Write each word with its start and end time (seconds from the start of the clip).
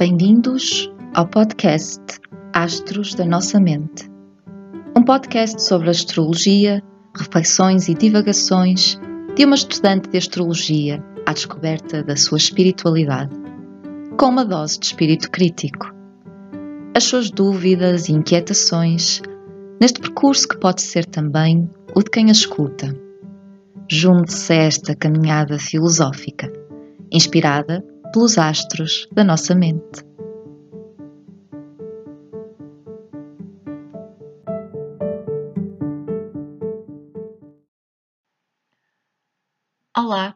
Bem-vindos 0.00 0.90
ao 1.12 1.28
podcast 1.28 2.00
Astros 2.54 3.14
da 3.14 3.26
Nossa 3.26 3.60
Mente. 3.60 4.10
Um 4.96 5.02
podcast 5.02 5.62
sobre 5.62 5.90
astrologia, 5.90 6.82
reflexões 7.14 7.86
e 7.86 7.92
divagações 7.92 8.98
de 9.36 9.44
uma 9.44 9.56
estudante 9.56 10.08
de 10.08 10.16
astrologia 10.16 11.04
à 11.26 11.34
descoberta 11.34 12.02
da 12.02 12.16
sua 12.16 12.38
espiritualidade, 12.38 13.36
com 14.16 14.30
uma 14.30 14.42
dose 14.42 14.80
de 14.80 14.86
espírito 14.86 15.30
crítico. 15.30 15.94
As 16.96 17.04
suas 17.04 17.30
dúvidas 17.30 18.08
e 18.08 18.12
inquietações 18.12 19.20
neste 19.78 20.00
percurso 20.00 20.48
que 20.48 20.58
pode 20.58 20.80
ser 20.80 21.04
também 21.04 21.68
o 21.94 22.02
de 22.02 22.08
quem 22.08 22.30
a 22.30 22.32
escuta. 22.32 22.88
Junte-se 23.86 24.50
a 24.54 24.62
esta 24.62 24.96
caminhada 24.96 25.58
filosófica, 25.58 26.50
inspirada 27.12 27.84
pelos 28.12 28.38
astros 28.38 29.06
da 29.12 29.22
nossa 29.22 29.54
mente. 29.54 30.04
Olá 39.96 40.34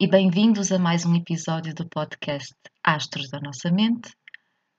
e 0.00 0.06
bem-vindos 0.06 0.72
a 0.72 0.78
mais 0.78 1.04
um 1.04 1.14
episódio 1.14 1.74
do 1.74 1.86
podcast 1.88 2.54
Astros 2.82 3.28
da 3.28 3.38
Nossa 3.40 3.70
Mente. 3.70 4.14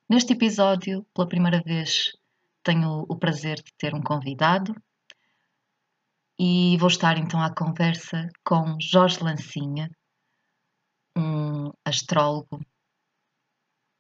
Neste 0.10 0.34
episódio, 0.34 1.06
pela 1.14 1.28
primeira 1.28 1.62
vez, 1.64 2.12
tenho 2.64 3.06
o 3.08 3.16
prazer 3.18 3.58
de 3.58 3.72
ter 3.78 3.94
um 3.94 4.02
convidado 4.02 4.74
e 6.40 6.76
vou 6.78 6.88
estar 6.88 7.20
então 7.20 7.40
à 7.40 7.54
conversa 7.54 8.28
com 8.44 8.78
Jorge 8.80 9.24
Lancinha, 9.24 9.92
um 11.20 11.72
astrólogo, 11.84 12.62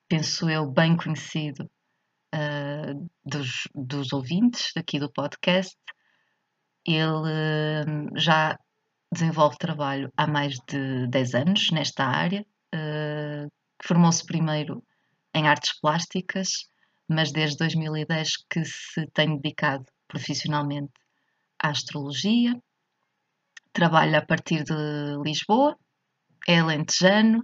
penso 0.08 0.50
eu, 0.50 0.70
bem 0.72 0.96
conhecido 0.96 1.70
uh, 2.34 3.10
dos, 3.26 3.68
dos 3.76 4.14
ouvintes 4.14 4.72
aqui 4.78 5.00
do 5.00 5.12
podcast. 5.12 5.76
Ele 6.86 7.04
uh, 7.06 8.18
já 8.20 8.58
desenvolve 9.12 9.58
trabalho 9.58 10.12
há 10.16 10.26
mais 10.26 10.56
de 10.68 11.08
10 11.08 11.34
anos 11.36 11.72
nesta 11.72 12.06
área. 12.06 12.46
Uh, 12.74 13.52
Formou-se 13.84 14.26
primeiro 14.26 14.84
em 15.34 15.48
artes 15.48 15.80
plásticas, 15.80 16.50
mas 17.08 17.32
desde 17.32 17.58
2010 17.58 18.46
que 18.50 18.66
se 18.66 19.08
tem 19.14 19.38
dedicado 19.40 19.86
profissionalmente 20.08 20.94
à 21.62 21.70
astrologia. 21.70 22.54
Trabalha 23.72 24.20
a 24.20 24.26
partir 24.26 24.64
de 24.64 24.74
Lisboa 25.24 25.78
é 26.48 26.62
lentejano 26.64 27.40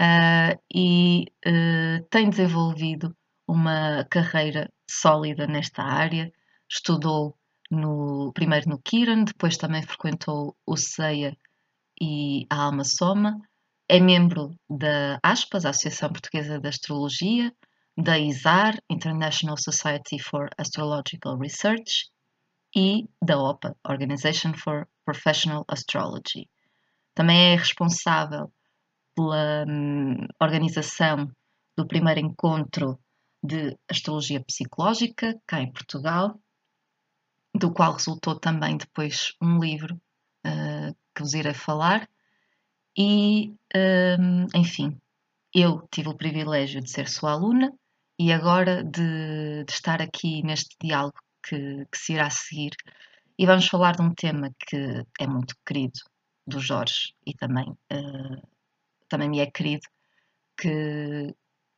uh, 0.00 0.60
e 0.74 1.26
uh, 1.46 2.04
tem 2.10 2.30
desenvolvido 2.30 3.16
uma 3.46 4.04
carreira 4.10 4.70
sólida 4.88 5.46
nesta 5.46 5.82
área. 5.82 6.32
Estudou 6.68 7.36
no, 7.70 8.32
primeiro 8.32 8.68
no 8.68 8.78
Kiran, 8.78 9.24
depois 9.24 9.56
também 9.56 9.82
frequentou 9.82 10.56
o 10.66 10.76
CEIA 10.76 11.36
e 12.00 12.46
a 12.50 12.62
Alma 12.62 12.84
Soma. 12.84 13.40
É 13.88 14.00
membro 14.00 14.50
da 14.68 15.18
ASPAS, 15.22 15.64
a 15.64 15.70
Associação 15.70 16.10
Portuguesa 16.10 16.58
de 16.58 16.68
Astrologia, 16.68 17.52
da 17.96 18.18
ISAR, 18.18 18.76
International 18.90 19.56
Society 19.56 20.18
for 20.18 20.50
Astrological 20.58 21.38
Research, 21.38 22.10
e 22.74 23.08
da 23.22 23.38
OPA, 23.38 23.74
Organization 23.88 24.52
for 24.52 24.86
Professional 25.04 25.64
Astrology. 25.66 26.48
Também 27.16 27.54
é 27.54 27.56
responsável 27.56 28.52
pela 29.14 29.64
hum, 29.66 30.28
organização 30.38 31.32
do 31.74 31.88
primeiro 31.88 32.20
encontro 32.20 33.00
de 33.42 33.74
astrologia 33.88 34.44
psicológica 34.44 35.34
cá 35.46 35.62
em 35.62 35.72
Portugal, 35.72 36.38
do 37.54 37.72
qual 37.72 37.94
resultou 37.94 38.38
também 38.38 38.76
depois 38.76 39.32
um 39.40 39.58
livro 39.58 39.94
uh, 40.46 40.94
que 41.14 41.22
vos 41.22 41.32
irei 41.32 41.54
falar. 41.54 42.06
E, 42.94 43.48
um, 43.74 44.46
enfim, 44.54 45.00
eu 45.54 45.88
tive 45.90 46.10
o 46.10 46.16
privilégio 46.16 46.82
de 46.82 46.90
ser 46.90 47.08
sua 47.08 47.32
aluna 47.32 47.72
e 48.18 48.30
agora 48.30 48.84
de, 48.84 49.64
de 49.64 49.72
estar 49.72 50.02
aqui 50.02 50.42
neste 50.42 50.76
diálogo 50.82 51.18
que, 51.42 51.86
que 51.90 51.96
se 51.96 52.12
irá 52.12 52.28
seguir. 52.28 52.72
E 53.38 53.46
vamos 53.46 53.66
falar 53.66 53.96
de 53.96 54.02
um 54.02 54.14
tema 54.14 54.50
que 54.68 55.02
é 55.18 55.26
muito 55.26 55.54
querido 55.64 56.00
do 56.46 56.60
Jorge 56.60 57.14
e 57.26 57.34
também, 57.34 57.68
uh, 57.70 58.48
também 59.08 59.28
me 59.28 59.40
é 59.40 59.50
querido, 59.50 59.86
que 60.56 61.34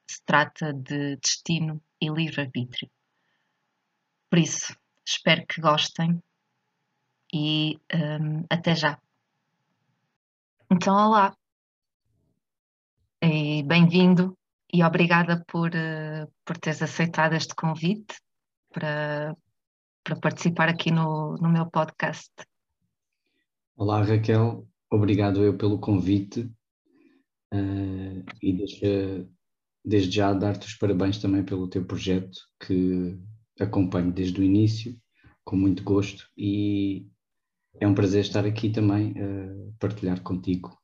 se 0.09 0.23
trata 0.25 0.73
de 0.73 1.17
destino 1.17 1.83
e 2.01 2.09
livre-arbítrio. 2.09 2.91
Por 4.31 4.39
isso, 4.39 4.77
espero 5.07 5.47
que 5.47 5.61
gostem 5.61 6.23
e 7.33 7.79
um, 7.95 8.45
até 8.51 8.75
já. 8.75 9.01
Então, 10.71 10.95
olá 10.95 11.35
e 13.23 13.63
bem-vindo 13.63 14.37
e 14.73 14.85
obrigada 14.85 15.43
por, 15.47 15.71
uh, 15.71 16.31
por 16.45 16.59
teres 16.59 16.83
aceitado 16.83 17.35
este 17.35 17.55
convite 17.55 18.17
para, 18.71 19.35
para 20.05 20.21
participar 20.21 20.69
aqui 20.69 20.91
no, 20.91 21.37
no 21.37 21.49
meu 21.49 21.71
podcast. 21.71 22.31
Olá 23.81 24.03
Raquel, 24.03 24.67
obrigado 24.91 25.45
eu 25.45 25.57
pelo 25.57 25.79
convite 25.79 26.51
uh, 27.55 28.25
e 28.43 28.53
deixa, 28.53 29.31
desde 29.85 30.17
já 30.17 30.33
dar-te 30.33 30.67
os 30.67 30.75
parabéns 30.75 31.19
também 31.19 31.45
pelo 31.45 31.69
teu 31.69 31.85
projeto 31.85 32.41
que 32.59 33.17
acompanho 33.61 34.11
desde 34.11 34.41
o 34.41 34.43
início, 34.43 35.01
com 35.45 35.55
muito 35.55 35.85
gosto 35.85 36.29
e 36.37 37.07
é 37.81 37.87
um 37.87 37.95
prazer 37.95 38.23
estar 38.23 38.45
aqui 38.45 38.69
também 38.69 39.15
a 39.17 39.25
uh, 39.25 39.75
partilhar 39.79 40.21
contigo. 40.25 40.77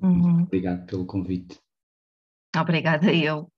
Uhum. 0.00 0.44
Obrigado 0.44 0.86
pelo 0.86 1.04
convite. 1.04 1.60
Obrigada 2.56 3.12
eu. 3.12 3.52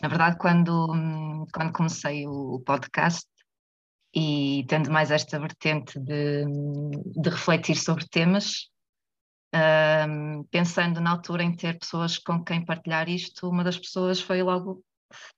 Na 0.00 0.08
verdade, 0.08 0.38
quando, 0.38 1.46
quando 1.52 1.72
comecei 1.74 2.26
o 2.26 2.60
podcast, 2.60 3.28
e 4.18 4.64
tendo 4.66 4.90
mais 4.90 5.10
esta 5.10 5.38
vertente 5.38 6.00
de, 6.00 6.46
de 7.14 7.28
refletir 7.28 7.76
sobre 7.76 8.08
temas, 8.08 8.70
um, 9.54 10.42
pensando 10.44 11.02
na 11.02 11.10
altura 11.10 11.42
em 11.42 11.54
ter 11.54 11.78
pessoas 11.78 12.16
com 12.16 12.42
quem 12.42 12.64
partilhar 12.64 13.10
isto, 13.10 13.46
uma 13.46 13.62
das 13.62 13.76
pessoas 13.76 14.18
foi 14.18 14.42
logo, 14.42 14.82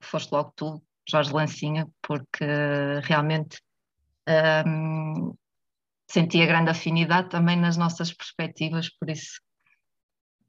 foste 0.00 0.31
logo 0.31 0.53
tu, 0.55 0.81
Jorge 1.11 1.33
Lancinha, 1.33 1.89
porque 2.00 2.44
realmente 3.03 3.61
um, 4.65 5.34
sentia 6.09 6.47
grande 6.47 6.71
afinidade 6.71 7.31
também 7.31 7.56
nas 7.56 7.77
nossas 7.77 8.12
perspectivas, 8.12 8.89
por 8.91 9.10
isso 9.10 9.41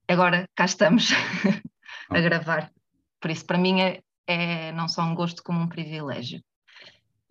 agora 0.08 0.48
cá 0.54 0.66
estamos 0.66 1.10
a 2.12 2.20
gravar. 2.22 2.72
Por 3.20 3.32
isso, 3.32 3.46
para 3.46 3.58
mim, 3.58 3.82
é, 3.82 4.02
é 4.28 4.72
não 4.72 4.88
só 4.88 5.02
um 5.02 5.16
gosto 5.16 5.42
como 5.42 5.62
um 5.62 5.68
privilégio. 5.68 6.44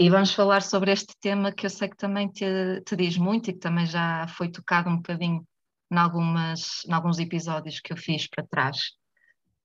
E 0.01 0.09
vamos 0.09 0.33
falar 0.33 0.63
sobre 0.63 0.93
este 0.93 1.13
tema 1.21 1.51
que 1.51 1.67
eu 1.67 1.71
sei 1.71 1.89
que 1.89 1.97
também 1.97 2.29
te, 2.29 2.81
te 2.87 2.95
diz 2.95 3.19
muito 3.19 3.51
e 3.51 3.53
que 3.53 3.59
também 3.59 3.85
já 3.85 4.29
foi 4.29 4.49
tocado 4.49 4.89
um 4.89 4.97
bocadinho 4.97 5.45
em, 5.91 5.97
algumas, 5.97 6.85
em 6.87 6.93
alguns 6.93 7.19
episódios 7.19 7.81
que 7.81 7.93
eu 7.93 7.97
fiz 7.97 8.29
para 8.29 8.47
trás, 8.47 8.93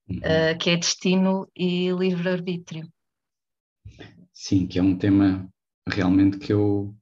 uhum. 0.09 0.17
uh, 0.17 0.57
que 0.57 0.71
é 0.71 0.77
destino 0.77 1.47
e 1.55 1.91
livre-arbítrio. 1.91 2.89
Sim, 4.33 4.66
que 4.66 4.79
é 4.79 4.81
um 4.81 4.97
tema 4.97 5.47
realmente 5.88 6.39
que 6.39 6.51
eu, 6.51 6.95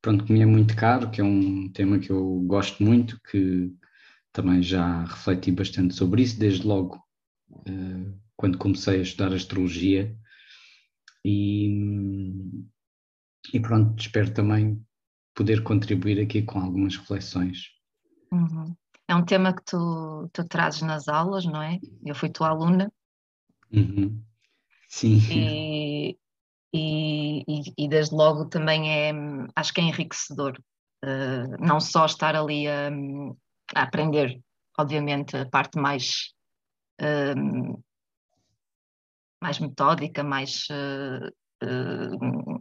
pronto, 0.00 0.24
que 0.24 0.32
me 0.32 0.40
é 0.40 0.46
muito 0.46 0.74
caro, 0.74 1.10
que 1.10 1.20
é 1.20 1.24
um 1.24 1.70
tema 1.70 1.98
que 1.98 2.08
eu 2.08 2.42
gosto 2.46 2.82
muito, 2.82 3.20
que 3.30 3.70
também 4.32 4.62
já 4.62 5.04
refleti 5.04 5.52
bastante 5.52 5.94
sobre 5.94 6.22
isso, 6.22 6.38
desde 6.38 6.66
logo 6.66 6.96
uh, 7.50 8.18
quando 8.36 8.56
comecei 8.56 9.00
a 9.00 9.02
estudar 9.02 9.34
astrologia, 9.34 10.16
e, 11.24 12.64
e 13.52 13.60
pronto, 13.60 14.00
espero 14.00 14.32
também 14.32 14.84
poder 15.34 15.62
contribuir 15.62 16.20
aqui 16.20 16.42
com 16.42 16.60
algumas 16.60 16.96
reflexões. 16.96 17.70
Uhum. 18.32 18.74
É 19.06 19.14
um 19.14 19.24
tema 19.24 19.54
que 19.54 19.64
tu, 19.64 20.28
tu 20.32 20.46
trazes 20.46 20.82
nas 20.82 21.08
aulas, 21.08 21.44
não 21.46 21.62
é? 21.62 21.78
Eu 22.04 22.14
fui 22.14 22.28
tua 22.28 22.48
aluna. 22.48 22.92
Uhum. 23.72 24.22
Sim. 24.88 25.18
E, 25.30 26.18
e, 26.74 27.44
e, 27.46 27.74
e, 27.78 27.88
desde 27.88 28.14
logo 28.14 28.46
também 28.46 28.90
é, 28.90 29.12
acho 29.56 29.72
que 29.72 29.80
é 29.80 29.84
enriquecedor. 29.84 30.60
Uh, 31.04 31.56
não 31.64 31.78
só 31.80 32.06
estar 32.06 32.34
ali 32.34 32.66
a, 32.66 32.90
a, 33.74 33.82
aprender, 33.82 34.40
obviamente, 34.78 35.36
a 35.36 35.48
parte 35.48 35.78
mais 35.78 36.34
uh, 37.00 37.82
mais 39.40 39.58
metódica, 39.58 40.22
mais 40.22 40.66
uh, 40.70 41.28
uh, 41.64 42.60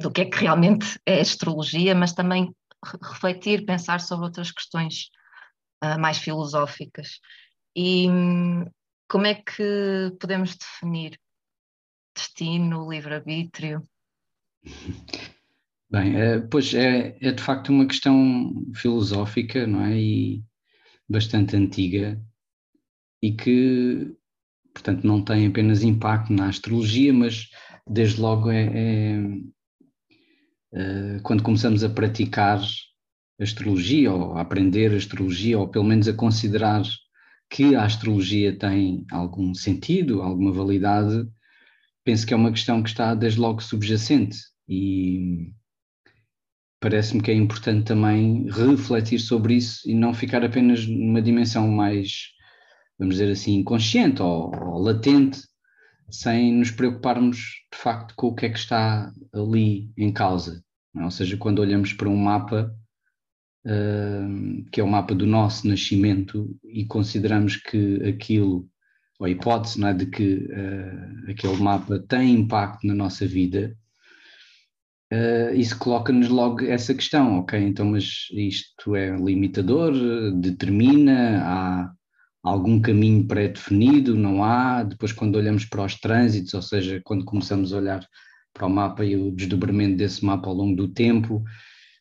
do 0.00 0.10
que 0.10 0.22
é 0.22 0.24
que 0.24 0.38
realmente 0.38 1.00
é 1.06 1.20
astrologia, 1.20 1.94
mas 1.94 2.12
também 2.12 2.54
refletir, 3.02 3.64
pensar 3.64 4.00
sobre 4.00 4.26
outras 4.26 4.50
questões 4.50 5.10
uh, 5.84 5.98
mais 6.00 6.18
filosóficas. 6.18 7.20
E, 7.76 8.06
como 9.08 9.26
é 9.26 9.34
que 9.34 10.16
podemos 10.20 10.56
definir 10.56 11.18
destino, 12.14 12.90
livre-arbítrio? 12.90 13.86
Bem, 15.90 16.16
é, 16.18 16.40
pois 16.40 16.72
é, 16.72 17.18
é 17.20 17.32
de 17.32 17.42
facto 17.42 17.68
uma 17.68 17.86
questão 17.86 18.64
filosófica, 18.74 19.66
não 19.66 19.84
é? 19.84 19.94
E 19.94 20.42
bastante 21.06 21.54
antiga 21.54 22.18
e 23.22 23.32
que, 23.32 24.16
portanto, 24.72 25.06
não 25.06 25.22
tem 25.22 25.46
apenas 25.46 25.82
impacto 25.82 26.32
na 26.32 26.48
astrologia, 26.48 27.12
mas 27.12 27.48
desde 27.88 28.20
logo 28.20 28.50
é, 28.50 28.64
é, 28.64 29.22
é 30.74 31.20
quando 31.22 31.42
começamos 31.42 31.84
a 31.84 31.88
praticar 31.88 32.60
astrologia 33.40 34.12
ou 34.12 34.36
a 34.36 34.40
aprender 34.40 34.94
astrologia 34.94 35.58
ou 35.58 35.68
pelo 35.68 35.84
menos 35.84 36.08
a 36.08 36.12
considerar 36.12 36.82
que 37.50 37.74
a 37.74 37.84
astrologia 37.84 38.56
tem 38.56 39.04
algum 39.10 39.54
sentido, 39.54 40.22
alguma 40.22 40.52
validade, 40.52 41.28
penso 42.02 42.26
que 42.26 42.32
é 42.32 42.36
uma 42.36 42.50
questão 42.50 42.82
que 42.82 42.88
está 42.88 43.14
desde 43.14 43.38
logo 43.38 43.62
subjacente. 43.62 44.38
E 44.66 45.52
parece-me 46.80 47.22
que 47.22 47.30
é 47.30 47.34
importante 47.34 47.84
também 47.84 48.48
refletir 48.50 49.18
sobre 49.18 49.54
isso 49.56 49.88
e 49.88 49.94
não 49.94 50.14
ficar 50.14 50.42
apenas 50.42 50.86
numa 50.86 51.20
dimensão 51.20 51.68
mais, 51.68 52.30
vamos 53.02 53.16
dizer 53.16 53.32
assim, 53.32 53.64
consciente 53.64 54.22
ou, 54.22 54.54
ou 54.54 54.78
latente, 54.80 55.40
sem 56.08 56.52
nos 56.54 56.70
preocuparmos 56.70 57.38
de 57.72 57.78
facto 57.78 58.14
com 58.14 58.28
o 58.28 58.34
que 58.34 58.46
é 58.46 58.48
que 58.48 58.58
está 58.58 59.12
ali 59.32 59.90
em 59.98 60.12
causa. 60.12 60.62
É? 60.96 61.02
Ou 61.02 61.10
seja, 61.10 61.36
quando 61.36 61.58
olhamos 61.58 61.92
para 61.92 62.08
um 62.08 62.16
mapa, 62.16 62.72
uh, 63.66 64.70
que 64.70 64.80
é 64.80 64.84
o 64.84 64.88
mapa 64.88 65.16
do 65.16 65.26
nosso 65.26 65.66
nascimento, 65.66 66.56
e 66.62 66.84
consideramos 66.84 67.56
que 67.56 67.96
aquilo, 68.08 68.68
ou 69.18 69.26
a 69.26 69.30
hipótese 69.30 69.84
é, 69.84 69.92
de 69.92 70.06
que 70.06 70.34
uh, 70.34 71.30
aquele 71.30 71.56
mapa 71.56 71.98
tem 72.06 72.34
impacto 72.34 72.86
na 72.86 72.94
nossa 72.94 73.26
vida, 73.26 73.76
uh, 75.12 75.54
isso 75.56 75.76
coloca-nos 75.76 76.28
logo 76.28 76.64
essa 76.64 76.94
questão, 76.94 77.40
ok, 77.40 77.58
então 77.58 77.86
mas 77.86 78.28
isto 78.32 78.94
é 78.94 79.10
limitador, 79.16 79.92
determina, 80.38 81.42
há 81.42 81.92
algum 82.42 82.80
caminho 82.80 83.26
pré-definido, 83.26 84.16
não 84.16 84.42
há, 84.42 84.82
depois 84.82 85.12
quando 85.12 85.36
olhamos 85.36 85.64
para 85.64 85.84
os 85.84 85.94
trânsitos, 85.94 86.52
ou 86.54 86.62
seja, 86.62 87.00
quando 87.04 87.24
começamos 87.24 87.72
a 87.72 87.76
olhar 87.76 88.06
para 88.52 88.66
o 88.66 88.70
mapa 88.70 89.04
e 89.04 89.16
o 89.16 89.30
desdobramento 89.30 89.96
desse 89.96 90.24
mapa 90.24 90.48
ao 90.48 90.54
longo 90.54 90.76
do 90.76 90.88
tempo, 90.88 91.44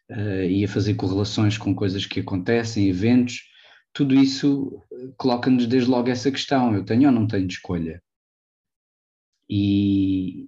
uh, 0.10 0.44
e 0.44 0.66
a 0.66 0.68
fazer 0.68 0.96
correlações 0.96 1.58
com 1.58 1.76
coisas 1.76 2.06
que 2.06 2.20
acontecem, 2.20 2.90
eventos, 2.90 3.42
tudo 3.94 4.16
isso 4.16 4.82
coloca-nos 5.18 5.68
desde 5.68 5.90
logo 5.90 6.10
essa 6.10 6.32
questão, 6.32 6.74
eu 6.74 6.84
tenho 6.84 7.10
ou 7.10 7.14
não 7.14 7.28
tenho 7.28 7.48
escolha? 7.48 8.02
E, 9.50 10.48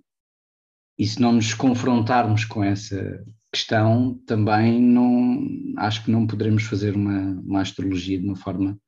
e 0.97 1.05
se 1.05 1.21
não 1.21 1.33
nos 1.33 1.53
confrontarmos 1.53 2.45
com 2.45 2.63
essa 2.63 3.23
questão, 3.51 4.19
também 4.25 4.81
não 4.81 5.45
acho 5.77 6.03
que 6.03 6.11
não 6.11 6.25
poderemos 6.25 6.63
fazer 6.63 6.95
uma, 6.95 7.33
uma 7.41 7.61
astrologia 7.61 8.17
de 8.17 8.25
uma 8.25 8.35
forma 8.35 8.79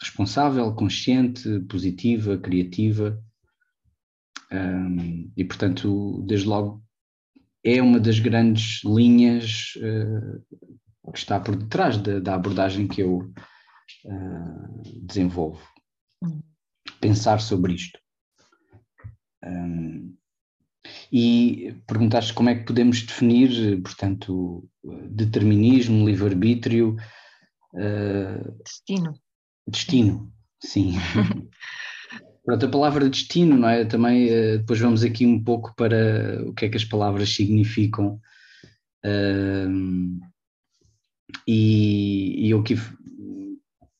responsável, 0.00 0.74
consciente, 0.74 1.60
positiva, 1.68 2.38
criativa. 2.38 3.22
Um, 4.52 5.32
e 5.36 5.44
portanto, 5.44 6.22
desde 6.26 6.46
logo, 6.46 6.82
é 7.64 7.80
uma 7.80 7.98
das 7.98 8.18
grandes 8.18 8.82
linhas 8.84 9.74
uh, 9.76 11.12
que 11.12 11.18
está 11.18 11.40
por 11.40 11.56
detrás 11.56 11.96
da, 11.98 12.20
da 12.20 12.34
abordagem 12.34 12.86
que 12.86 13.02
eu 13.02 13.32
uh, 14.04 15.02
desenvolvo. 15.02 15.62
Hum. 16.22 16.42
Pensar 17.00 17.40
sobre 17.40 17.74
isto. 17.74 17.98
Um, 19.44 20.16
e 21.10 21.80
perguntaste 21.86 22.34
como 22.34 22.50
é 22.50 22.54
que 22.54 22.64
podemos 22.64 23.02
definir, 23.02 23.80
portanto, 23.82 24.68
determinismo, 25.10 26.06
livre-arbítrio. 26.06 26.96
Uh, 27.72 28.62
destino. 28.62 29.14
Destino, 29.66 30.32
sim. 30.62 30.94
Pronto, 32.44 32.66
a 32.66 32.68
palavra 32.68 33.08
destino, 33.08 33.56
não 33.56 33.68
é? 33.68 33.86
Também 33.86 34.26
uh, 34.26 34.58
depois 34.58 34.78
vamos 34.78 35.02
aqui 35.02 35.24
um 35.24 35.42
pouco 35.42 35.74
para 35.74 36.42
o 36.46 36.52
que 36.52 36.66
é 36.66 36.68
que 36.68 36.76
as 36.76 36.84
palavras 36.84 37.30
significam. 37.30 38.20
Uh, 39.04 40.20
e, 41.48 42.46
e 42.46 42.50
eu 42.50 42.60
aqui, 42.60 42.74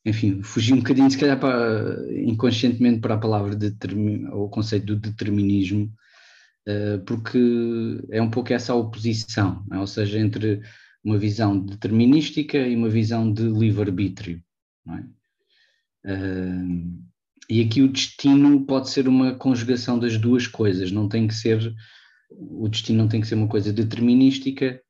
enfim, 0.04 0.42
fugi 0.42 0.74
um 0.74 0.78
bocadinho, 0.78 1.10
se 1.10 1.18
calhar, 1.18 1.40
para, 1.40 1.96
inconscientemente 2.22 3.00
para 3.00 3.14
a 3.14 3.18
palavra 3.18 3.56
determin, 3.56 4.26
ou 4.26 4.44
o 4.44 4.50
conceito 4.50 4.86
do 4.86 4.96
determinismo, 4.96 5.90
uh, 6.68 7.02
porque 7.06 7.38
é 8.10 8.20
um 8.20 8.30
pouco 8.30 8.52
essa 8.52 8.74
oposição, 8.74 9.64
é? 9.72 9.78
ou 9.78 9.86
seja, 9.86 10.18
entre 10.18 10.60
uma 11.02 11.16
visão 11.16 11.58
determinística 11.58 12.58
e 12.58 12.76
uma 12.76 12.90
visão 12.90 13.32
de 13.32 13.42
livre-arbítrio, 13.42 14.42
não 14.84 14.98
é? 14.98 15.04
Uh, 16.04 17.04
e 17.48 17.62
aqui 17.62 17.82
o 17.82 17.88
destino 17.88 18.64
pode 18.64 18.88
ser 18.90 19.08
uma 19.08 19.34
conjugação 19.34 19.98
das 19.98 20.16
duas 20.16 20.46
coisas, 20.46 20.90
não 20.90 21.08
tem 21.08 21.26
que 21.26 21.34
ser, 21.34 21.74
o 22.30 22.68
destino 22.68 22.98
não 22.98 23.08
tem 23.08 23.20
que 23.20 23.26
ser 23.26 23.34
uma 23.34 23.48
coisa 23.48 23.72
determinística, 23.72 24.80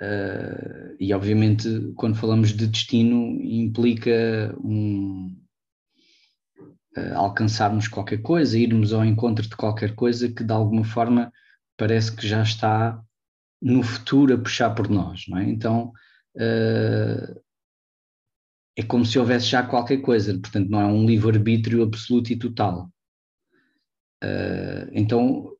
uh, 0.00 0.96
e 0.98 1.12
obviamente 1.12 1.92
quando 1.96 2.16
falamos 2.16 2.50
de 2.50 2.66
destino 2.66 3.40
implica 3.42 4.54
um, 4.62 5.36
uh, 6.96 7.14
alcançarmos 7.14 7.88
qualquer 7.88 8.22
coisa, 8.22 8.58
irmos 8.58 8.92
ao 8.92 9.04
encontro 9.04 9.48
de 9.48 9.56
qualquer 9.56 9.94
coisa 9.94 10.28
que 10.28 10.44
de 10.44 10.52
alguma 10.52 10.84
forma 10.84 11.32
parece 11.76 12.14
que 12.14 12.26
já 12.26 12.42
está 12.42 13.02
no 13.60 13.82
futuro 13.82 14.34
a 14.34 14.38
puxar 14.38 14.70
por 14.70 14.88
nós, 14.88 15.24
não 15.28 15.38
é? 15.38 15.48
Então, 15.48 15.92
uh, 16.36 17.42
é 18.76 18.82
como 18.82 19.04
se 19.04 19.18
houvesse 19.18 19.46
já 19.46 19.62
qualquer 19.62 19.98
coisa, 19.98 20.38
portanto 20.38 20.68
não 20.68 20.80
é 20.80 20.86
um 20.86 21.06
livre-arbítrio 21.06 21.82
absoluto 21.82 22.32
e 22.32 22.36
total. 22.36 22.90
Uh, 24.22 24.88
então 24.92 25.52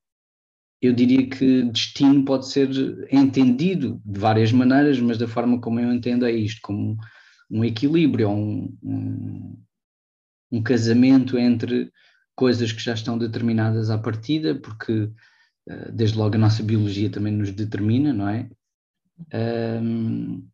eu 0.81 0.93
diria 0.93 1.29
que 1.29 1.63
destino 1.65 2.25
pode 2.25 2.49
ser 2.49 2.69
entendido 3.13 4.01
de 4.05 4.19
várias 4.19 4.51
maneiras, 4.51 4.99
mas 4.99 5.19
da 5.19 5.29
forma 5.29 5.61
como 5.61 5.79
eu 5.79 5.93
entendo 5.93 6.27
é 6.27 6.33
isto, 6.33 6.61
como 6.63 6.97
um 7.51 7.65
equilíbrio, 7.65 8.31
um, 8.31 8.77
um, 8.83 9.63
um 10.51 10.63
casamento 10.63 11.39
entre 11.39 11.93
coisas 12.35 12.73
que 12.73 12.83
já 12.83 12.95
estão 12.95 13.19
determinadas 13.19 13.91
à 13.91 13.99
partida, 13.99 14.55
porque 14.55 14.93
uh, 15.03 15.93
desde 15.93 16.17
logo 16.17 16.35
a 16.35 16.39
nossa 16.39 16.63
biologia 16.63 17.11
também 17.11 17.33
nos 17.33 17.53
determina, 17.53 18.13
não 18.13 18.29
é? 18.29 18.49
Um, 19.81 20.49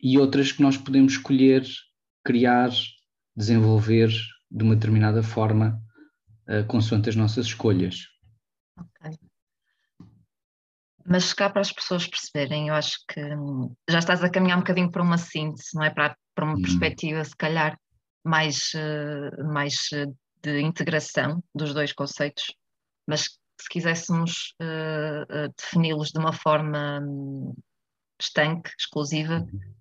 e 0.00 0.18
outras 0.18 0.52
que 0.52 0.62
nós 0.62 0.76
podemos 0.76 1.14
escolher 1.14 1.66
criar, 2.26 2.70
desenvolver 3.36 4.10
de 4.50 4.64
uma 4.64 4.74
determinada 4.74 5.22
forma, 5.22 5.80
uh, 6.48 6.66
consoante 6.66 7.08
as 7.08 7.16
nossas 7.16 7.46
escolhas. 7.46 8.08
Ok. 8.76 9.16
Mas 11.08 11.32
cá 11.32 11.48
para 11.48 11.60
as 11.60 11.70
pessoas 11.70 12.06
perceberem, 12.06 12.68
eu 12.68 12.74
acho 12.74 12.98
que 13.08 13.22
hum, 13.22 13.74
já 13.88 14.00
estás 14.00 14.24
a 14.24 14.30
caminhar 14.30 14.58
um 14.58 14.62
bocadinho 14.62 14.90
para 14.90 15.02
uma 15.02 15.16
síntese, 15.16 15.70
não 15.74 15.84
é? 15.84 15.90
Para, 15.90 16.16
para 16.34 16.44
uma 16.44 16.58
hum. 16.58 16.62
perspectiva, 16.62 17.24
se 17.24 17.36
calhar, 17.36 17.78
mais, 18.24 18.72
uh, 18.74 19.52
mais 19.52 19.74
uh, 19.92 20.12
de 20.42 20.60
integração 20.60 21.42
dos 21.54 21.72
dois 21.72 21.92
conceitos, 21.92 22.52
mas 23.06 23.38
se 23.60 23.68
quiséssemos 23.70 24.52
uh, 24.60 25.54
defini-los 25.56 26.10
de 26.10 26.18
uma 26.18 26.32
forma 26.32 27.00
um, 27.00 27.54
estanque, 28.20 28.70
exclusiva, 28.76 29.38
uhum 29.38 29.76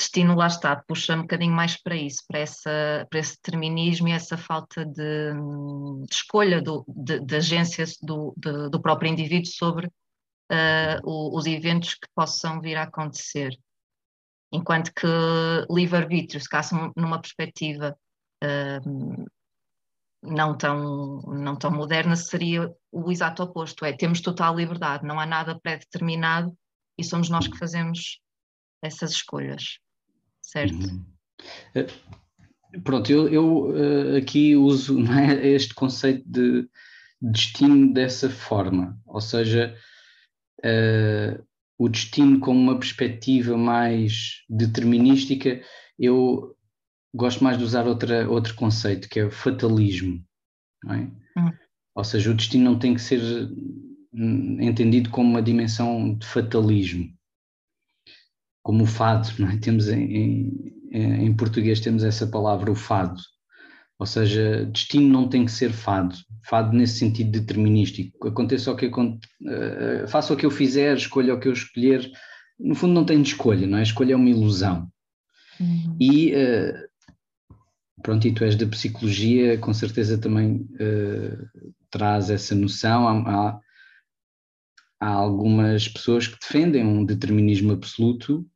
destino 0.00 0.34
lá 0.34 0.46
está, 0.46 0.74
puxa 0.76 1.14
um 1.14 1.22
bocadinho 1.22 1.52
mais 1.52 1.76
para 1.76 1.94
isso, 1.94 2.24
para, 2.26 2.38
essa, 2.38 3.06
para 3.10 3.20
esse 3.20 3.36
determinismo 3.36 4.08
e 4.08 4.12
essa 4.12 4.36
falta 4.38 4.84
de, 4.84 5.32
de 6.06 6.14
escolha 6.14 6.62
do, 6.62 6.84
de, 6.88 7.20
de 7.20 7.36
agência 7.36 7.84
do, 8.00 8.34
de, 8.36 8.70
do 8.70 8.80
próprio 8.80 9.10
indivíduo 9.10 9.52
sobre 9.52 9.86
uh, 9.86 11.36
os 11.36 11.44
eventos 11.44 11.94
que 11.94 12.08
possam 12.14 12.62
vir 12.62 12.76
a 12.76 12.84
acontecer. 12.84 13.54
Enquanto 14.50 14.90
que 14.94 15.06
livre-arbítrio, 15.70 16.40
se 16.40 16.48
caso 16.48 16.92
numa 16.96 17.20
perspectiva 17.20 17.94
uh, 18.42 19.24
não, 20.22 20.56
tão, 20.56 21.20
não 21.26 21.56
tão 21.56 21.70
moderna, 21.70 22.16
seria 22.16 22.74
o 22.90 23.12
exato 23.12 23.42
oposto, 23.42 23.84
é 23.84 23.92
temos 23.92 24.22
total 24.22 24.56
liberdade, 24.56 25.06
não 25.06 25.20
há 25.20 25.26
nada 25.26 25.60
pré-determinado 25.60 26.56
e 26.96 27.04
somos 27.04 27.28
nós 27.28 27.46
que 27.46 27.58
fazemos 27.58 28.18
essas 28.82 29.10
escolhas 29.10 29.78
certo? 30.50 30.74
Uhum. 30.74 31.04
Eh, 31.74 31.86
pronto, 32.82 33.10
eu, 33.10 33.28
eu 33.28 33.70
uh, 33.70 34.16
aqui 34.16 34.56
uso 34.56 34.98
é, 35.14 35.48
este 35.48 35.74
conceito 35.74 36.24
de 36.26 36.68
destino 37.20 37.92
dessa 37.92 38.28
forma, 38.28 38.98
ou 39.06 39.20
seja, 39.20 39.76
uh, 40.64 41.44
o 41.78 41.88
destino 41.88 42.40
como 42.40 42.58
uma 42.58 42.78
perspectiva 42.78 43.56
mais 43.56 44.42
determinística, 44.48 45.62
eu 45.98 46.56
gosto 47.14 47.44
mais 47.44 47.58
de 47.58 47.64
usar 47.64 47.86
outra, 47.86 48.28
outro 48.28 48.54
conceito, 48.54 49.08
que 49.08 49.20
é 49.20 49.24
o 49.24 49.30
fatalismo, 49.30 50.22
é? 50.86 50.96
Uhum. 51.38 51.52
Ou 51.94 52.04
seja, 52.04 52.30
o 52.30 52.34
destino 52.34 52.64
não 52.64 52.78
tem 52.78 52.94
que 52.94 53.02
ser 53.02 53.20
hum, 54.12 54.58
entendido 54.60 55.10
como 55.10 55.28
uma 55.28 55.42
dimensão 55.42 56.14
de 56.14 56.26
fatalismo, 56.26 57.12
como 58.62 58.84
o 58.84 58.86
fado, 58.86 59.28
não 59.38 59.48
é? 59.48 59.56
Temos 59.56 59.88
em, 59.88 60.72
em, 60.92 61.26
em 61.26 61.34
português 61.34 61.80
temos 61.80 62.04
essa 62.04 62.26
palavra, 62.26 62.70
o 62.70 62.74
fado. 62.74 63.20
Ou 63.98 64.06
seja, 64.06 64.64
destino 64.64 65.08
não 65.08 65.28
tem 65.28 65.44
que 65.44 65.52
ser 65.52 65.72
fado, 65.72 66.16
fado 66.48 66.74
nesse 66.74 66.98
sentido 66.98 67.30
determinístico. 67.30 68.28
Aconteça 68.28 68.72
o 68.72 68.76
que 68.76 68.86
uh, 68.86 70.08
faça 70.08 70.32
o 70.32 70.36
que 70.36 70.46
eu 70.46 70.50
fizer, 70.50 70.96
escolha 70.96 71.34
o 71.34 71.38
que 71.38 71.48
eu 71.48 71.52
escolher, 71.52 72.10
no 72.58 72.74
fundo 72.74 72.94
não 72.94 73.04
tem 73.04 73.20
de 73.20 73.28
escolha, 73.28 73.66
não 73.66 73.76
é? 73.76 73.80
A 73.80 73.84
escolha 73.84 74.14
é 74.14 74.16
uma 74.16 74.30
ilusão. 74.30 74.88
Uhum. 75.58 75.96
E 76.00 76.32
uh, 76.34 76.88
pronto, 78.02 78.26
e 78.26 78.32
tu 78.32 78.42
és 78.42 78.56
da 78.56 78.66
psicologia, 78.66 79.58
com 79.58 79.74
certeza 79.74 80.16
também 80.16 80.66
uh, 80.80 81.72
traz 81.90 82.30
essa 82.30 82.54
noção. 82.54 83.06
Há, 83.06 83.30
há, 83.30 83.60
há, 85.00 85.08
algumas 85.08 85.88
pessoas 85.88 86.26
que 86.26 86.38
defendem 86.38 86.84
um 86.84 87.04
determinismo 87.04 87.72
absoluto. 87.72 88.46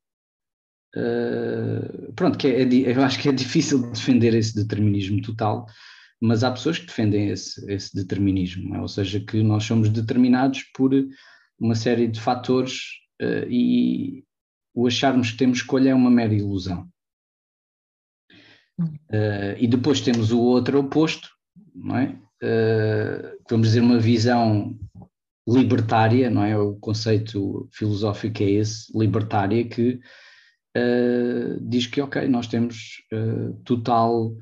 Uh, 0.97 2.13
pronto, 2.13 2.39
que 2.39 2.47
é, 2.47 2.63
é, 2.63 2.97
eu 2.97 3.03
acho 3.03 3.21
que 3.21 3.29
é 3.29 3.33
difícil 3.33 3.91
defender 3.91 4.33
esse 4.35 4.55
determinismo 4.55 5.21
total, 5.21 5.67
mas 6.21 6.45
há 6.45 6.53
pessoas 6.53 6.79
que 6.79 6.87
defendem 6.87 7.31
esse, 7.31 7.69
esse 7.71 7.95
determinismo, 7.95 8.77
é? 8.77 8.81
ou 8.81 8.87
seja, 8.87 9.19
que 9.19 9.43
nós 9.43 9.65
somos 9.65 9.89
determinados 9.89 10.63
por 10.75 10.93
uma 11.59 11.75
série 11.75 12.07
de 12.07 12.21
fatores 12.21 12.83
uh, 13.21 13.49
e 13.51 14.25
o 14.75 14.87
acharmos 14.87 15.33
que 15.33 15.37
temos 15.37 15.59
escolha 15.59 15.91
é 15.91 15.95
uma 15.95 16.11
mera 16.11 16.35
ilusão. 16.35 16.89
Uh, 18.81 19.55
e 19.59 19.69
depois 19.69 20.01
temos 20.01 20.33
o 20.33 20.41
outro 20.41 20.81
oposto, 20.81 21.29
não 21.75 21.97
é? 21.97 22.19
Uh, 22.43 23.39
vamos 23.49 23.69
dizer, 23.69 23.81
uma 23.81 23.99
visão 23.99 24.79
libertária, 25.47 26.31
não 26.31 26.43
é? 26.43 26.57
O 26.59 26.75
conceito 26.77 27.69
filosófico 27.73 28.43
é 28.43 28.51
esse, 28.51 28.97
libertária, 28.97 29.65
que 29.65 30.01
uh, 30.77 31.61
diz 31.61 31.87
que, 31.87 32.01
ok, 32.01 32.27
nós 32.29 32.47
temos 32.47 33.03
total, 33.65 34.35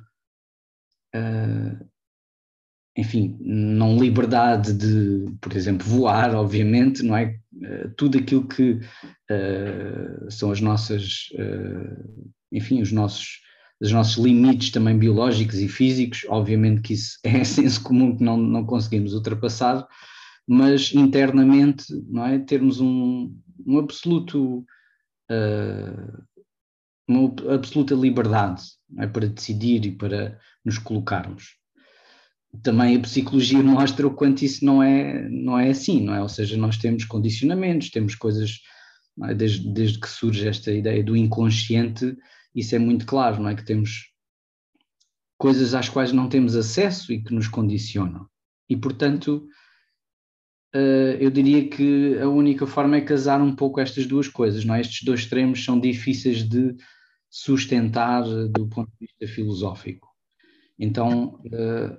enfim, 2.97 3.37
não 3.40 3.99
liberdade 3.99 4.73
de, 4.73 5.35
por 5.40 5.54
exemplo, 5.54 5.87
voar, 5.87 6.35
obviamente, 6.35 7.02
não 7.02 7.16
é? 7.16 7.38
tudo 7.97 8.18
aquilo 8.18 8.47
que 8.47 8.80
são 10.30 10.50
as 10.50 10.61
nossas, 10.61 11.28
enfim, 12.50 12.80
os 12.80 12.92
nossos 12.92 13.42
dos 13.82 13.90
nossos 13.90 14.25
limites 14.25 14.71
também 14.71 14.97
biológicos 14.97 15.59
e 15.59 15.66
físicos, 15.66 16.25
obviamente 16.28 16.82
que 16.82 16.92
isso 16.92 17.18
é 17.25 17.42
senso 17.42 17.82
comum 17.82 18.16
que 18.16 18.23
não, 18.23 18.37
não 18.37 18.64
conseguimos 18.64 19.12
ultrapassar, 19.12 19.85
mas 20.46 20.92
internamente, 20.94 21.84
não 22.08 22.26
é, 22.26 22.38
termos 22.38 22.80
um, 22.80 23.34
um 23.66 23.78
absoluto, 23.78 24.64
uh, 25.30 26.22
uma 27.06 27.34
absoluta 27.54 27.94
liberdade 27.94 28.62
é, 28.99 29.06
para 29.06 29.28
decidir 29.28 29.84
e 29.87 29.92
para 29.92 30.38
nos 30.64 30.78
colocarmos. 30.78 31.56
Também 32.62 32.96
a 32.96 33.00
psicologia 33.00 33.62
mostra 33.62 34.06
o 34.06 34.14
quanto 34.14 34.42
isso 34.42 34.64
não 34.64 34.82
é, 34.82 35.28
não 35.28 35.58
é 35.58 35.70
assim, 35.70 36.02
não 36.02 36.14
é? 36.14 36.20
Ou 36.20 36.28
seja, 36.28 36.56
nós 36.56 36.76
temos 36.76 37.04
condicionamentos, 37.04 37.90
temos 37.90 38.14
coisas, 38.14 38.61
é? 39.25 39.34
desde, 39.34 39.72
desde 39.72 40.00
que 40.00 40.08
surge 40.08 40.46
esta 40.46 40.72
ideia 40.72 41.02
do 41.02 41.16
inconsciente, 41.16 42.16
isso 42.54 42.75
é 42.75 42.78
muito 42.78 43.06
claro, 43.06 43.42
não 43.42 43.49
é? 43.49 43.54
Que 43.54 43.64
temos 43.64 44.12
coisas 45.38 45.75
às 45.75 45.88
quais 45.88 46.12
não 46.12 46.28
temos 46.28 46.54
acesso 46.54 47.12
e 47.12 47.22
que 47.22 47.34
nos 47.34 47.49
condicionam. 47.49 48.28
E, 48.68 48.76
portanto, 48.76 49.49
eu 51.21 51.31
diria 51.31 51.69
que 51.69 52.19
a 52.19 52.29
única 52.29 52.67
forma 52.67 52.97
é 52.97 53.00
casar 53.00 53.41
um 53.43 53.55
pouco 53.55 53.81
estas 53.81 54.07
duas 54.07 54.29
coisas, 54.29 54.64
não 54.64 54.75
é? 54.75 54.81
Estes 54.81 55.05
dois 55.05 55.21
extremos 55.21 55.64
são 55.64 55.79
difíceis 55.79 56.49
de 56.49 56.75
sustentar 57.29 58.23
do 58.25 58.69
ponto 58.69 58.91
de 58.99 59.07
vista 59.07 59.35
filosófico. 59.35 60.09
Então, 60.79 61.38
eh, 61.52 61.99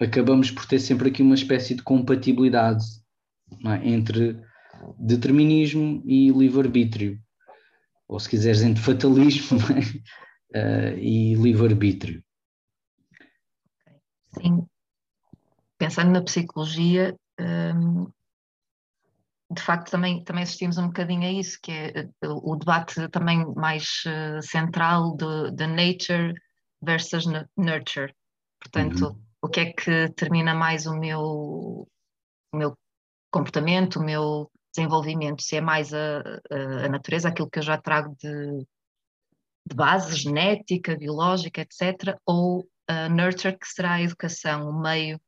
acabamos 0.00 0.50
por 0.50 0.66
ter 0.66 0.78
sempre 0.78 1.08
aqui 1.08 1.22
uma 1.22 1.34
espécie 1.34 1.74
de 1.74 1.82
compatibilidade 1.82 2.84
é? 3.66 3.88
entre 3.88 4.40
determinismo 4.98 6.02
e 6.04 6.30
livre-arbítrio 6.30 7.18
ou 8.06 8.20
se 8.20 8.28
quiseres, 8.28 8.62
entre 8.62 8.82
fatalismo 8.82 9.58
uh, 10.54 10.98
e 10.98 11.34
livre-arbítrio. 11.34 12.22
Sim. 14.38 14.66
Pensando 15.78 16.12
na 16.12 16.22
psicologia, 16.22 17.16
um, 17.40 18.10
de 19.50 19.62
facto 19.62 19.90
também, 19.90 20.22
também 20.24 20.42
assistimos 20.42 20.78
um 20.78 20.86
bocadinho 20.86 21.22
a 21.22 21.32
isso, 21.32 21.58
que 21.62 21.70
é 21.70 22.00
eh, 22.00 22.08
o 22.22 22.56
debate 22.56 23.08
também 23.08 23.44
mais 23.54 24.02
uh, 24.06 24.42
central 24.42 25.16
de, 25.16 25.66
nature 25.66 26.34
versus 26.82 27.24
nurture. 27.56 28.14
Portanto, 28.60 29.06
uhum. 29.06 29.22
o 29.42 29.48
que 29.48 29.60
é 29.60 29.72
que 29.72 29.90
determina 30.08 30.54
mais 30.54 30.86
o 30.86 30.96
meu, 30.96 31.20
o 31.20 32.56
meu 32.56 32.76
comportamento, 33.30 33.96
o 33.96 34.04
meu 34.04 34.50
desenvolvimento, 34.74 35.42
se 35.42 35.56
é 35.56 35.60
mais 35.60 35.92
a, 35.92 36.20
a, 36.50 36.86
a 36.86 36.88
natureza, 36.88 37.28
aquilo 37.28 37.50
que 37.50 37.58
eu 37.58 37.62
já 37.62 37.78
trago 37.78 38.16
de, 38.20 38.66
de 39.66 39.74
base 39.74 40.16
genética, 40.16 40.96
biológica, 40.96 41.60
etc., 41.60 42.18
ou 42.26 42.68
a 42.88 43.08
nurture, 43.08 43.58
que 43.58 43.68
será 43.68 43.92
a 43.94 44.02
educação, 44.02 44.68
o 44.68 44.80
meio 44.80 45.20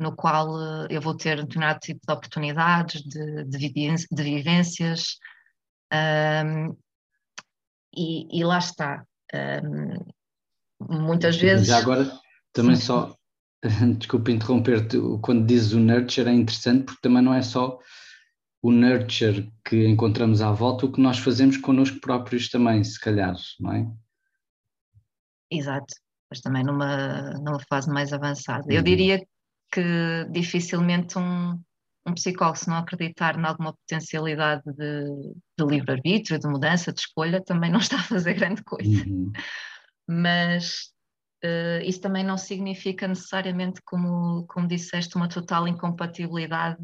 no 0.00 0.14
qual 0.14 0.48
uh, 0.54 0.86
eu 0.90 1.00
vou 1.00 1.16
ter 1.16 1.36
determinado 1.36 1.80
tipo 1.80 2.00
de 2.06 2.12
oportunidades, 2.12 3.02
de, 3.02 3.44
de, 3.44 3.58
vivências, 4.22 5.18
um, 5.92 6.76
e, 7.94 8.40
e, 8.40 8.44
lá 8.44 8.58
está. 8.58 9.04
Um, 9.34 9.98
muitas 10.80 11.36
vezes. 11.36 11.66
Já 11.66 11.78
agora, 11.78 12.10
também 12.52 12.76
sim. 12.76 12.82
só, 12.82 13.14
desculpa 13.98 14.30
interromper-te, 14.30 14.98
quando 15.20 15.46
dizes 15.46 15.72
o 15.72 15.80
nurture 15.80 16.28
é 16.28 16.32
interessante 16.32 16.84
porque 16.84 17.00
também 17.02 17.22
não 17.22 17.34
é 17.34 17.42
só 17.42 17.78
o 18.62 18.70
nurture 18.70 19.52
que 19.64 19.86
encontramos 19.86 20.40
à 20.40 20.52
volta, 20.52 20.86
o 20.86 20.92
que 20.92 21.00
nós 21.00 21.18
fazemos 21.18 21.56
connosco 21.56 22.00
próprios 22.00 22.48
também, 22.48 22.82
se 22.84 22.98
calhar, 22.98 23.34
não 23.58 23.72
é? 23.72 23.86
Exato, 25.50 25.94
mas 26.30 26.40
também 26.40 26.64
numa, 26.64 27.32
numa 27.40 27.60
fase 27.68 27.90
mais 27.90 28.12
avançada. 28.12 28.64
Uhum. 28.66 28.72
Eu 28.72 28.82
diria 28.82 29.20
que 29.72 30.26
dificilmente 30.30 31.18
um, 31.18 31.58
um 32.06 32.14
psicólogo, 32.14 32.58
se 32.58 32.68
não 32.68 32.76
acreditar 32.76 33.38
em 33.38 33.44
alguma 33.44 33.72
potencialidade 33.72 34.62
de, 34.64 35.34
de 35.58 35.64
livre-arbítrio, 35.64 36.38
de 36.38 36.48
mudança, 36.48 36.92
de 36.92 37.00
escolha, 37.00 37.42
também 37.42 37.70
não 37.70 37.80
está 37.80 37.96
a 37.96 38.02
fazer 38.02 38.34
grande 38.34 38.62
coisa. 38.62 39.04
Uhum. 39.06 39.32
Mas 40.06 40.92
uh, 41.44 41.82
isso 41.84 42.00
também 42.00 42.24
não 42.24 42.36
significa 42.36 43.08
necessariamente, 43.08 43.80
como, 43.84 44.46
como 44.46 44.68
disseste, 44.68 45.16
uma 45.16 45.28
total 45.28 45.66
incompatibilidade 45.66 46.78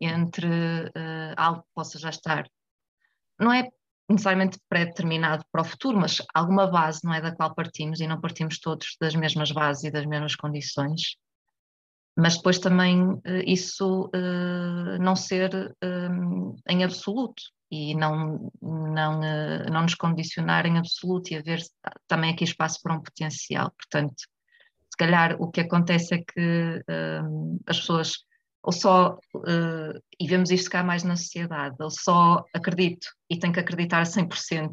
entre 0.00 0.48
uh, 0.48 1.34
algo 1.36 1.62
que 1.62 1.68
possa 1.74 1.98
já 1.98 2.10
estar, 2.10 2.48
não 3.38 3.52
é 3.52 3.68
necessariamente 4.08 4.58
pré-determinado 4.68 5.44
para 5.52 5.60
o 5.60 5.64
futuro, 5.64 5.98
mas 5.98 6.22
alguma 6.34 6.66
base, 6.66 7.00
não 7.04 7.12
é, 7.12 7.20
da 7.20 7.34
qual 7.34 7.54
partimos, 7.54 8.00
e 8.00 8.06
não 8.06 8.20
partimos 8.20 8.58
todos 8.58 8.96
das 9.00 9.14
mesmas 9.14 9.52
bases 9.52 9.84
e 9.84 9.90
das 9.90 10.06
mesmas 10.06 10.34
condições, 10.34 11.16
mas 12.18 12.36
depois 12.36 12.58
também 12.58 13.00
uh, 13.00 13.22
isso 13.46 14.06
uh, 14.06 14.98
não 15.00 15.14
ser 15.14 15.76
em 16.68 16.82
absoluto 16.82 17.40
e 17.70 17.94
não, 17.94 18.50
não, 18.60 19.20
não 19.70 19.82
nos 19.82 19.94
condicionar 19.94 20.66
em 20.66 20.78
absoluto 20.78 21.32
e 21.32 21.36
haver 21.36 21.60
também 22.08 22.32
aqui 22.32 22.42
espaço 22.42 22.80
para 22.82 22.94
um 22.94 23.00
potencial. 23.00 23.70
Portanto, 23.70 24.16
se 24.16 24.96
calhar 24.98 25.36
o 25.38 25.50
que 25.50 25.60
acontece 25.60 26.14
é 26.14 26.18
que 26.18 26.82
as 27.66 27.78
pessoas 27.78 28.12
ou 28.62 28.72
só, 28.72 29.18
e 30.18 30.26
vemos 30.26 30.50
isto 30.50 30.70
cá 30.70 30.82
mais 30.82 31.04
na 31.04 31.14
sociedade, 31.14 31.76
ou 31.78 31.90
só 31.90 32.42
acredito 32.54 33.06
e 33.30 33.38
tenho 33.38 33.52
que 33.52 33.60
acreditar 33.60 34.02
100% 34.04 34.72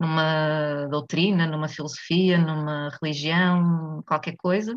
numa 0.00 0.86
doutrina, 0.88 1.46
numa 1.46 1.68
filosofia, 1.68 2.38
numa 2.38 2.90
religião, 3.00 4.02
qualquer 4.04 4.36
coisa, 4.36 4.76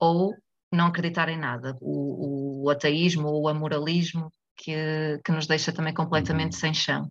ou 0.00 0.34
não 0.74 0.86
acreditar 0.86 1.28
em 1.28 1.38
nada. 1.38 1.76
O, 1.80 2.64
o 2.64 2.70
ateísmo 2.70 3.28
ou 3.28 3.42
o 3.42 3.48
amoralismo 3.48 4.32
que, 4.56 5.20
que 5.24 5.32
nos 5.32 5.46
deixa 5.46 5.72
também 5.72 5.94
completamente 5.94 6.56
sem 6.56 6.72
chão. 6.72 7.10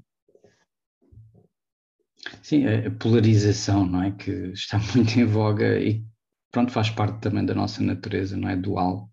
Sim, 2.41 2.65
a 2.67 2.91
polarização, 2.91 3.85
não 3.85 4.03
é? 4.03 4.11
Que 4.11 4.31
está 4.53 4.79
muito 4.95 5.19
em 5.19 5.25
voga 5.25 5.79
e 5.79 6.03
pronto, 6.51 6.71
faz 6.71 6.89
parte 6.89 7.19
também 7.19 7.45
da 7.45 7.53
nossa 7.53 7.81
natureza, 7.81 8.37
não 8.37 8.49
é? 8.49 8.55
Dual. 8.55 9.09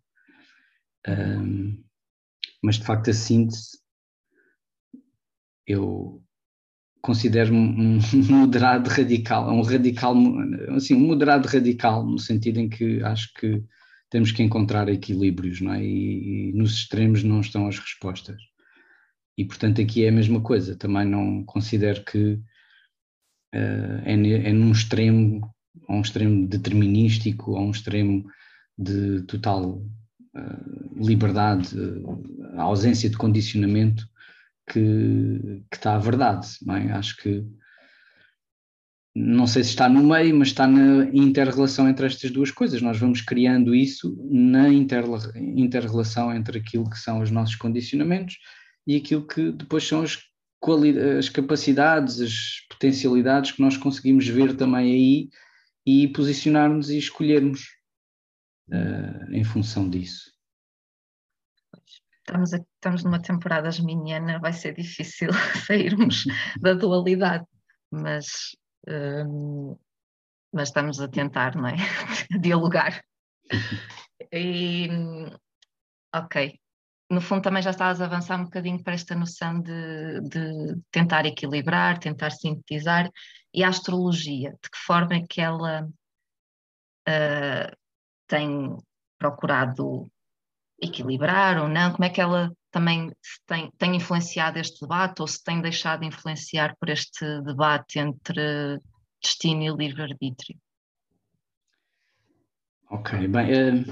Um, 1.08 1.82
mas 2.62 2.76
de 2.76 2.84
facto 2.84 3.08
a 3.08 3.14
síntese 3.14 3.80
eu 5.66 6.22
considero-me 7.00 7.58
um 7.58 7.98
moderado 8.28 8.90
radical, 8.90 9.50
um 9.50 9.62
radical, 9.62 10.14
assim, 10.76 10.94
um 10.94 11.06
moderado 11.06 11.48
radical, 11.48 12.04
no 12.04 12.18
sentido 12.18 12.58
em 12.58 12.68
que 12.68 13.02
acho 13.02 13.32
que 13.34 13.64
temos 14.10 14.32
que 14.32 14.42
encontrar 14.42 14.88
equilíbrios, 14.88 15.60
não 15.60 15.72
é? 15.72 15.84
E, 15.84 16.50
e, 16.50 16.52
nos 16.52 16.74
extremos 16.74 17.22
não 17.22 17.40
estão 17.40 17.66
as 17.66 17.78
respostas. 17.78 18.42
E 19.38 19.44
portanto 19.44 19.80
aqui 19.80 20.04
é 20.04 20.08
a 20.08 20.12
mesma 20.12 20.40
coisa, 20.40 20.76
também 20.76 21.06
não 21.06 21.44
considero 21.44 22.04
que 22.04 22.34
uh, 23.54 24.02
é, 24.04 24.12
é 24.12 24.52
num 24.52 24.72
extremo, 24.72 25.54
ou 25.88 25.96
um 25.96 26.02
extremo 26.02 26.46
determinístico, 26.46 27.52
ou 27.52 27.60
um 27.60 27.70
extremo 27.70 28.28
de 28.76 29.22
total 29.22 29.76
uh, 30.36 31.02
liberdade, 31.04 31.78
uh, 31.78 32.60
ausência 32.60 33.08
de 33.08 33.16
condicionamento, 33.16 34.08
que, 34.68 35.62
que 35.70 35.76
está 35.76 35.94
a 35.94 35.98
verdade, 35.98 36.48
não 36.62 36.76
é? 36.76 36.92
Acho 36.92 37.16
que 37.16 37.44
não 39.14 39.46
sei 39.46 39.64
se 39.64 39.70
está 39.70 39.88
no 39.88 40.04
meio, 40.04 40.36
mas 40.36 40.48
está 40.48 40.66
na 40.66 41.04
inter-relação 41.12 41.88
entre 41.88 42.06
estas 42.06 42.30
duas 42.30 42.50
coisas. 42.50 42.80
Nós 42.80 42.98
vamos 42.98 43.20
criando 43.20 43.74
isso 43.74 44.16
na 44.30 44.68
inter-relação 44.68 46.32
entre 46.32 46.58
aquilo 46.58 46.88
que 46.88 46.98
são 46.98 47.20
os 47.20 47.30
nossos 47.30 47.56
condicionamentos 47.56 48.38
e 48.86 48.96
aquilo 48.96 49.26
que 49.26 49.50
depois 49.50 49.86
são 49.86 50.02
as, 50.02 50.18
as 51.18 51.28
capacidades, 51.28 52.20
as 52.20 52.66
potencialidades 52.70 53.52
que 53.52 53.60
nós 53.60 53.76
conseguimos 53.76 54.28
ver 54.28 54.56
também 54.56 54.92
aí 54.92 55.28
e 55.84 56.08
posicionarmos 56.08 56.88
e 56.90 56.98
escolhermos 56.98 57.66
uh, 58.68 59.32
em 59.32 59.42
função 59.42 59.90
disso. 59.90 60.30
Estamos, 62.20 62.52
estamos 62.52 63.02
numa 63.02 63.20
temporada 63.20 63.72
geminiana, 63.72 64.38
vai 64.38 64.52
ser 64.52 64.74
difícil 64.74 65.30
sairmos 65.66 66.24
da 66.60 66.74
dualidade, 66.74 67.44
mas 67.90 68.54
mas 70.52 70.68
estamos 70.68 71.00
a 71.00 71.08
tentar, 71.08 71.54
não 71.54 71.68
é? 71.68 71.76
Dialogar. 72.40 73.02
E, 74.32 74.88
ok. 76.14 76.58
No 77.10 77.20
fundo, 77.20 77.42
também 77.42 77.62
já 77.62 77.70
estás 77.70 78.00
a 78.00 78.04
avançar 78.04 78.38
um 78.40 78.44
bocadinho 78.44 78.82
para 78.82 78.94
esta 78.94 79.14
noção 79.14 79.60
de, 79.60 80.20
de 80.22 80.80
tentar 80.92 81.26
equilibrar, 81.26 81.98
tentar 81.98 82.30
sintetizar. 82.30 83.10
E 83.52 83.64
a 83.64 83.68
astrologia, 83.68 84.50
de 84.62 84.70
que 84.70 84.78
forma 84.78 85.14
é 85.14 85.26
que 85.28 85.40
ela 85.40 85.88
uh, 87.08 87.76
tem 88.28 88.76
procurado 89.18 90.08
equilibrar 90.80 91.60
ou 91.60 91.68
não? 91.68 91.92
Como 91.92 92.04
é 92.04 92.10
que 92.10 92.20
ela 92.20 92.52
também 92.70 93.10
tem, 93.46 93.70
tem 93.78 93.96
influenciado 93.96 94.58
este 94.58 94.80
debate 94.80 95.20
ou 95.20 95.28
se 95.28 95.42
tem 95.42 95.60
deixado 95.60 96.04
influenciar 96.04 96.76
por 96.78 96.88
este 96.88 97.24
debate 97.42 97.98
entre 97.98 98.80
destino 99.22 99.62
e 99.62 99.76
livre-arbítrio? 99.76 100.58
Ok, 102.90 103.28
bem, 103.28 103.50
eh, 103.52 103.84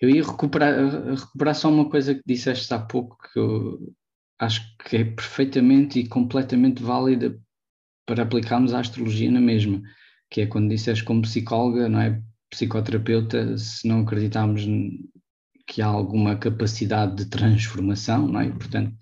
eu 0.00 0.10
ia 0.10 0.24
recuperar, 0.24 0.74
recuperar 1.14 1.54
só 1.54 1.68
uma 1.68 1.88
coisa 1.88 2.14
que 2.14 2.22
disseste 2.26 2.72
há 2.74 2.78
pouco 2.78 3.16
que 3.32 3.38
eu 3.38 3.94
acho 4.38 4.76
que 4.78 4.96
é 4.96 5.04
perfeitamente 5.04 5.98
e 5.98 6.08
completamente 6.08 6.82
válida 6.82 7.38
para 8.06 8.22
aplicarmos 8.22 8.72
a 8.72 8.80
astrologia 8.80 9.30
na 9.30 9.40
mesma, 9.40 9.82
que 10.30 10.40
é 10.40 10.46
quando 10.46 10.68
disseste 10.68 11.04
como 11.04 11.22
psicóloga, 11.22 11.88
não 11.88 12.00
é? 12.00 12.22
Psicoterapeuta, 12.50 13.58
se 13.58 13.86
não 13.86 14.00
acreditarmos 14.00 14.64
que 15.68 15.82
há 15.82 15.86
alguma 15.86 16.34
capacidade 16.34 17.14
de 17.14 17.26
transformação, 17.26 18.26
não 18.26 18.40
é? 18.40 18.48
portanto, 18.48 18.96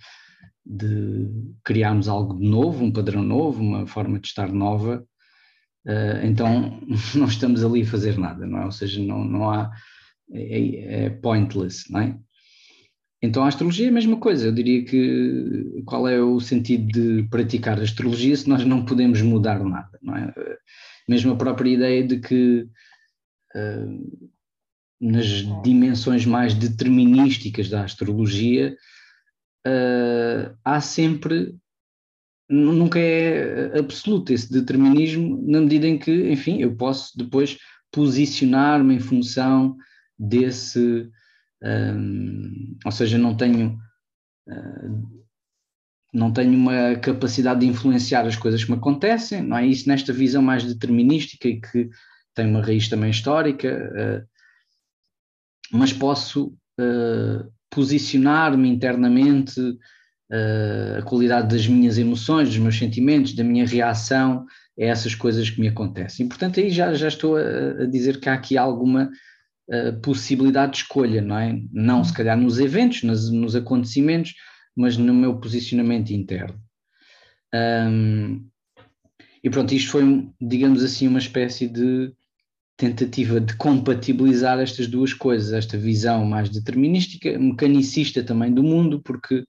de 0.66 1.30
criarmos 1.62 2.08
algo 2.08 2.36
de 2.36 2.46
novo, 2.46 2.84
um 2.84 2.92
padrão 2.92 3.22
novo, 3.22 3.62
uma 3.62 3.86
forma 3.86 4.18
de 4.18 4.26
estar 4.26 4.52
nova, 4.52 5.06
uh, 5.86 6.26
então 6.26 6.82
não 7.14 7.26
estamos 7.26 7.64
ali 7.64 7.82
a 7.82 7.86
fazer 7.86 8.18
nada, 8.18 8.44
não 8.44 8.58
é? 8.58 8.64
Ou 8.64 8.72
seja, 8.72 9.00
não, 9.00 9.24
não 9.24 9.48
há, 9.48 9.70
é, 10.32 11.04
é 11.04 11.10
pointless, 11.10 11.90
não 11.90 12.00
é? 12.00 12.18
Então 13.22 13.44
a 13.44 13.48
astrologia 13.48 13.86
é 13.86 13.90
a 13.90 13.92
mesma 13.92 14.18
coisa, 14.18 14.46
eu 14.46 14.52
diria 14.52 14.84
que 14.84 15.82
qual 15.86 16.08
é 16.08 16.20
o 16.20 16.40
sentido 16.40 16.88
de 16.88 17.28
praticar 17.28 17.78
a 17.78 17.82
astrologia 17.82 18.36
se 18.36 18.48
nós 18.48 18.64
não 18.64 18.84
podemos 18.84 19.22
mudar 19.22 19.62
nada, 19.62 19.98
não 20.02 20.16
é? 20.16 20.34
Mesmo 21.08 21.32
a 21.32 21.36
própria 21.36 21.70
ideia 21.70 22.04
de 22.04 22.18
que 22.18 22.68
uh, 23.54 24.30
nas 25.00 25.26
dimensões 25.62 26.24
mais 26.24 26.54
determinísticas 26.54 27.68
da 27.68 27.84
astrologia, 27.84 28.76
uh, 29.66 30.56
há 30.64 30.80
sempre, 30.80 31.54
nunca 32.48 32.98
é 32.98 33.78
absoluto 33.78 34.32
esse 34.32 34.50
determinismo, 34.50 35.42
na 35.46 35.60
medida 35.60 35.86
em 35.86 35.98
que, 35.98 36.30
enfim, 36.30 36.60
eu 36.60 36.74
posso 36.74 37.16
depois 37.16 37.58
posicionar-me 37.92 38.94
em 38.94 39.00
função 39.00 39.76
desse, 40.18 41.10
um, 41.62 42.76
ou 42.84 42.92
seja, 42.92 43.18
não 43.18 43.36
tenho. 43.36 43.78
Uh, 44.48 45.16
não 46.14 46.32
tenho 46.32 46.54
uma 46.54 46.96
capacidade 46.96 47.60
de 47.60 47.66
influenciar 47.66 48.24
as 48.24 48.36
coisas 48.36 48.64
que 48.64 48.70
me 48.70 48.78
acontecem, 48.78 49.42
não 49.42 49.58
é 49.58 49.66
isso 49.66 49.86
nesta 49.86 50.14
visão 50.14 50.40
mais 50.40 50.64
determinística 50.64 51.46
e 51.46 51.60
que 51.60 51.90
tem 52.34 52.46
uma 52.46 52.62
raiz 52.62 52.88
também 52.88 53.10
histórica, 53.10 54.26
mas 55.72 55.92
posso 55.92 56.54
uh, 56.80 57.52
posicionar-me 57.70 58.68
internamente, 58.68 59.60
uh, 59.60 60.98
a 60.98 61.02
qualidade 61.02 61.48
das 61.48 61.66
minhas 61.66 61.98
emoções, 61.98 62.48
dos 62.48 62.58
meus 62.58 62.78
sentimentos, 62.78 63.34
da 63.34 63.44
minha 63.44 63.66
reação 63.66 64.46
a 64.78 64.84
essas 64.84 65.14
coisas 65.14 65.48
que 65.50 65.60
me 65.60 65.68
acontecem. 65.68 66.26
E, 66.26 66.28
portanto, 66.28 66.60
aí 66.60 66.70
já, 66.70 66.94
já 66.94 67.08
estou 67.08 67.36
a, 67.36 67.82
a 67.82 67.86
dizer 67.86 68.20
que 68.20 68.28
há 68.28 68.34
aqui 68.34 68.56
alguma 68.56 69.10
uh, 69.68 70.00
possibilidade 70.00 70.72
de 70.72 70.78
escolha, 70.78 71.20
não 71.22 71.38
é? 71.38 71.58
Não 71.72 72.04
se 72.04 72.12
calhar 72.12 72.36
nos 72.36 72.58
eventos, 72.58 73.02
nos, 73.02 73.30
nos 73.30 73.56
acontecimentos, 73.56 74.34
mas 74.76 74.96
no 74.96 75.14
meu 75.14 75.38
posicionamento 75.38 76.10
interno. 76.10 76.60
Um, 77.54 78.46
e 79.42 79.48
pronto, 79.48 79.72
isto 79.72 79.90
foi, 79.90 80.28
digamos 80.40 80.82
assim, 80.82 81.06
uma 81.06 81.18
espécie 81.18 81.68
de 81.68 82.12
tentativa 82.76 83.40
de 83.40 83.56
compatibilizar 83.56 84.58
estas 84.58 84.86
duas 84.86 85.14
coisas, 85.14 85.52
esta 85.52 85.78
visão 85.78 86.24
mais 86.24 86.50
determinística, 86.50 87.38
mecanicista 87.38 88.22
também 88.22 88.52
do 88.52 88.62
mundo, 88.62 89.00
porque 89.02 89.44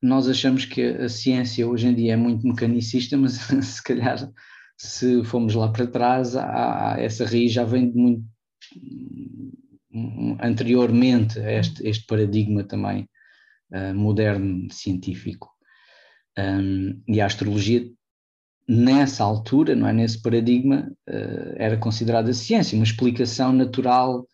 nós 0.00 0.28
achamos 0.28 0.64
que 0.64 0.82
a 0.82 1.08
ciência 1.08 1.66
hoje 1.66 1.88
em 1.88 1.94
dia 1.94 2.12
é 2.12 2.16
muito 2.16 2.46
mecanicista, 2.46 3.16
mas 3.16 3.32
se 3.64 3.82
calhar 3.82 4.30
se 4.76 5.24
formos 5.24 5.54
lá 5.54 5.70
para 5.70 5.86
trás, 5.86 6.36
há, 6.36 6.96
essa 6.98 7.24
raiz 7.24 7.52
já 7.52 7.64
vem 7.64 7.90
de 7.90 7.96
muito 7.96 8.24
anteriormente 10.40 11.38
a 11.38 11.52
este, 11.52 11.86
este 11.86 12.04
paradigma 12.06 12.64
também 12.64 13.08
uh, 13.72 13.94
moderno 13.94 14.70
científico. 14.70 15.50
Um, 16.36 17.00
e 17.06 17.20
a 17.20 17.26
astrologia 17.26 17.88
nessa 18.68 19.22
altura, 19.22 19.74
não 19.74 19.86
é, 19.86 19.92
nesse 19.92 20.20
paradigma, 20.20 20.90
uh, 21.08 21.54
era 21.56 21.76
considerada 21.76 22.32
ciência, 22.32 22.76
uma 22.76 22.84
explicação 22.84 23.52
natural 23.52 24.26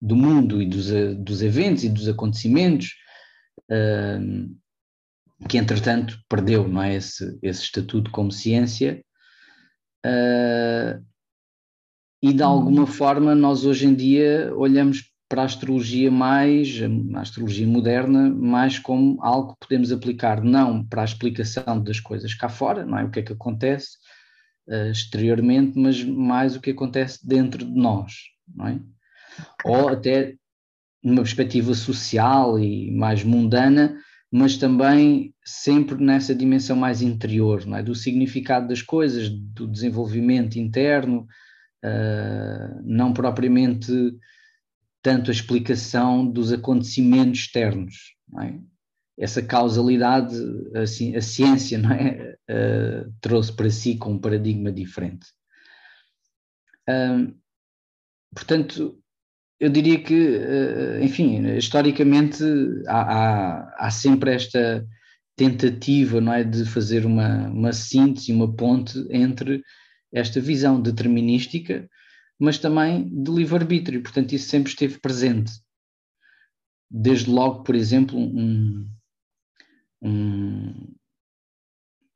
do 0.00 0.16
mundo 0.16 0.60
e 0.60 0.66
dos, 0.66 0.90
uh, 0.90 1.14
dos 1.14 1.42
eventos 1.42 1.84
e 1.84 1.88
dos 1.88 2.08
acontecimentos, 2.08 2.94
uh, 3.70 4.56
que 5.48 5.58
entretanto 5.58 6.18
perdeu 6.28 6.66
não 6.66 6.82
é, 6.82 6.96
esse, 6.96 7.38
esse 7.42 7.62
estatuto 7.62 8.10
como 8.10 8.32
ciência. 8.32 9.02
e 12.20 12.32
de 12.32 12.42
alguma 12.42 12.86
forma 12.86 13.34
nós 13.34 13.64
hoje 13.64 13.86
em 13.86 13.94
dia 13.94 14.52
olhamos 14.56 15.07
para 15.28 15.42
a 15.42 15.44
astrologia 15.44 16.10
mais, 16.10 16.80
a 17.14 17.20
astrologia 17.20 17.66
moderna, 17.66 18.30
mais 18.30 18.78
como 18.78 19.22
algo 19.22 19.52
que 19.52 19.66
podemos 19.66 19.92
aplicar 19.92 20.42
não 20.42 20.84
para 20.84 21.02
a 21.02 21.04
explicação 21.04 21.82
das 21.82 22.00
coisas 22.00 22.32
cá 22.34 22.48
fora, 22.48 22.86
não 22.86 22.98
é 22.98 23.04
o 23.04 23.10
que 23.10 23.20
é 23.20 23.22
que 23.22 23.32
acontece 23.32 23.98
uh, 24.68 24.90
exteriormente, 24.90 25.78
mas 25.78 26.02
mais 26.02 26.56
o 26.56 26.60
que 26.60 26.70
acontece 26.70 27.26
dentro 27.26 27.64
de 27.64 27.78
nós, 27.78 28.14
não 28.54 28.68
é? 28.68 28.80
Ou 29.64 29.90
até 29.90 30.34
numa 31.02 31.22
perspectiva 31.22 31.74
social 31.74 32.58
e 32.58 32.90
mais 32.90 33.22
mundana, 33.22 33.98
mas 34.32 34.56
também 34.56 35.34
sempre 35.44 36.02
nessa 36.02 36.34
dimensão 36.34 36.76
mais 36.76 37.02
interior, 37.02 37.66
não 37.66 37.76
é? 37.76 37.82
Do 37.82 37.94
significado 37.94 38.68
das 38.68 38.80
coisas, 38.80 39.28
do 39.28 39.66
desenvolvimento 39.68 40.58
interno, 40.58 41.26
uh, 41.84 42.82
não 42.82 43.12
propriamente 43.12 43.92
tanto 45.02 45.30
a 45.30 45.34
explicação 45.34 46.26
dos 46.26 46.52
acontecimentos 46.52 47.40
externos. 47.40 48.14
É? 48.42 48.58
Essa 49.18 49.42
causalidade, 49.42 50.36
assim, 50.74 51.16
a 51.16 51.20
ciência 51.20 51.78
não 51.78 51.92
é? 51.92 52.36
Uh, 52.48 53.12
trouxe 53.20 53.52
para 53.52 53.70
si 53.70 53.96
com 53.96 54.12
um 54.12 54.18
paradigma 54.18 54.70
diferente. 54.72 55.26
Uh, 56.88 57.34
portanto, 58.34 58.98
eu 59.60 59.68
diria 59.68 60.00
que, 60.02 60.14
uh, 60.14 61.02
enfim, 61.02 61.46
historicamente 61.56 62.44
há, 62.86 63.00
há, 63.00 63.86
há, 63.86 63.90
sempre 63.90 64.32
esta 64.32 64.86
tentativa 65.36 66.20
não 66.20 66.32
é, 66.32 66.44
de 66.44 66.64
fazer 66.64 67.04
uma, 67.04 67.48
uma 67.48 67.72
síntese, 67.72 68.32
uma 68.32 68.52
ponte 68.54 68.98
entre 69.10 69.62
esta 70.12 70.40
visão 70.40 70.80
determinística 70.80 71.88
mas 72.38 72.58
também 72.58 73.08
de 73.08 73.30
livre-arbítrio. 73.30 74.02
Portanto, 74.02 74.32
isso 74.32 74.48
sempre 74.48 74.70
esteve 74.70 74.98
presente. 75.00 75.52
Desde 76.90 77.30
logo, 77.30 77.62
por 77.62 77.74
exemplo, 77.74 78.18
um, 78.18 78.88
um 80.00 80.94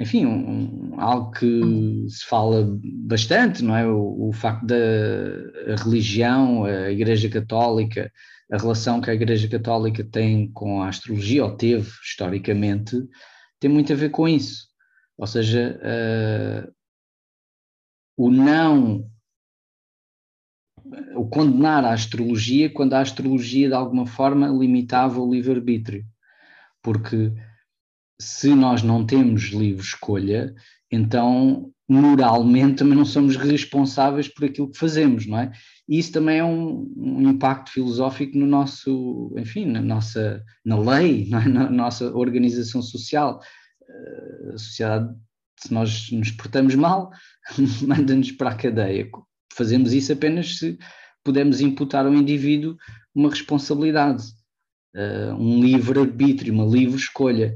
enfim, 0.01 0.27
um, 0.27 1.01
algo 1.01 1.31
que 1.31 2.07
se 2.09 2.27
fala 2.27 2.67
bastante, 3.07 3.63
não 3.63 3.77
é? 3.77 3.87
O, 3.87 4.29
o 4.29 4.33
facto 4.33 4.67
da 4.67 4.77
religião, 5.85 6.65
a 6.65 6.91
Igreja 6.91 7.29
Católica, 7.29 8.11
a 8.51 8.57
relação 8.59 9.01
que 9.01 9.11
a 9.11 9.15
Igreja 9.15 9.49
Católica 9.49 10.05
tem 10.05 10.51
com 10.53 10.83
a 10.83 10.89
astrologia, 10.89 11.45
ou 11.45 11.57
teve 11.57 11.89
historicamente, 12.03 12.97
tem 13.61 13.71
muito 13.71 13.93
a 13.93 13.97
ver 13.97 14.11
com 14.11 14.29
isso. 14.29 14.67
Ou 15.17 15.27
seja, 15.27 15.79
uh, 15.81 16.73
o 18.17 18.31
não, 18.31 19.09
o 21.15 21.27
condenar 21.27 21.85
a 21.85 21.93
astrologia 21.93 22.71
quando 22.71 22.95
a 22.95 23.01
astrologia 23.01 23.69
de 23.69 23.75
alguma 23.75 24.07
forma 24.07 24.49
limitava 24.49 25.21
o 25.21 25.33
livre-arbítrio. 25.33 26.05
Porque 26.83 27.33
se 28.21 28.55
nós 28.55 28.83
não 28.83 29.05
temos 29.05 29.45
livre 29.45 29.83
escolha, 29.83 30.55
então 30.91 31.73
moralmente 31.89 32.77
também 32.77 32.97
não 32.97 33.05
somos 33.05 33.37
responsáveis 33.37 34.29
por 34.29 34.45
aquilo 34.45 34.71
que 34.71 34.79
fazemos, 34.79 35.27
não 35.27 35.39
é? 35.39 35.53
E 35.89 35.99
isso 35.99 36.13
também 36.13 36.39
é 36.39 36.45
um, 36.45 36.91
um 36.97 37.29
impacto 37.29 37.71
filosófico 37.71 38.39
no 38.39 38.47
nosso, 38.47 39.35
enfim, 39.37 39.67
na 39.67 39.83
nossa, 39.83 40.43
na 40.65 40.79
lei, 40.79 41.29
é? 41.33 41.49
na 41.49 41.69
nossa 41.69 42.15
organização 42.17 42.81
social. 42.81 43.41
Eh, 43.89 44.53
a 44.55 44.59
sociedade, 44.59 45.15
se 45.59 45.73
nós 45.73 46.11
nos 46.11 46.31
portamos 46.31 46.75
mal, 46.75 47.11
manda-nos 47.87 48.33
para 48.33 48.51
a 48.51 48.55
cadeia. 48.55 49.11
Fazemos 49.55 49.93
isso 49.93 50.13
apenas 50.13 50.59
se 50.59 50.79
pudermos 51.25 51.61
imputar 51.61 52.07
ao 52.07 52.15
indivíduo 52.15 52.77
uma 53.15 53.31
responsabilidade, 53.31 54.25
uh, 54.97 55.35
um 55.35 55.61
livre 55.61 56.01
arbítrio, 56.01 56.53
uma 56.53 56.65
livre 56.65 56.97
escolha 56.97 57.55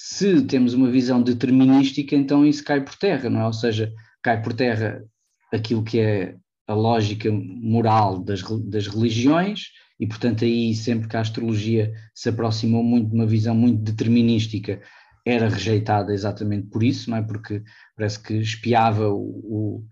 se 0.00 0.42
temos 0.42 0.74
uma 0.74 0.88
visão 0.88 1.20
determinística, 1.20 2.14
então 2.14 2.46
isso 2.46 2.62
cai 2.62 2.80
por 2.84 2.94
terra, 2.94 3.28
não 3.28 3.40
é? 3.40 3.46
Ou 3.46 3.52
seja, 3.52 3.92
cai 4.22 4.40
por 4.40 4.52
terra 4.52 5.04
aquilo 5.52 5.82
que 5.82 5.98
é 5.98 6.36
a 6.68 6.74
lógica 6.74 7.28
moral 7.32 8.22
das, 8.22 8.42
das 8.66 8.86
religiões, 8.86 9.72
e 9.98 10.06
portanto 10.06 10.44
aí 10.44 10.72
sempre 10.74 11.08
que 11.08 11.16
a 11.16 11.20
astrologia 11.20 11.92
se 12.14 12.28
aproximou 12.28 12.84
muito 12.84 13.08
de 13.08 13.14
uma 13.16 13.26
visão 13.26 13.56
muito 13.56 13.82
determinística, 13.82 14.80
era 15.26 15.48
rejeitada 15.48 16.12
exatamente 16.14 16.68
por 16.68 16.84
isso, 16.84 17.10
não 17.10 17.16
é? 17.16 17.22
Porque 17.22 17.62
parece 17.96 18.22
que 18.22 18.34
espiava 18.34 19.08
o, 19.08 19.18
o 19.18 19.84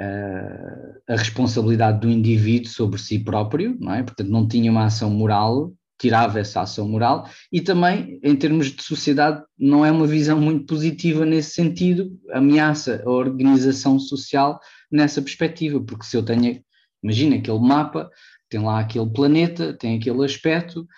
a, 0.00 1.16
responsabilidade 1.16 2.00
do 2.00 2.10
indivíduo 2.10 2.70
sobre 2.70 3.00
si 3.00 3.18
próprio, 3.18 3.76
não 3.78 3.94
é? 3.94 4.02
Portanto, 4.02 4.28
não 4.28 4.48
tinha 4.48 4.70
uma 4.70 4.86
ação 4.86 5.10
moral 5.10 5.72
tirava 6.00 6.40
essa 6.40 6.62
ação 6.62 6.88
moral 6.88 7.28
e 7.52 7.60
também, 7.60 8.18
em 8.22 8.34
termos 8.34 8.68
de 8.68 8.82
sociedade, 8.82 9.42
não 9.58 9.84
é 9.84 9.92
uma 9.92 10.06
visão 10.06 10.40
muito 10.40 10.64
positiva 10.64 11.26
nesse 11.26 11.50
sentido, 11.50 12.18
ameaça 12.32 13.02
a 13.04 13.10
organização 13.10 13.98
social 13.98 14.58
nessa 14.90 15.20
perspectiva, 15.20 15.78
porque 15.78 16.06
se 16.06 16.16
eu 16.16 16.22
tenho, 16.22 16.62
imagina 17.02 17.36
aquele 17.36 17.58
mapa, 17.58 18.10
tem 18.48 18.60
lá 18.60 18.80
aquele 18.80 19.10
planeta, 19.10 19.74
tem 19.74 19.98
aquele 19.98 20.24
aspecto, 20.24 20.88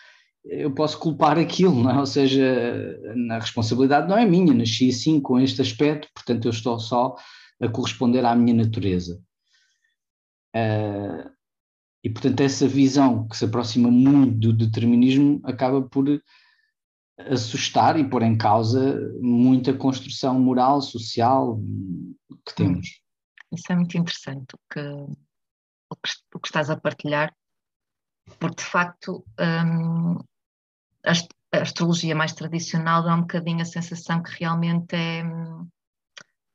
eu 0.44 0.70
posso 0.70 0.98
culpar 0.98 1.36
aquilo, 1.36 1.88
é? 1.90 1.98
ou 1.98 2.06
seja, 2.06 2.96
a 3.30 3.38
responsabilidade 3.38 4.08
não 4.08 4.16
é 4.16 4.24
minha, 4.24 4.54
nasci 4.54 4.88
assim 4.88 5.20
com 5.20 5.38
este 5.38 5.60
aspecto, 5.60 6.08
portanto 6.14 6.46
eu 6.46 6.50
estou 6.50 6.78
só 6.78 7.16
a 7.62 7.68
corresponder 7.68 8.24
à 8.24 8.34
minha 8.34 8.54
natureza. 8.54 9.22
Uh, 10.54 11.30
e, 12.04 12.10
portanto, 12.10 12.40
essa 12.40 12.66
visão 12.66 13.28
que 13.28 13.36
se 13.36 13.44
aproxima 13.44 13.90
muito 13.90 14.36
do 14.38 14.52
determinismo 14.52 15.40
acaba 15.44 15.80
por 15.80 16.06
assustar 17.30 17.98
e 17.98 18.08
pôr 18.08 18.22
em 18.22 18.36
causa 18.36 18.98
muita 19.20 19.72
construção 19.72 20.40
moral, 20.40 20.82
social 20.82 21.60
que 22.44 22.54
temos. 22.56 23.00
Isso 23.52 23.70
é 23.70 23.76
muito 23.76 23.96
interessante 23.96 24.54
o 24.54 24.58
que, 24.72 24.80
o 24.80 25.96
que, 25.96 26.10
o 26.34 26.40
que 26.40 26.48
estás 26.48 26.70
a 26.70 26.76
partilhar, 26.76 27.32
porque 28.40 28.56
de 28.56 28.68
facto 28.68 29.24
um, 29.38 30.16
a, 31.04 31.12
a 31.54 31.62
astrologia 31.62 32.16
mais 32.16 32.32
tradicional 32.32 33.04
dá 33.04 33.14
um 33.14 33.20
bocadinho 33.20 33.60
a 33.60 33.66
sensação 33.66 34.22
que 34.22 34.32
realmente 34.40 34.96
é, 34.96 35.22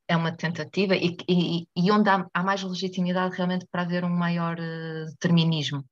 é 0.07 0.15
uma 0.15 0.31
tentativa 0.31 0.95
e, 0.95 1.17
e, 1.27 1.67
e 1.75 1.91
onde 1.91 2.09
há, 2.09 2.25
há, 2.33 2.43
mais 2.43 2.63
legitimidade 2.63 3.35
realmente 3.35 3.67
para 3.69 3.81
haver 3.81 4.05
um 4.05 4.09
maior 4.09 4.57
uh, 4.59 5.05
determinismo, 5.11 5.83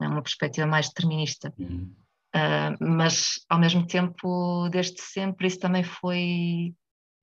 é 0.00 0.06
uma 0.06 0.22
perspectiva 0.22 0.66
mais 0.66 0.88
determinista. 0.88 1.52
Uhum. 1.58 1.94
Uh, 2.34 2.76
mas 2.80 3.44
ao 3.48 3.58
mesmo 3.58 3.86
tempo, 3.86 4.68
desde 4.70 5.00
sempre, 5.00 5.46
isso 5.46 5.58
também 5.58 5.82
foi. 5.82 6.74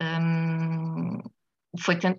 Um, 0.02 1.20
foi 1.80 1.98
tent, 1.98 2.18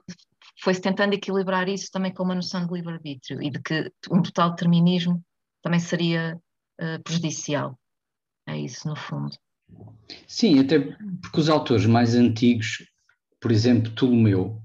foi-se 0.60 0.80
tentando 0.80 1.14
equilibrar 1.14 1.68
isso 1.68 1.90
também 1.92 2.12
com 2.12 2.22
uma 2.22 2.34
noção 2.34 2.66
de 2.66 2.72
livre-arbítrio 2.72 3.42
e 3.42 3.50
de 3.50 3.60
que 3.60 3.92
um 4.10 4.22
total 4.22 4.50
determinismo 4.50 5.22
também 5.62 5.80
seria 5.80 6.40
uh, 6.80 7.02
prejudicial. 7.02 7.78
É 8.46 8.56
isso, 8.56 8.88
no 8.88 8.96
fundo. 8.96 9.36
Sim, 10.26 10.58
até 10.60 10.78
porque 10.78 11.40
os 11.40 11.48
autores 11.48 11.84
mais 11.84 12.14
antigos 12.14 12.78
por 13.40 13.52
exemplo, 13.52 13.90
Ptolomeu, 13.92 14.60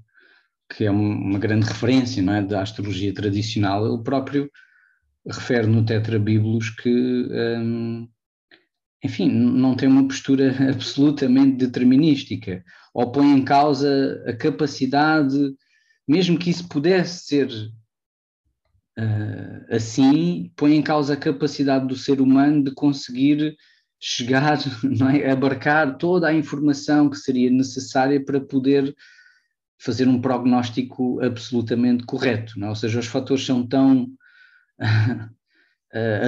que 0.68 0.84
é 0.84 0.90
uma 0.90 1.38
grande 1.38 1.66
referência 1.66 2.22
não 2.22 2.34
é, 2.34 2.42
da 2.42 2.62
astrologia 2.62 3.12
tradicional, 3.14 3.86
ele 3.86 4.02
próprio 4.02 4.50
refere 5.26 5.66
no 5.66 5.84
Tetrabíblos 5.84 6.70
que, 6.70 6.90
hum, 6.90 8.08
enfim, 9.02 9.30
não 9.30 9.74
tem 9.74 9.88
uma 9.88 10.06
postura 10.06 10.54
absolutamente 10.70 11.56
determinística, 11.56 12.64
ou 12.92 13.10
põe 13.10 13.32
em 13.32 13.44
causa 13.44 14.22
a 14.26 14.36
capacidade, 14.36 15.54
mesmo 16.06 16.38
que 16.38 16.50
isso 16.50 16.68
pudesse 16.68 17.26
ser 17.26 17.48
uh, 18.98 19.74
assim, 19.74 20.52
põe 20.56 20.74
em 20.74 20.82
causa 20.82 21.14
a 21.14 21.18
capacidade 21.18 21.86
do 21.86 21.96
ser 21.96 22.20
humano 22.20 22.64
de 22.64 22.72
conseguir 22.72 23.56
chegar, 24.06 24.58
não 24.84 25.08
é? 25.08 25.30
abarcar 25.30 25.96
toda 25.96 26.28
a 26.28 26.34
informação 26.34 27.08
que 27.08 27.16
seria 27.16 27.50
necessária 27.50 28.22
para 28.22 28.38
poder 28.38 28.94
fazer 29.80 30.06
um 30.06 30.20
prognóstico 30.20 31.22
absolutamente 31.24 32.04
correto, 32.04 32.58
não 32.58 32.66
é? 32.66 32.70
ou 32.70 32.76
seja, 32.76 33.00
os 33.00 33.06
fatores 33.06 33.46
são 33.46 33.66
tão 33.66 34.08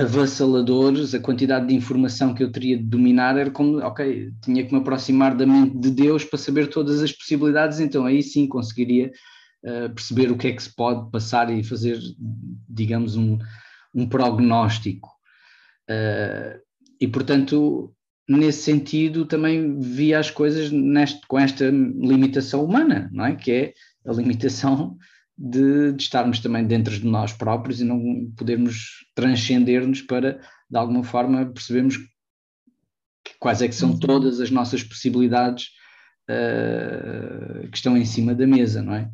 avassaladores, 0.03 1.15
a 1.15 1.21
quantidade 1.21 1.67
de 1.67 1.75
informação 1.75 2.33
que 2.33 2.43
eu 2.43 2.51
teria 2.51 2.79
de 2.79 2.85
dominar 2.85 3.37
era 3.37 3.51
como, 3.51 3.79
ok, 3.79 4.33
tinha 4.43 4.65
que 4.65 4.73
me 4.73 4.81
aproximar 4.81 5.37
da 5.37 5.47
mente 5.47 5.77
de 5.77 5.91
Deus 5.91 6.25
para 6.25 6.39
saber 6.39 6.69
todas 6.69 7.03
as 7.03 7.13
possibilidades, 7.13 7.79
então 7.79 8.07
aí 8.07 8.23
sim 8.23 8.47
conseguiria 8.47 9.11
uh, 9.65 9.93
perceber 9.93 10.31
o 10.31 10.37
que 10.37 10.49
é 10.49 10.53
que 10.53 10.63
se 10.63 10.75
pode 10.75 11.11
passar 11.11 11.51
e 11.51 11.65
fazer, 11.65 11.99
digamos, 12.69 13.17
um, 13.17 13.39
um 13.95 14.09
prognóstico. 14.09 15.11
Uh, 15.91 16.66
e 17.01 17.07
portanto, 17.07 17.95
nesse 18.29 18.63
sentido, 18.63 19.27
também 19.27 19.79
via 19.79 20.19
as 20.19 20.31
coisas 20.31 20.71
neste, 20.71 21.27
com 21.27 21.39
esta 21.39 21.67
limitação 21.67 22.65
humana, 22.65 23.11
não 23.13 23.27
é? 23.27 23.35
Que 23.35 23.51
é 23.53 23.75
a 24.07 24.13
limitação 24.13 24.97
de, 25.37 25.93
de, 25.93 26.03
estarmos 26.03 26.41
também 26.41 26.67
dentro 26.67 26.99
de 26.99 27.07
nós 27.07 27.33
próprios 27.33 27.81
e 27.81 27.85
não 27.85 28.31
podermos 28.37 29.05
transcender-nos 29.15 30.03
para, 30.03 30.41
de 30.71 30.79
alguma 30.79 31.05
forma, 31.05 31.45
percebermos 31.47 31.99
quais 33.39 33.61
é 33.61 33.69
que 33.69 33.75
são 33.75 33.99
todas 33.99 34.41
as 34.41 34.51
nossas 34.51 34.83
possibilidades 34.83 35.71
uh, 36.31 37.69
que 37.69 37.77
estão 37.77 37.97
em 37.97 38.05
cima 38.05 38.35
da 38.35 38.47
mesa, 38.47 38.83
não 38.83 38.95
é? 38.95 39.11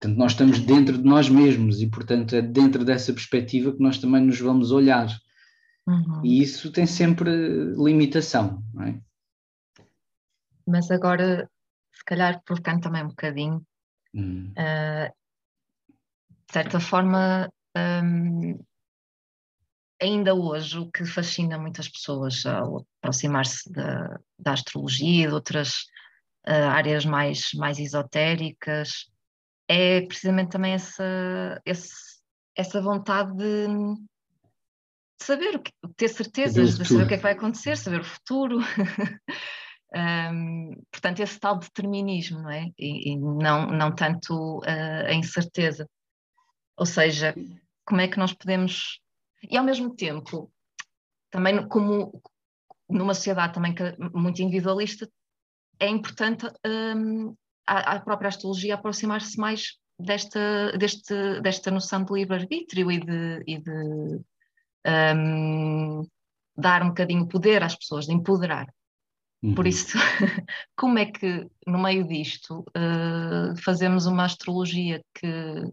Portanto, 0.00 0.18
nós 0.18 0.32
estamos 0.32 0.58
dentro 0.60 0.98
de 0.98 1.04
nós 1.04 1.28
mesmos 1.28 1.80
e, 1.80 1.86
portanto, 1.86 2.34
é 2.34 2.42
dentro 2.42 2.84
dessa 2.84 3.12
perspectiva 3.12 3.72
que 3.72 3.82
nós 3.82 3.98
também 3.98 4.22
nos 4.22 4.38
vamos 4.38 4.70
olhar. 4.70 5.08
Uhum. 5.86 6.24
E 6.24 6.42
isso 6.42 6.72
tem 6.72 6.86
sempre 6.86 7.30
limitação, 7.74 8.62
não 8.74 8.82
é? 8.84 9.00
Mas 10.66 10.90
agora, 10.90 11.48
se 11.92 12.04
calhar 12.04 12.42
provocando 12.44 12.82
também 12.82 13.04
um 13.04 13.08
bocadinho, 13.08 13.64
uhum. 14.12 14.52
uh, 14.52 15.14
de 16.46 16.52
certa 16.52 16.80
forma, 16.80 17.48
um, 17.76 18.58
ainda 20.00 20.34
hoje 20.34 20.78
o 20.78 20.90
que 20.90 21.04
fascina 21.04 21.56
muitas 21.56 21.88
pessoas 21.88 22.44
ao 22.44 22.84
aproximar-se 23.00 23.70
da, 23.70 24.18
da, 24.38 24.52
astrologia 24.52 25.24
e 25.24 25.28
de 25.28 25.34
outras 25.34 25.82
uh, 26.48 26.68
áreas 26.70 27.04
mais, 27.04 27.52
mais 27.54 27.78
esotéricas 27.78 29.08
é 29.68 30.00
precisamente 30.00 30.50
também 30.50 30.74
essa, 30.74 31.60
esse, 31.64 31.92
essa 32.56 32.80
vontade 32.80 33.34
de 33.36 33.66
saber, 35.20 35.60
ter 35.96 36.08
certezas, 36.08 36.78
de 36.78 36.84
saber 36.84 37.04
o 37.04 37.08
que 37.08 37.14
é 37.14 37.16
que 37.16 37.22
vai 37.22 37.32
acontecer, 37.32 37.76
saber 37.76 38.00
o 38.00 38.04
futuro. 38.04 38.58
um, 39.94 40.82
portanto, 40.90 41.20
esse 41.20 41.38
tal 41.38 41.58
determinismo, 41.58 42.42
não 42.42 42.50
é? 42.50 42.70
E, 42.78 43.12
e 43.12 43.16
não, 43.16 43.66
não 43.66 43.94
tanto 43.94 44.58
uh, 44.58 45.06
a 45.06 45.14
incerteza. 45.14 45.88
Ou 46.76 46.86
seja, 46.86 47.34
como 47.84 48.00
é 48.00 48.08
que 48.08 48.18
nós 48.18 48.32
podemos. 48.32 49.00
E 49.48 49.56
ao 49.56 49.64
mesmo 49.64 49.94
tempo, 49.94 50.52
também 51.30 51.66
como 51.68 52.20
numa 52.88 53.14
sociedade 53.14 53.54
também 53.54 53.74
muito 54.14 54.40
individualista, 54.42 55.08
é 55.78 55.88
importante 55.88 56.46
um, 56.64 57.34
a, 57.66 57.94
a, 57.94 58.00
própria 58.00 58.28
astrologia 58.28 58.74
aproximar-se 58.74 59.38
mais 59.38 59.76
desta, 59.98 60.72
deste, 60.78 61.40
desta 61.40 61.70
noção 61.70 62.04
de 62.04 62.12
livre-arbítrio 62.12 62.90
e 62.90 63.00
de, 63.00 63.42
e 63.46 63.58
de 63.58 64.20
um, 64.86 66.06
dar 66.56 66.82
um 66.82 66.88
bocadinho 66.88 67.28
poder 67.28 67.62
às 67.62 67.74
pessoas, 67.74 68.06
de 68.06 68.12
empoderar. 68.12 68.66
Uhum. 69.42 69.54
Por 69.54 69.66
isso, 69.66 69.98
como 70.76 70.98
é 70.98 71.06
que 71.06 71.46
no 71.66 71.78
meio 71.78 72.06
disto 72.06 72.60
uh, 72.60 73.56
fazemos 73.62 74.06
uma 74.06 74.24
astrologia 74.24 75.02
que, 75.14 75.70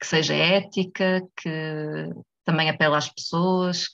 que 0.00 0.06
seja 0.06 0.34
ética, 0.34 1.22
que 1.36 2.10
também 2.44 2.68
apela 2.68 2.98
às 2.98 3.08
pessoas, 3.08 3.88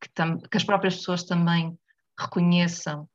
que, 0.00 0.08
que 0.50 0.56
as 0.56 0.64
próprias 0.64 0.96
pessoas 0.96 1.24
também 1.24 1.78
reconheçam 2.18 3.08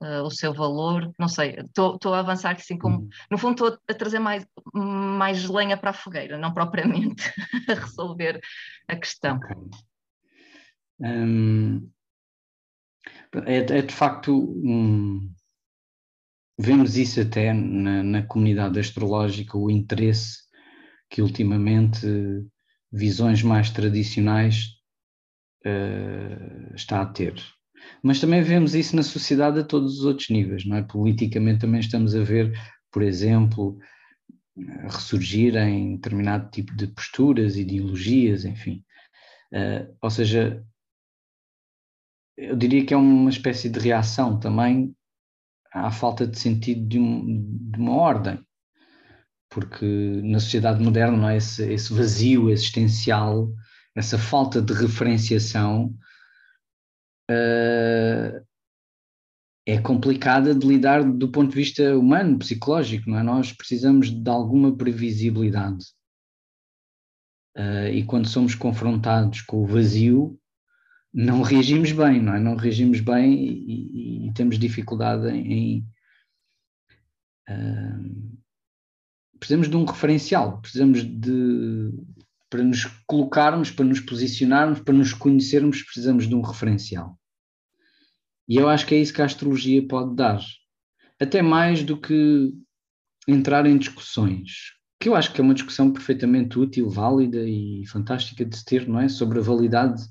uh, 0.00 0.22
o 0.22 0.30
seu 0.30 0.52
valor. 0.52 1.12
Não 1.18 1.28
sei, 1.28 1.56
estou 1.60 2.14
a 2.14 2.20
avançar 2.20 2.54
assim 2.54 2.78
como. 2.78 3.00
Uhum. 3.00 3.08
No 3.30 3.38
fundo, 3.38 3.52
estou 3.52 3.78
a 3.88 3.94
trazer 3.94 4.18
mais, 4.18 4.46
mais 4.74 5.48
lenha 5.48 5.76
para 5.76 5.90
a 5.90 5.94
fogueira, 5.94 6.38
não 6.38 6.52
propriamente 6.52 7.22
a 7.68 7.74
resolver 7.74 8.40
a 8.88 8.96
questão. 8.96 9.36
Okay. 9.36 9.56
Um, 11.00 11.90
é, 13.46 13.56
é, 13.56 13.82
de 13.82 13.94
facto. 13.94 14.54
Vemos 16.62 16.98
isso 16.98 17.22
até 17.22 17.54
na, 17.54 18.02
na 18.02 18.22
comunidade 18.22 18.78
astrológica, 18.78 19.56
o 19.56 19.70
interesse 19.70 20.40
que 21.08 21.22
ultimamente 21.22 22.06
visões 22.92 23.42
mais 23.42 23.70
tradicionais 23.70 24.66
uh, 25.64 26.74
está 26.74 27.00
a 27.00 27.06
ter. 27.06 27.34
Mas 28.02 28.20
também 28.20 28.42
vemos 28.42 28.74
isso 28.74 28.96
na 28.96 29.02
sociedade 29.02 29.60
a 29.60 29.64
todos 29.64 29.98
os 29.98 30.04
outros 30.04 30.30
níveis, 30.30 30.64
não 30.64 30.76
é? 30.76 30.82
Politicamente 30.82 31.60
também 31.60 31.80
estamos 31.80 32.14
a 32.14 32.22
ver, 32.22 32.52
por 32.90 33.02
exemplo, 33.02 33.78
ressurgirem 34.88 35.96
determinado 35.96 36.50
tipo 36.50 36.74
de 36.74 36.86
posturas, 36.88 37.56
ideologias, 37.56 38.44
enfim. 38.44 38.84
Uh, 39.52 39.96
ou 40.00 40.10
seja, 40.10 40.64
eu 42.36 42.56
diria 42.56 42.84
que 42.84 42.94
é 42.94 42.96
uma 42.96 43.30
espécie 43.30 43.68
de 43.68 43.78
reação 43.78 44.38
também 44.38 44.94
à 45.72 45.90
falta 45.90 46.26
de 46.26 46.38
sentido 46.38 46.86
de, 46.86 46.98
um, 46.98 47.70
de 47.70 47.78
uma 47.78 47.92
ordem, 47.92 48.40
porque 49.48 49.86
na 50.24 50.40
sociedade 50.40 50.82
moderna 50.82 51.32
é 51.32 51.36
esse, 51.36 51.72
esse 51.72 51.92
vazio 51.92 52.50
existencial, 52.50 53.52
essa 53.94 54.18
falta 54.18 54.62
de 54.62 54.72
referenciação 54.72 55.94
uh, 57.30 58.46
é 59.66 59.80
complicada 59.80 60.54
de 60.54 60.66
lidar 60.66 61.04
do 61.04 61.30
ponto 61.30 61.50
de 61.50 61.56
vista 61.56 61.96
humano, 61.96 62.38
psicológico, 62.38 63.08
não 63.08 63.18
é? 63.18 63.22
Nós 63.22 63.52
precisamos 63.52 64.10
de 64.10 64.30
alguma 64.30 64.76
previsibilidade. 64.76 65.84
Uh, 67.56 67.88
e 67.92 68.04
quando 68.04 68.28
somos 68.28 68.54
confrontados 68.54 69.42
com 69.42 69.62
o 69.62 69.66
vazio, 69.66 70.38
não 71.12 71.42
reagimos 71.42 71.92
bem, 71.92 72.22
não 72.22 72.34
é? 72.34 72.40
Não 72.40 72.56
reagimos 72.56 73.00
bem 73.00 73.34
e, 73.34 74.26
e, 74.26 74.28
e 74.28 74.32
temos 74.32 74.58
dificuldade 74.58 75.28
em. 75.28 75.86
uh, 77.48 78.40
precisamos 79.38 79.68
de 79.68 79.76
um 79.76 79.84
referencial, 79.84 80.60
precisamos 80.60 81.02
de. 81.02 81.92
Para 82.48 82.64
nos 82.64 82.84
colocarmos, 83.06 83.70
para 83.70 83.84
nos 83.84 84.00
posicionarmos, 84.00 84.80
para 84.80 84.94
nos 84.94 85.12
conhecermos, 85.12 85.82
precisamos 85.82 86.26
de 86.26 86.34
um 86.34 86.40
referencial. 86.40 87.19
E 88.50 88.56
eu 88.56 88.68
acho 88.68 88.84
que 88.84 88.96
é 88.96 88.98
isso 88.98 89.12
que 89.12 89.22
a 89.22 89.26
astrologia 89.26 89.86
pode 89.86 90.16
dar. 90.16 90.40
Até 91.20 91.40
mais 91.40 91.84
do 91.84 91.96
que 91.96 92.52
entrar 93.28 93.64
em 93.64 93.78
discussões, 93.78 94.72
que 94.98 95.08
eu 95.08 95.14
acho 95.14 95.32
que 95.32 95.40
é 95.40 95.44
uma 95.44 95.54
discussão 95.54 95.92
perfeitamente 95.92 96.58
útil, 96.58 96.90
válida 96.90 97.48
e 97.48 97.86
fantástica 97.86 98.44
de 98.44 98.56
se 98.56 98.64
ter, 98.64 98.88
não 98.88 98.98
é? 98.98 99.08
Sobre 99.08 99.38
a 99.38 99.42
validade, 99.42 100.02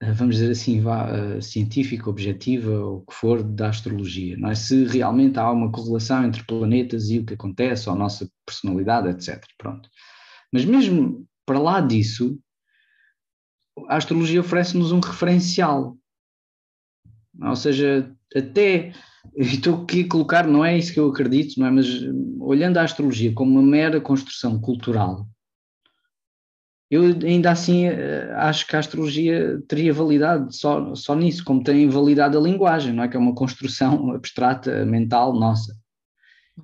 eh, 0.00 0.12
vamos 0.12 0.36
dizer 0.36 0.52
assim, 0.52 0.84
eh, 0.86 1.40
científica, 1.40 2.08
objetiva, 2.08 2.70
ou 2.70 2.98
o 2.98 3.06
que 3.06 3.12
for, 3.12 3.42
da 3.42 3.70
astrologia, 3.70 4.36
não 4.36 4.50
é? 4.50 4.54
Se 4.54 4.84
realmente 4.84 5.36
há 5.40 5.50
uma 5.50 5.72
correlação 5.72 6.24
entre 6.24 6.44
planetas 6.44 7.10
e 7.10 7.18
o 7.18 7.26
que 7.26 7.34
acontece, 7.34 7.88
ou 7.88 7.96
a 7.96 7.98
nossa 7.98 8.30
personalidade, 8.46 9.08
etc. 9.08 9.44
Pronto. 9.58 9.88
Mas 10.52 10.64
mesmo 10.64 11.26
para 11.44 11.58
lá 11.58 11.80
disso, 11.80 12.38
a 13.88 13.96
astrologia 13.96 14.40
oferece-nos 14.40 14.92
um 14.92 15.00
referencial 15.00 15.98
ou 17.40 17.56
seja, 17.56 18.10
até 18.34 18.92
estou 19.36 19.82
aqui 19.82 20.02
a 20.02 20.08
colocar, 20.08 20.46
não 20.46 20.64
é 20.64 20.76
isso 20.76 20.92
que 20.92 21.00
eu 21.00 21.08
acredito, 21.08 21.58
não 21.58 21.66
é? 21.66 21.70
Mas 21.70 21.86
olhando 22.40 22.78
a 22.78 22.82
astrologia 22.82 23.32
como 23.32 23.52
uma 23.52 23.62
mera 23.62 24.00
construção 24.00 24.60
cultural, 24.60 25.26
eu 26.90 27.02
ainda 27.02 27.50
assim 27.50 27.86
eh, 27.86 28.32
acho 28.36 28.66
que 28.66 28.76
a 28.76 28.78
astrologia 28.78 29.60
teria 29.66 29.92
validade 29.92 30.54
só, 30.56 30.94
só 30.94 31.14
nisso, 31.16 31.44
como 31.44 31.64
tem 31.64 31.88
validade 31.88 32.36
a 32.36 32.40
linguagem, 32.40 32.92
não 32.92 33.02
é? 33.02 33.08
Que 33.08 33.16
é 33.16 33.20
uma 33.20 33.34
construção 33.34 34.12
abstrata, 34.14 34.84
mental 34.84 35.32
nossa. 35.32 35.74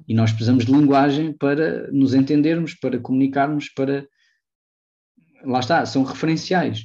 E 0.06 0.14
nós 0.14 0.30
precisamos 0.30 0.64
de 0.64 0.72
linguagem 0.72 1.32
para 1.32 1.90
nos 1.90 2.14
entendermos, 2.14 2.74
para 2.74 3.00
comunicarmos, 3.00 3.68
para. 3.70 4.06
Lá 5.44 5.58
está, 5.58 5.84
são 5.84 6.04
referenciais. 6.04 6.84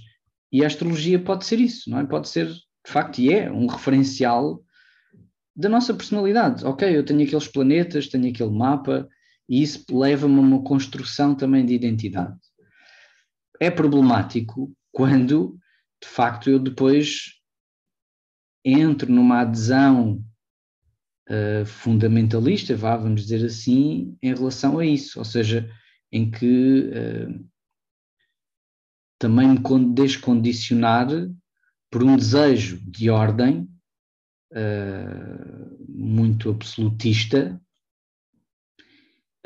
E 0.51 0.63
a 0.63 0.67
astrologia 0.67 1.19
pode 1.19 1.45
ser 1.45 1.59
isso, 1.59 1.89
não 1.89 1.99
é? 1.99 2.05
Pode 2.05 2.29
ser 2.29 2.49
de 2.85 2.91
facto, 2.91 3.19
e 3.19 3.33
é 3.33 3.51
um 3.51 3.65
referencial 3.65 4.63
da 5.55 5.67
nossa 5.67 5.93
personalidade. 5.93 6.63
Ok, 6.65 6.95
eu 6.95 7.03
tenho 7.03 7.23
aqueles 7.23 7.47
planetas, 7.47 8.07
tenho 8.07 8.29
aquele 8.29 8.51
mapa, 8.51 9.09
e 9.49 9.61
isso 9.61 9.85
leva-me 9.91 10.37
a 10.37 10.41
uma 10.41 10.63
construção 10.63 11.33
também 11.33 11.65
de 11.65 11.73
identidade. 11.73 12.37
É 13.59 13.71
problemático 13.71 14.71
quando, 14.91 15.57
de 16.01 16.07
facto, 16.07 16.49
eu 16.49 16.59
depois 16.59 17.33
entro 18.63 19.11
numa 19.11 19.41
adesão 19.41 20.23
uh, 21.29 21.65
fundamentalista, 21.65 22.75
vá, 22.75 22.97
vamos 22.97 23.23
dizer 23.23 23.45
assim, 23.45 24.17
em 24.21 24.33
relação 24.33 24.79
a 24.79 24.85
isso, 24.85 25.19
ou 25.19 25.25
seja, 25.25 25.69
em 26.11 26.29
que 26.29 26.89
uh, 26.89 27.49
também 29.19 29.47
me 29.47 29.93
descondicionar 29.93 31.07
por 31.95 32.03
um 32.03 32.17
desejo 32.17 32.77
de 32.85 33.09
ordem 33.09 33.69
uh, 34.51 35.85
muito 35.87 36.49
absolutista, 36.49 37.57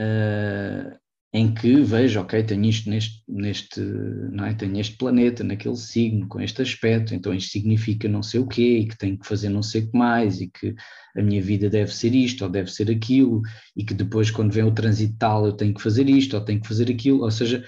uh, 0.01 0.99
em 1.31 1.53
que 1.53 1.79
vejo, 1.81 2.19
ok, 2.19 2.41
tenho 2.41 2.65
isto 2.65 2.89
neste, 2.89 3.21
neste 3.27 3.79
não 3.79 4.45
é? 4.45 4.55
tenho 4.55 4.79
este 4.79 4.97
planeta 4.97 5.43
naquele 5.43 5.77
signo, 5.77 6.27
com 6.27 6.41
este 6.41 6.63
aspecto, 6.63 7.13
então 7.13 7.35
isto 7.35 7.51
significa 7.51 8.09
não 8.09 8.23
sei 8.23 8.39
o 8.39 8.47
quê, 8.47 8.79
e 8.79 8.87
que 8.87 8.97
tenho 8.97 9.19
que 9.19 9.27
fazer 9.27 9.49
não 9.49 9.61
sei 9.61 9.83
o 9.83 9.91
que 9.91 9.95
mais, 9.95 10.41
e 10.41 10.49
que 10.49 10.73
a 11.15 11.21
minha 11.21 11.43
vida 11.43 11.69
deve 11.69 11.93
ser 11.93 12.15
isto, 12.15 12.43
ou 12.43 12.49
deve 12.49 12.71
ser 12.71 12.89
aquilo, 12.89 13.43
e 13.77 13.85
que 13.85 13.93
depois 13.93 14.31
quando 14.31 14.51
vem 14.51 14.63
o 14.63 14.73
trânsito 14.73 15.15
tal 15.19 15.45
eu 15.45 15.53
tenho 15.53 15.75
que 15.75 15.83
fazer 15.83 16.09
isto, 16.09 16.35
ou 16.35 16.43
tenho 16.43 16.59
que 16.59 16.67
fazer 16.67 16.89
aquilo, 16.89 17.21
ou 17.21 17.29
seja, 17.29 17.63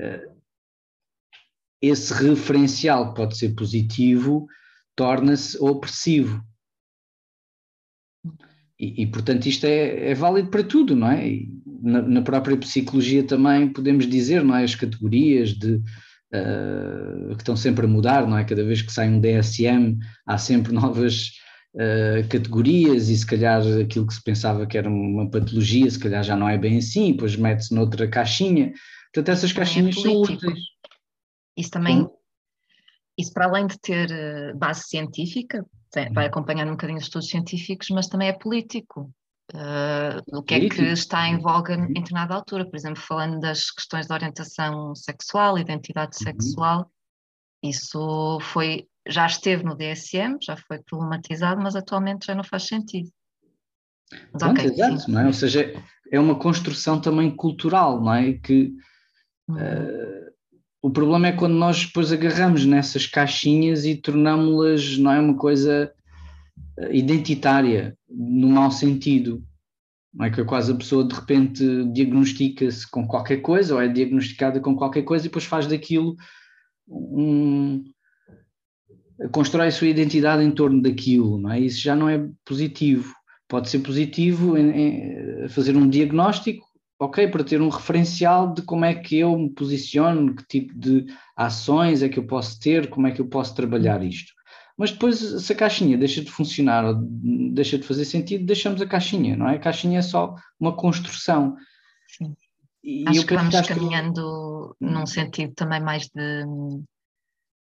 uh, 0.00 0.34
esse 1.88 2.12
referencial 2.12 3.10
que 3.10 3.16
pode 3.16 3.36
ser 3.36 3.54
positivo 3.54 4.46
torna-se 4.96 5.58
opressivo. 5.58 6.42
E, 8.78 9.02
e, 9.02 9.06
portanto 9.06 9.46
isto 9.46 9.64
é, 9.66 10.10
é, 10.10 10.14
válido 10.14 10.50
para 10.50 10.64
tudo, 10.64 10.96
não 10.96 11.10
é? 11.10 11.40
Na, 11.82 12.02
na, 12.02 12.22
própria 12.22 12.56
psicologia 12.56 13.22
também 13.22 13.72
podemos 13.72 14.06
dizer, 14.06 14.42
não 14.42 14.56
é? 14.56 14.64
As 14.64 14.74
categorias 14.74 15.50
de, 15.50 15.74
uh, 15.74 17.34
que 17.34 17.42
estão 17.42 17.56
sempre 17.56 17.86
a 17.86 17.88
mudar, 17.88 18.26
não 18.26 18.36
é? 18.36 18.44
Cada 18.44 18.64
vez 18.64 18.82
que 18.82 18.92
sai 18.92 19.08
um 19.08 19.20
DSM 19.20 19.96
há 20.26 20.38
sempre 20.38 20.72
novas 20.74 21.30
uh, 21.74 22.26
categorias 22.28 23.08
e 23.08 23.16
se 23.16 23.26
calhar 23.26 23.62
aquilo 23.80 24.06
que 24.06 24.14
se 24.14 24.22
pensava 24.22 24.66
que 24.66 24.76
era 24.76 24.88
uma 24.88 25.30
patologia, 25.30 25.88
se 25.90 25.98
calhar 25.98 26.24
já 26.24 26.36
não 26.36 26.48
é 26.48 26.58
bem 26.58 26.78
assim, 26.78 27.12
depois 27.12 27.36
mete-se 27.36 27.74
noutra 27.74 28.08
caixinha. 28.08 28.72
Portanto, 29.12 29.28
essas 29.36 29.52
é 29.52 29.54
caixinhas 29.54 29.96
é 29.96 30.00
são 30.00 30.16
úteis. 30.16 30.73
Isso 31.56 31.70
também, 31.70 32.08
isso 33.16 33.32
para 33.32 33.46
além 33.46 33.66
de 33.66 33.78
ter 33.78 34.10
eh, 34.10 34.52
base 34.54 34.84
científica, 34.88 35.64
tem, 35.90 36.12
vai 36.12 36.24
uhum. 36.24 36.30
acompanhar 36.30 36.66
um 36.66 36.72
bocadinho 36.72 36.98
os 36.98 37.04
estudos 37.04 37.28
científicos, 37.28 37.88
mas 37.90 38.08
também 38.08 38.28
é 38.28 38.32
político. 38.32 39.12
Uh, 39.52 40.38
o 40.38 40.42
que 40.42 40.54
é 40.54 40.68
que 40.68 40.82
está 40.82 41.28
em 41.28 41.38
voga 41.38 41.76
uhum. 41.76 41.84
em 41.84 41.94
determinada 41.94 42.34
altura, 42.34 42.64
por 42.64 42.76
exemplo, 42.76 43.00
falando 43.00 43.38
das 43.38 43.70
questões 43.70 44.06
de 44.06 44.12
orientação 44.12 44.94
sexual, 44.94 45.58
identidade 45.58 46.16
uhum. 46.16 46.24
sexual, 46.24 46.90
isso 47.62 48.38
foi, 48.40 48.88
já 49.06 49.26
esteve 49.26 49.62
no 49.62 49.76
DSM, 49.76 50.38
já 50.42 50.56
foi 50.56 50.82
problematizado, 50.82 51.62
mas 51.62 51.76
atualmente 51.76 52.26
já 52.26 52.34
não 52.34 52.44
faz 52.44 52.66
sentido. 52.66 53.10
Pronto, 54.32 54.52
okay, 54.52 54.66
exato, 54.66 55.10
não 55.10 55.20
é? 55.20 55.26
Ou 55.26 55.32
seja, 55.32 55.72
é 56.10 56.20
uma 56.20 56.38
construção 56.38 57.00
também 57.00 57.34
cultural, 57.34 58.00
não 58.00 58.14
é? 58.14 58.34
Que 58.34 58.72
uh, 59.50 60.23
o 60.84 60.90
problema 60.90 61.28
é 61.28 61.32
quando 61.32 61.54
nós 61.54 61.86
depois 61.86 62.12
agarramos 62.12 62.66
nessas 62.66 63.06
caixinhas 63.06 63.86
e 63.86 63.96
tornámos-las, 63.96 64.98
não 64.98 65.10
é 65.10 65.18
uma 65.18 65.34
coisa 65.34 65.90
eh, 66.78 66.94
identitária, 66.94 67.96
no 68.06 68.48
mau 68.48 68.70
sentido. 68.70 69.42
Não 70.12 70.26
é 70.26 70.30
que 70.30 70.44
quase 70.44 70.70
a 70.70 70.74
pessoa 70.74 71.08
de 71.08 71.14
repente 71.14 71.64
diagnostica-se 71.90 72.86
com 72.90 73.06
qualquer 73.06 73.38
coisa 73.38 73.74
ou 73.74 73.80
é 73.80 73.88
diagnosticada 73.88 74.60
com 74.60 74.76
qualquer 74.76 75.04
coisa 75.04 75.24
e 75.24 75.30
depois 75.30 75.46
faz 75.46 75.66
daquilo 75.66 76.16
um, 76.86 77.82
constrói 79.32 79.68
a 79.68 79.72
sua 79.72 79.88
identidade 79.88 80.44
em 80.44 80.50
torno 80.50 80.82
daquilo, 80.82 81.38
não 81.38 81.50
é? 81.50 81.60
Isso 81.60 81.80
já 81.80 81.96
não 81.96 82.10
é 82.10 82.28
positivo. 82.44 83.10
Pode 83.48 83.70
ser 83.70 83.78
positivo 83.78 84.58
em, 84.58 85.44
em 85.44 85.48
fazer 85.48 85.74
um 85.78 85.88
diagnóstico, 85.88 86.66
ok, 87.04 87.28
para 87.28 87.44
ter 87.44 87.60
um 87.60 87.68
referencial 87.68 88.52
de 88.52 88.62
como 88.62 88.84
é 88.84 88.94
que 88.94 89.18
eu 89.18 89.36
me 89.38 89.50
posiciono, 89.50 90.34
que 90.34 90.46
tipo 90.46 90.78
de 90.78 91.06
ações 91.36 92.02
é 92.02 92.08
que 92.08 92.18
eu 92.18 92.26
posso 92.26 92.58
ter, 92.60 92.88
como 92.88 93.06
é 93.06 93.12
que 93.12 93.20
eu 93.20 93.28
posso 93.28 93.54
trabalhar 93.54 94.02
isto. 94.02 94.32
Mas 94.76 94.90
depois, 94.90 95.18
se 95.18 95.52
a 95.52 95.56
caixinha 95.56 95.96
deixa 95.96 96.22
de 96.22 96.30
funcionar 96.30 96.84
ou 96.84 96.94
deixa 97.52 97.78
de 97.78 97.86
fazer 97.86 98.04
sentido, 98.04 98.44
deixamos 98.44 98.82
a 98.82 98.86
caixinha, 98.86 99.36
não 99.36 99.48
é? 99.48 99.54
A 99.54 99.60
caixinha 99.60 100.00
é 100.00 100.02
só 100.02 100.34
uma 100.58 100.74
construção. 100.74 101.56
Sim. 102.08 102.34
E 102.82 103.04
Acho 103.06 103.24
que 103.24 103.34
vamos 103.34 103.60
caminhando 103.62 104.76
num 104.80 105.06
sentido 105.06 105.54
também 105.54 105.80
mais 105.80 106.08
de 106.08 106.44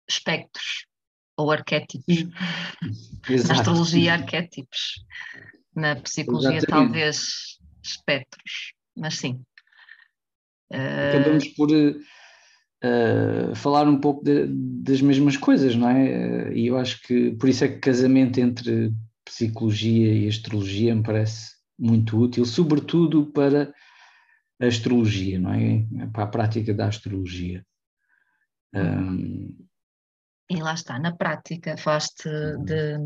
espectros 0.09 0.87
ou 1.37 1.53
arquétipos. 1.53 2.25
Na 3.47 3.55
astrologia, 3.55 4.15
arquétipos. 4.15 5.05
Na 5.75 5.97
psicologia, 5.97 6.57
Exatamente. 6.57 6.87
talvez 6.87 7.59
espectros. 7.83 8.73
Mas 8.97 9.19
sim. 9.19 9.43
Acabamos 10.71 11.49
por 11.49 11.71
uh, 11.71 13.55
falar 13.55 13.89
um 13.89 14.01
pouco 14.01 14.25
de, 14.25 14.47
das 14.83 15.01
mesmas 15.01 15.37
coisas, 15.37 15.77
não 15.77 15.89
é? 15.89 16.53
E 16.53 16.67
eu 16.67 16.77
acho 16.77 17.01
que 17.03 17.33
por 17.33 17.49
isso 17.49 17.65
é 17.65 17.69
que 17.69 17.79
casamento 17.79 18.39
entre 18.41 18.93
psicologia 19.25 20.13
e 20.13 20.29
astrologia 20.29 20.95
me 20.95 21.03
parece 21.03 21.57
muito 21.79 22.19
útil, 22.19 22.45
sobretudo 22.45 23.27
para 23.27 23.73
a 24.61 24.67
astrologia, 24.67 25.39
não 25.39 25.53
é? 25.53 25.87
Para 26.13 26.25
a 26.25 26.29
prática 26.29 26.73
da 26.73 26.89
astrologia. 26.89 27.65
Um, 28.75 29.67
e 30.49 30.57
lá 30.57 30.75
está, 30.75 30.99
na 30.99 31.15
prática, 31.15 31.77
falaste 31.77 32.29
uhum. 32.29 32.65
de, 32.65 32.99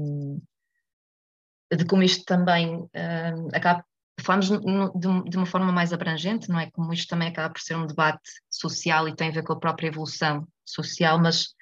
de 1.76 1.84
como 1.86 2.02
isto 2.02 2.24
também 2.24 2.76
uh, 2.76 3.48
acaba. 3.52 3.84
Falamos 4.20 4.48
de, 4.48 5.36
uma 5.36 5.46
forma 5.46 5.72
mais 5.72 5.92
abrangente, 5.92 6.48
não 6.48 6.58
é? 6.58 6.70
Como 6.70 6.92
isto 6.92 7.08
também 7.08 7.28
acaba 7.28 7.52
por 7.52 7.60
ser 7.60 7.76
um 7.76 7.86
debate 7.86 8.30
social 8.48 9.08
e 9.08 9.14
tem 9.14 9.28
a 9.28 9.32
ver 9.32 9.42
com 9.42 9.52
a 9.52 9.58
própria 9.58 9.88
evolução 9.88 10.46
social, 10.64 11.18
mas 11.18 11.54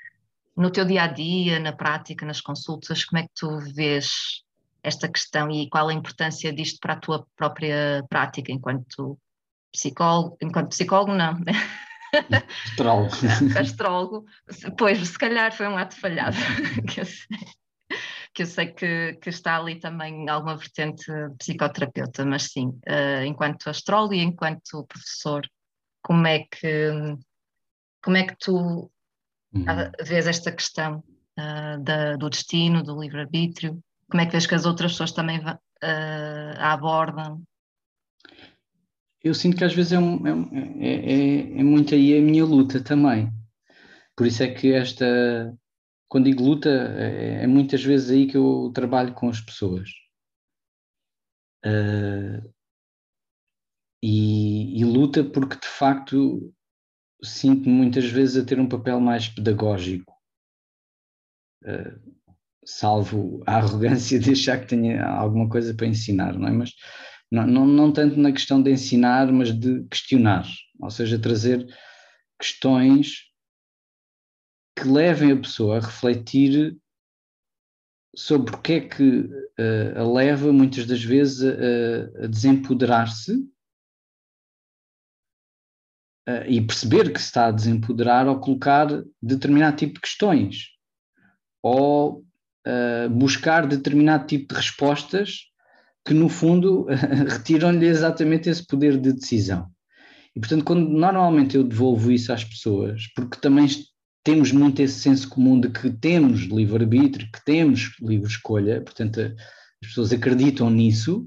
no 0.57 0.71
teu 0.71 0.85
dia 0.85 1.05
a 1.05 1.07
dia, 1.07 1.59
na 1.61 1.73
prática, 1.73 2.27
nas 2.27 2.41
consultas, 2.41 3.05
como 3.05 3.21
é 3.21 3.23
que 3.23 3.33
tu 3.35 3.59
vês 3.75 4.43
esta 4.83 5.09
questão 5.09 5.51
e 5.51 5.69
qual 5.69 5.89
a 5.89 5.95
importância 5.95 6.53
disto 6.53 6.79
para 6.81 6.95
a 6.95 7.01
tua 7.01 7.27
própria 7.37 8.05
prática 8.09 8.53
enquanto 8.53 9.19
psicólogo? 9.73 10.37
Enquanto 10.43 10.71
psicólogo, 10.71 11.13
não, 11.13 11.39
Astrólogo. 12.71 13.11
Astrólogo. 13.59 14.27
Pois, 14.77 14.99
se 15.07 15.19
calhar 15.19 15.53
foi 15.53 15.69
um 15.69 15.77
ato 15.77 15.97
falhado, 15.97 16.37
que 18.39 18.43
eu 18.43 18.47
sei, 18.47 18.67
que, 18.67 19.15
que, 19.15 19.31
está 19.31 19.57
ali 19.57 19.81
também 19.81 20.29
alguma 20.29 20.57
vertente 20.57 21.05
psicoterapeuta, 21.39 22.25
mas 22.25 22.45
sim, 22.45 22.69
uh, 22.69 23.25
enquanto 23.27 23.69
astrólogo 23.69 24.15
e 24.15 24.21
enquanto 24.21 24.87
professor, 24.87 25.45
como 26.01 26.25
é 26.25 26.45
que, 26.49 27.17
como 28.01 28.17
é 28.17 28.23
que 28.23 28.37
tu 28.39 28.89
uhum. 29.53 29.65
vês 30.05 30.29
esta 30.29 30.53
questão 30.53 31.03
uh, 31.37 31.83
da, 31.83 32.15
do 32.15 32.31
destino, 32.31 32.85
do 32.85 33.01
livre-arbítrio? 33.01 33.83
Como 34.09 34.21
é 34.21 34.27
que 34.27 34.31
vês 34.31 34.47
que 34.47 34.55
as 34.55 34.67
outras 34.67 34.93
pessoas 34.93 35.11
também 35.11 35.41
uh, 35.41 35.59
a 36.59 36.75
abordam? 36.75 37.43
eu 39.21 39.35
sinto 39.35 39.57
que 39.57 39.65
às 39.65 39.75
vezes 39.75 39.91
é, 39.91 39.99
um, 39.99 40.25
é, 40.25 40.87
é, 40.87 40.95
é, 40.95 41.61
é 41.61 41.63
muito 41.65 41.93
aí 41.93 42.17
a 42.17 42.23
minha 42.23 42.45
luta 42.45 42.81
também. 42.81 43.33
Por 44.17 44.29
isso 44.29 44.45
é 44.45 44.49
que 44.49 44.73
esta, 44.73 45.53
quando 46.09 46.25
digo 46.25 46.43
luta, 46.43 46.71
é, 46.71 47.45
é 47.45 47.47
muitas 47.47 47.83
vezes 47.83 48.11
aí 48.11 48.27
que 48.27 48.37
eu 48.37 48.73
trabalho 48.75 49.15
com 49.15 49.29
as 49.29 49.41
pessoas. 49.41 49.91
Uh, 51.65 52.53
e, 54.03 54.81
e, 54.81 54.85
luta 54.85 55.25
porque 55.25 55.57
de 55.57 55.67
facto 55.67 56.55
sinto-me 57.23 57.75
muitas 57.75 58.05
vezes 58.07 58.43
a 58.43 58.47
ter 58.47 58.61
um 58.61 58.69
papel 58.69 59.01
mais 59.01 59.29
pedagógico, 59.29 60.15
uh, 61.65 62.17
salvo 62.65 63.43
a 63.47 63.57
arrogância 63.57 64.19
de 64.21 64.33
achar 64.33 64.61
que 64.61 64.69
tenha 64.69 65.05
alguma 65.05 65.49
coisa 65.49 65.75
para 65.75 65.89
ensinar, 65.89 66.39
não 66.39 66.49
é? 66.49 66.53
Mas 66.53 66.73
não, 67.31 67.47
não, 67.47 67.67
não 67.67 67.93
tanto 67.93 68.17
na 68.17 68.33
questão 68.33 68.63
de 68.63 68.71
ensinar, 68.71 69.31
mas 69.33 69.53
de 69.53 69.85
questionar, 69.89 70.47
ou 70.81 70.91
seja, 70.91 71.19
trazer 71.19 71.67
questões 72.41 73.28
que 74.79 74.89
levem 74.89 75.33
a 75.33 75.37
pessoa 75.37 75.79
a 75.79 75.81
refletir 75.81 76.79
sobre 78.15 78.55
o 78.55 78.59
que 78.61 78.73
é 78.75 78.81
que 78.81 79.21
uh, 79.21 79.99
a 79.99 80.03
leva 80.13 80.53
muitas 80.53 80.87
das 80.87 81.03
vezes 81.03 81.43
a, 81.43 82.25
a 82.25 82.27
desempoderar-se 82.27 83.33
uh, 86.29 86.45
e 86.47 86.61
perceber 86.61 87.13
que 87.13 87.19
se 87.19 87.27
está 87.27 87.47
a 87.47 87.53
desempoderar 87.53 88.29
ao 88.29 88.41
colocar 88.41 88.87
determinado 89.21 89.77
tipo 89.77 89.95
de 89.95 90.01
questões 90.01 90.71
ou 91.63 92.25
uh, 92.67 93.11
buscar 93.11 93.67
determinado 93.67 94.27
tipo 94.27 94.55
de 94.55 94.61
respostas 94.61 95.49
que 96.07 96.15
no 96.15 96.29
fundo 96.29 96.87
retiram-lhe 97.29 97.87
exatamente 97.87 98.49
esse 98.49 98.67
poder 98.67 98.99
de 98.99 99.13
decisão. 99.13 99.69
E 100.35 100.41
portanto, 100.41 100.65
quando 100.65 100.89
normalmente 100.89 101.57
eu 101.57 101.65
devolvo 101.65 102.13
isso 102.13 102.33
às 102.33 102.45
pessoas, 102.45 103.09
porque 103.15 103.41
também 103.41 103.67
temos 104.29 104.53
muito 104.53 104.83
esse 104.83 105.01
senso 105.01 105.27
comum 105.27 105.59
de 105.59 105.71
que 105.71 105.89
temos 105.89 106.41
livre-arbítrio, 106.43 107.31
que 107.33 107.43
temos 107.47 107.97
livre 107.99 108.29
escolha, 108.29 108.83
portanto, 108.83 109.21
as 109.21 109.89
pessoas 109.89 110.13
acreditam 110.13 110.69
nisso, 110.69 111.27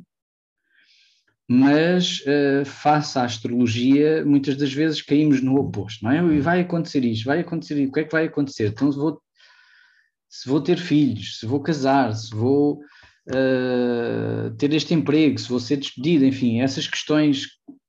mas 1.49 2.19
uh, 2.19 2.63
face 2.63 3.17
à 3.17 3.23
astrologia, 3.23 4.23
muitas 4.23 4.55
das 4.55 4.71
vezes 4.71 5.01
caímos 5.01 5.41
no 5.41 5.55
oposto, 5.55 6.05
não 6.05 6.11
é? 6.11 6.17
E 6.35 6.39
vai 6.39 6.59
acontecer 6.59 7.03
isto, 7.03 7.25
vai 7.25 7.39
acontecer 7.39 7.81
isso, 7.81 7.89
o 7.89 7.91
que 7.91 8.01
é 8.01 8.03
que 8.03 8.11
vai 8.11 8.25
acontecer? 8.25 8.67
Então, 8.67 8.91
se 8.91 8.99
vou, 8.99 9.19
se 10.29 10.47
vou 10.47 10.61
ter 10.61 10.77
filhos, 10.77 11.39
se 11.39 11.47
vou 11.47 11.59
casar, 11.59 12.13
se 12.13 12.29
vou 12.29 12.81
uh, 13.29 14.55
ter 14.59 14.71
este 14.75 14.93
emprego, 14.93 15.39
se 15.39 15.49
vou 15.49 15.59
ser 15.59 15.77
despedido, 15.77 16.23
enfim, 16.23 16.61
essas 16.61 16.85
questões 16.85 17.47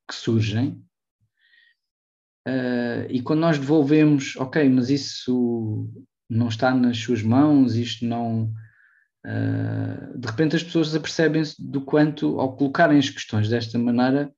que 0.09 0.15
surgem. 0.15 0.83
Uh, 2.47 3.07
e 3.09 3.23
quando 3.23 3.41
nós 3.41 3.59
devolvemos, 3.59 4.35
ok, 4.37 4.69
mas 4.69 4.91
isso 4.91 5.89
não 6.29 6.49
está 6.49 6.75
nas 6.75 6.99
suas 6.99 7.23
mãos, 7.23 7.77
isto 7.77 8.05
não. 8.05 8.53
Uh, 9.25 10.19
de 10.19 10.27
repente 10.27 10.57
as 10.57 10.63
pessoas 10.63 10.95
apercebem-se 10.95 11.55
do 11.63 11.81
quanto, 11.81 12.41
ao 12.41 12.57
colocarem 12.57 12.99
as 12.99 13.09
questões 13.09 13.49
desta 13.49 13.79
maneira, 13.79 14.33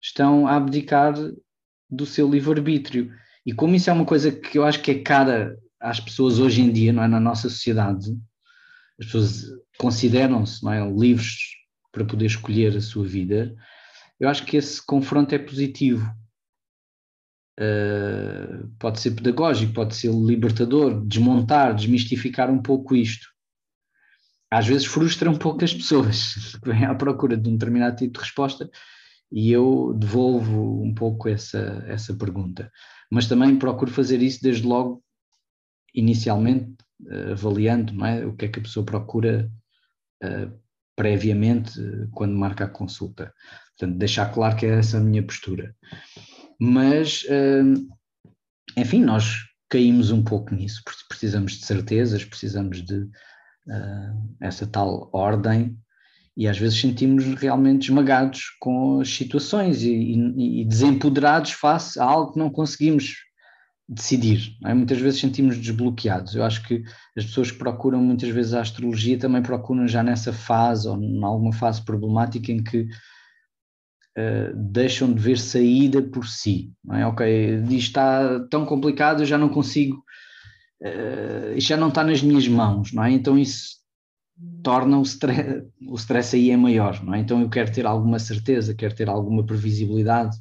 estão 0.00 0.46
a 0.46 0.56
abdicar 0.56 1.14
do 1.90 2.06
seu 2.06 2.30
livre-arbítrio. 2.30 3.12
E 3.44 3.52
como 3.52 3.74
isso 3.74 3.90
é 3.90 3.92
uma 3.92 4.04
coisa 4.04 4.30
que 4.30 4.56
eu 4.56 4.64
acho 4.64 4.80
que 4.80 4.92
é 4.92 5.02
cara 5.02 5.58
às 5.80 5.98
pessoas 5.98 6.38
hoje 6.38 6.60
em 6.60 6.70
dia, 6.70 6.92
não 6.92 7.02
é? 7.02 7.08
Na 7.08 7.18
nossa 7.18 7.48
sociedade, 7.48 8.06
as 8.98 9.06
pessoas 9.06 9.44
consideram-se 9.78 10.66
é, 10.68 10.88
livres 10.90 11.36
para 11.90 12.04
poder 12.04 12.26
escolher 12.26 12.76
a 12.76 12.80
sua 12.80 13.04
vida, 13.04 13.54
eu 14.18 14.28
acho 14.28 14.44
que 14.44 14.56
esse 14.56 14.84
confronto 14.84 15.34
é 15.34 15.38
positivo. 15.38 16.06
Uh, 17.60 18.68
pode 18.78 19.00
ser 19.00 19.10
pedagógico, 19.10 19.74
pode 19.74 19.94
ser 19.94 20.10
libertador, 20.10 21.04
desmontar, 21.06 21.74
desmistificar 21.74 22.50
um 22.50 22.62
pouco 22.62 22.96
isto. 22.96 23.28
Às 24.50 24.66
vezes 24.66 24.86
frustra 24.86 25.30
um 25.30 25.36
pouco 25.36 25.62
as 25.62 25.74
pessoas 25.74 26.56
que 26.56 26.68
vêm 26.70 26.86
à 26.86 26.94
procura 26.94 27.36
de 27.36 27.48
um 27.50 27.52
determinado 27.52 27.96
tipo 27.96 28.14
de 28.14 28.20
resposta 28.20 28.70
e 29.30 29.52
eu 29.52 29.94
devolvo 29.94 30.82
um 30.82 30.94
pouco 30.94 31.28
essa, 31.28 31.84
essa 31.86 32.14
pergunta. 32.14 32.72
Mas 33.12 33.28
também 33.28 33.58
procuro 33.58 33.90
fazer 33.90 34.22
isso 34.22 34.42
desde 34.42 34.66
logo, 34.66 35.04
inicialmente, 35.94 36.76
uh, 37.02 37.32
avaliando 37.32 38.04
é, 38.06 38.24
o 38.24 38.34
que 38.34 38.46
é 38.46 38.48
que 38.48 38.58
a 38.58 38.62
pessoa 38.62 38.86
procura 38.86 39.52
uh, 40.24 40.58
previamente 40.96 41.78
quando 42.12 42.36
marca 42.36 42.64
a 42.64 42.68
consulta. 42.68 43.34
Portanto, 43.76 43.98
deixar 43.98 44.32
claro 44.32 44.56
que 44.56 44.66
é 44.66 44.78
essa 44.78 44.96
a 44.96 45.00
minha 45.00 45.22
postura. 45.22 45.74
Mas, 46.60 47.22
uh, 47.22 47.88
enfim, 48.76 49.02
nós 49.02 49.36
caímos 49.68 50.10
um 50.10 50.22
pouco 50.22 50.54
nisso, 50.54 50.82
precisamos 51.08 51.52
de 51.52 51.64
certezas, 51.64 52.24
precisamos 52.24 52.84
de 52.84 52.98
uh, 53.02 54.36
essa 54.40 54.66
tal 54.66 55.08
ordem 55.12 55.78
e 56.36 56.46
às 56.46 56.58
vezes 56.58 56.80
sentimos 56.80 57.24
realmente 57.34 57.84
esmagados 57.84 58.56
com 58.60 59.00
as 59.00 59.08
situações 59.08 59.82
e, 59.82 59.90
e, 59.90 60.62
e 60.62 60.64
desempoderados 60.64 61.52
face 61.52 61.98
a 61.98 62.04
algo 62.04 62.32
que 62.32 62.38
não 62.38 62.50
conseguimos 62.50 63.16
decidir. 63.88 64.56
É? 64.64 64.72
Muitas 64.72 64.98
vezes 64.98 65.20
sentimos 65.20 65.58
desbloqueados. 65.58 66.34
Eu 66.34 66.44
acho 66.44 66.62
que 66.66 66.82
as 67.16 67.24
pessoas 67.24 67.50
que 67.50 67.58
procuram 67.58 68.00
muitas 68.00 68.28
vezes 68.28 68.54
a 68.54 68.60
astrologia 68.60 69.18
também 69.18 69.42
procuram 69.42 69.88
já 69.88 70.02
nessa 70.02 70.32
fase 70.32 70.88
ou 70.88 70.96
em 71.02 71.22
alguma 71.24 71.52
fase 71.52 71.84
problemática 71.84 72.52
em 72.52 72.62
que 72.62 72.86
uh, 74.18 74.54
deixam 74.54 75.12
de 75.12 75.20
ver 75.20 75.38
saída 75.38 76.02
por 76.02 76.26
si. 76.26 76.72
Não 76.84 76.96
é? 76.96 77.06
Ok, 77.06 77.26
isto 77.70 77.74
está 77.74 78.40
tão 78.48 78.64
complicado, 78.64 79.22
eu 79.22 79.26
já 79.26 79.38
não 79.38 79.48
consigo, 79.48 80.02
uh, 80.82 81.56
isto 81.56 81.68
já 81.68 81.76
não 81.76 81.88
está 81.88 82.04
nas 82.04 82.22
minhas 82.22 82.48
mãos, 82.48 82.92
não 82.92 83.04
é? 83.04 83.10
Então 83.12 83.38
isso 83.38 83.80
torna 84.62 84.98
o 84.98 85.02
stress, 85.02 85.66
o 85.86 85.94
stress 85.96 86.36
aí 86.36 86.50
é 86.50 86.56
maior, 86.56 87.02
não 87.04 87.14
é? 87.14 87.18
Então 87.18 87.40
eu 87.40 87.50
quero 87.50 87.72
ter 87.72 87.86
alguma 87.86 88.18
certeza, 88.18 88.74
quero 88.74 88.94
ter 88.94 89.08
alguma 89.08 89.44
previsibilidade, 89.44 90.36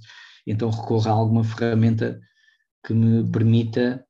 então 0.46 0.70
recorro 0.70 1.10
a 1.10 1.12
alguma 1.12 1.44
ferramenta 1.44 2.20
que 2.86 2.94
me 2.94 3.30
permita, 3.30 4.06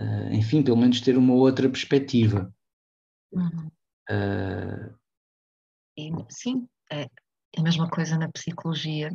uh, 0.00 0.32
enfim, 0.32 0.62
pelo 0.62 0.78
menos 0.78 1.00
ter 1.00 1.16
uma 1.16 1.34
outra 1.34 1.68
perspectiva. 1.68 2.52
Uhum. 3.32 3.70
Uh, 4.10 4.94
sim, 6.30 6.66
é 6.90 7.08
a 7.56 7.62
mesma 7.62 7.88
coisa 7.88 8.18
na 8.18 8.30
psicologia. 8.30 9.10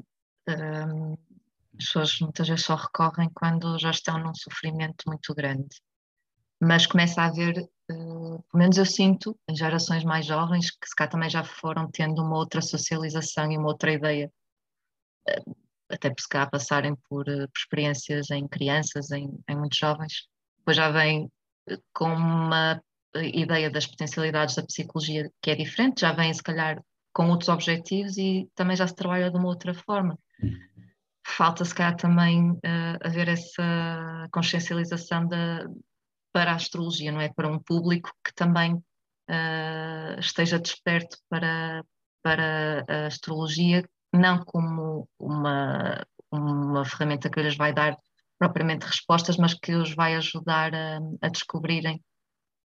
As 0.47 1.85
pessoas 1.85 2.19
muitas 2.19 2.47
vezes 2.47 2.65
só 2.65 2.75
recorrem 2.75 3.29
quando 3.33 3.77
já 3.77 3.91
estão 3.91 4.17
num 4.17 4.33
sofrimento 4.33 5.03
muito 5.07 5.33
grande. 5.35 5.81
Mas 6.59 6.87
começa 6.87 7.21
a 7.21 7.25
haver, 7.25 7.59
uh, 7.91 8.43
pelo 8.43 8.43
menos 8.53 8.77
eu 8.77 8.85
sinto, 8.85 9.37
em 9.47 9.55
gerações 9.55 10.03
mais 10.03 10.25
jovens, 10.25 10.71
que 10.71 10.87
se 10.87 10.95
cá 10.95 11.07
também 11.07 11.29
já 11.29 11.43
foram 11.43 11.89
tendo 11.91 12.23
uma 12.23 12.35
outra 12.35 12.61
socialização 12.61 13.51
e 13.51 13.57
uma 13.57 13.67
outra 13.67 13.93
ideia 13.93 14.31
uh, 15.29 15.55
até 15.89 16.09
por 16.09 16.21
se 16.21 16.29
cá 16.29 16.45
passarem 16.47 16.95
por, 17.09 17.27
eh, 17.27 17.47
experiências 17.55 18.29
em 18.31 18.47
crianças, 18.47 19.11
em, 19.11 19.39
em 19.47 19.55
muitos 19.55 19.77
jovens, 19.77 20.27
depois 20.57 20.77
já 20.77 20.89
eh, 21.05 21.27
com 21.93 22.13
uma 22.13 22.81
ideia 23.15 23.69
das 23.69 23.87
potencialidades 23.87 24.55
da 24.55 24.65
psicologia 24.65 25.31
que 25.41 25.51
é 25.51 25.55
diferente, 25.55 26.01
já 26.01 26.11
vem 26.11 26.33
se 26.33 26.43
calhar 26.43 26.81
com 27.17 27.31
outros 27.31 27.49
objetivos 27.49 28.15
e 28.15 28.47
também 28.53 28.75
já 28.75 28.85
se 28.85 28.93
trabalha 28.93 29.31
de 29.31 29.37
uma 29.37 29.47
outra 29.47 29.73
forma. 29.73 30.19
Falta 31.25 31.65
se 31.65 31.73
calhar 31.73 31.95
também 31.95 32.51
uh, 32.51 32.97
haver 33.01 33.27
essa 33.27 34.27
consciencialização 34.31 35.27
da, 35.27 35.65
para 36.31 36.51
a 36.51 36.55
astrologia, 36.55 37.11
não 37.11 37.19
é? 37.19 37.33
Para 37.33 37.51
um 37.51 37.57
público 37.57 38.11
que 38.23 38.31
também 38.35 38.75
uh, 38.75 40.19
esteja 40.19 40.59
desperto 40.59 41.17
para, 41.27 41.83
para 42.21 42.85
a 42.87 43.07
astrologia 43.07 43.83
não 44.13 44.45
como 44.45 45.09
uma, 45.19 46.05
uma 46.31 46.85
ferramenta 46.85 47.31
que 47.31 47.41
lhes 47.41 47.57
vai 47.57 47.73
dar 47.73 47.97
propriamente 48.37 48.85
respostas, 48.85 49.37
mas 49.37 49.55
que 49.55 49.73
os 49.73 49.95
vai 49.95 50.15
ajudar 50.15 50.71
a, 50.75 50.99
a 51.19 51.29
descobrirem 51.29 51.99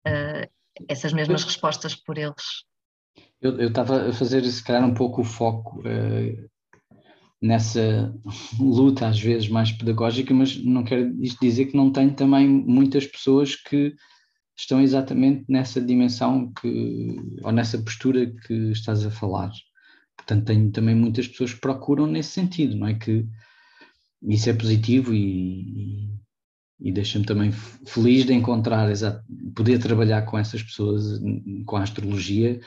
uh, 0.04 0.50
essas 0.88 1.12
mesmas 1.12 1.44
respostas 1.44 1.94
por 1.94 2.18
eles. 2.18 2.64
Eu 3.42 3.68
estava 3.68 4.08
a 4.08 4.12
fazer, 4.12 4.44
se 4.44 4.62
calhar, 4.62 4.84
um 4.88 4.94
pouco 4.94 5.22
o 5.22 5.24
foco 5.24 5.80
uh, 5.80 6.50
nessa 7.42 8.14
luta, 8.58 9.08
às 9.08 9.18
vezes 9.18 9.48
mais 9.48 9.72
pedagógica, 9.72 10.32
mas 10.32 10.56
não 10.64 10.84
quero 10.84 11.12
isto 11.20 11.40
dizer 11.40 11.66
que 11.66 11.76
não 11.76 11.90
tenho 11.90 12.14
também 12.14 12.46
muitas 12.46 13.04
pessoas 13.04 13.56
que 13.56 13.94
estão 14.56 14.80
exatamente 14.80 15.44
nessa 15.48 15.80
dimensão 15.80 16.52
que, 16.52 17.16
ou 17.42 17.50
nessa 17.50 17.78
postura 17.78 18.32
que 18.46 18.70
estás 18.70 19.04
a 19.04 19.10
falar. 19.10 19.50
Portanto, 20.16 20.44
tenho 20.44 20.70
também 20.70 20.94
muitas 20.94 21.26
pessoas 21.26 21.52
que 21.52 21.60
procuram 21.60 22.06
nesse 22.06 22.30
sentido, 22.30 22.76
não 22.76 22.86
é? 22.86 22.94
Que 22.94 23.26
isso 24.22 24.48
é 24.48 24.52
positivo 24.52 25.12
e, 25.12 26.10
e, 26.78 26.88
e 26.88 26.92
deixa-me 26.92 27.24
também 27.24 27.50
feliz 27.50 28.24
de 28.24 28.34
encontrar, 28.34 28.88
poder 29.56 29.80
trabalhar 29.80 30.22
com 30.22 30.38
essas 30.38 30.62
pessoas, 30.62 31.20
com 31.66 31.76
a 31.76 31.82
astrologia, 31.82 32.60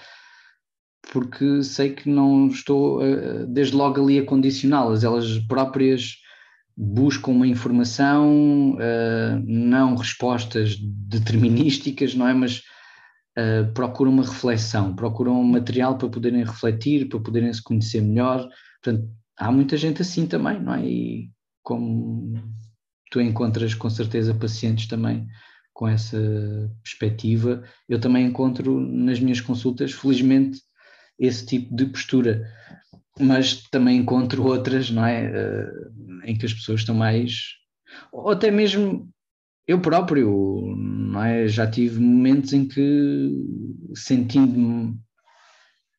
porque 1.12 1.64
sei 1.64 1.92
que 1.92 2.10
não 2.10 2.48
estou 2.48 3.00
desde 3.48 3.76
logo 3.76 4.02
ali 4.02 4.20
a 4.20 4.26
condicioná-las, 4.26 5.04
elas 5.04 5.40
próprias 5.48 6.18
buscam 6.78 7.32
uma 7.32 7.48
informação, 7.48 8.78
não 9.46 9.96
respostas 9.96 10.78
determinísticas, 10.78 12.14
não 12.14 12.28
é? 12.28 12.34
Mas 12.34 12.62
uh, 13.38 13.72
procuram 13.74 14.12
uma 14.12 14.24
reflexão, 14.24 14.96
procuram 14.96 15.40
um 15.40 15.44
material 15.44 15.98
para 15.98 16.10
poderem 16.10 16.44
refletir, 16.44 17.08
para 17.08 17.20
poderem 17.20 17.54
se 17.54 17.64
conhecer 17.64 18.02
melhor. 18.02 18.48
Portanto, 18.84 19.10
há 19.38 19.52
muita 19.52 19.78
gente 19.78 20.02
assim 20.02 20.26
também, 20.26 20.62
não 20.62 20.74
é? 20.74 20.86
E 20.86 21.30
como 21.64 22.34
tu 23.12 23.22
encontras 23.22 23.74
com 23.74 23.90
certeza 23.90 24.34
pacientes 24.34 24.88
também 24.88 25.28
com 25.74 25.88
essa 25.88 26.18
perspectiva, 26.84 27.64
eu 27.90 28.00
também 28.00 28.26
encontro 28.26 28.80
nas 28.80 29.20
minhas 29.20 29.42
consultas, 29.42 29.92
felizmente, 29.92 30.60
esse 31.20 31.46
tipo 31.46 31.76
de 31.76 31.86
postura. 31.86 32.50
Mas 33.20 33.64
também 33.70 33.98
encontro 33.98 34.44
outras, 34.44 34.90
não 34.90 35.06
é? 35.06 35.30
Uh, 35.30 36.26
em 36.26 36.38
que 36.38 36.46
as 36.46 36.54
pessoas 36.54 36.82
estão 36.82 36.96
mais. 36.96 37.56
Ou 38.12 38.32
até 38.32 38.52
mesmo 38.52 39.10
eu 39.68 39.80
próprio, 39.80 40.76
não 40.76 41.24
é? 41.24 41.48
Já 41.48 41.70
tive 41.70 42.00
momentos 42.00 42.54
em 42.54 42.68
que 42.68 43.32
sentindo-me 43.96 45.00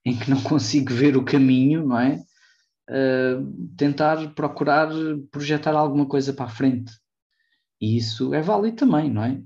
em 0.05 0.17
que 0.17 0.31
não 0.31 0.41
consigo 0.43 0.93
ver 0.93 1.17
o 1.17 1.25
caminho, 1.25 1.87
não 1.87 1.99
é? 1.99 2.23
Uh, 2.89 3.75
tentar 3.77 4.35
procurar 4.35 4.89
projetar 5.33 5.73
alguma 5.73 6.07
coisa 6.07 6.33
para 6.33 6.47
a 6.47 6.51
frente. 6.51 6.93
E 7.81 7.97
isso 7.97 8.33
é 8.33 8.41
válido 8.41 8.77
também, 8.77 9.11
não 9.11 9.25
é? 9.25 9.43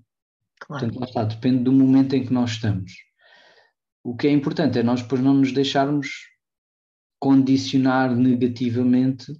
Claro. 0.60 0.84
Portanto, 0.84 1.00
lá 1.00 1.06
está, 1.06 1.24
depende 1.24 1.64
do 1.64 1.72
momento 1.72 2.14
em 2.14 2.24
que 2.24 2.32
nós 2.32 2.50
estamos. 2.50 2.92
O 4.02 4.16
que 4.16 4.26
é 4.26 4.30
importante 4.30 4.78
é 4.78 4.82
nós 4.82 5.02
depois 5.02 5.20
não 5.20 5.34
nos 5.34 5.52
deixarmos 5.52 6.28
condicionar 7.18 8.16
negativamente 8.16 9.32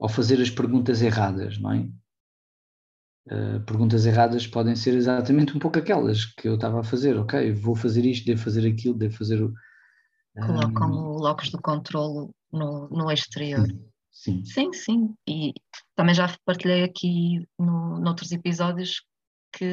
ao 0.00 0.08
fazer 0.08 0.40
as 0.40 0.50
perguntas 0.50 1.02
erradas, 1.02 1.58
não 1.58 1.72
é? 1.72 1.88
Uh, 3.26 3.60
perguntas 3.66 4.06
erradas 4.06 4.46
podem 4.46 4.74
ser 4.74 4.94
exatamente 4.94 5.54
um 5.54 5.58
pouco 5.58 5.78
aquelas 5.78 6.24
que 6.24 6.48
eu 6.48 6.54
estava 6.54 6.80
a 6.80 6.84
fazer. 6.84 7.18
Ok, 7.18 7.52
vou 7.52 7.76
fazer 7.76 8.06
isto, 8.06 8.24
devo 8.24 8.42
fazer 8.42 8.66
aquilo, 8.66 8.94
devo 8.94 9.14
fazer 9.14 9.42
o. 9.42 9.52
Colocam 10.34 10.90
um... 10.90 10.94
o 10.94 11.18
locus 11.18 11.50
do 11.50 11.60
controlo 11.60 12.34
no, 12.50 12.88
no 12.88 13.10
exterior. 13.10 13.66
Sim. 14.10 14.44
sim, 14.44 14.72
sim. 14.72 15.14
E 15.28 15.52
também 15.94 16.14
já 16.14 16.34
partilhei 16.44 16.82
aqui 16.82 17.46
no, 17.58 18.00
noutros 18.00 18.32
episódios 18.32 19.02
que 19.52 19.64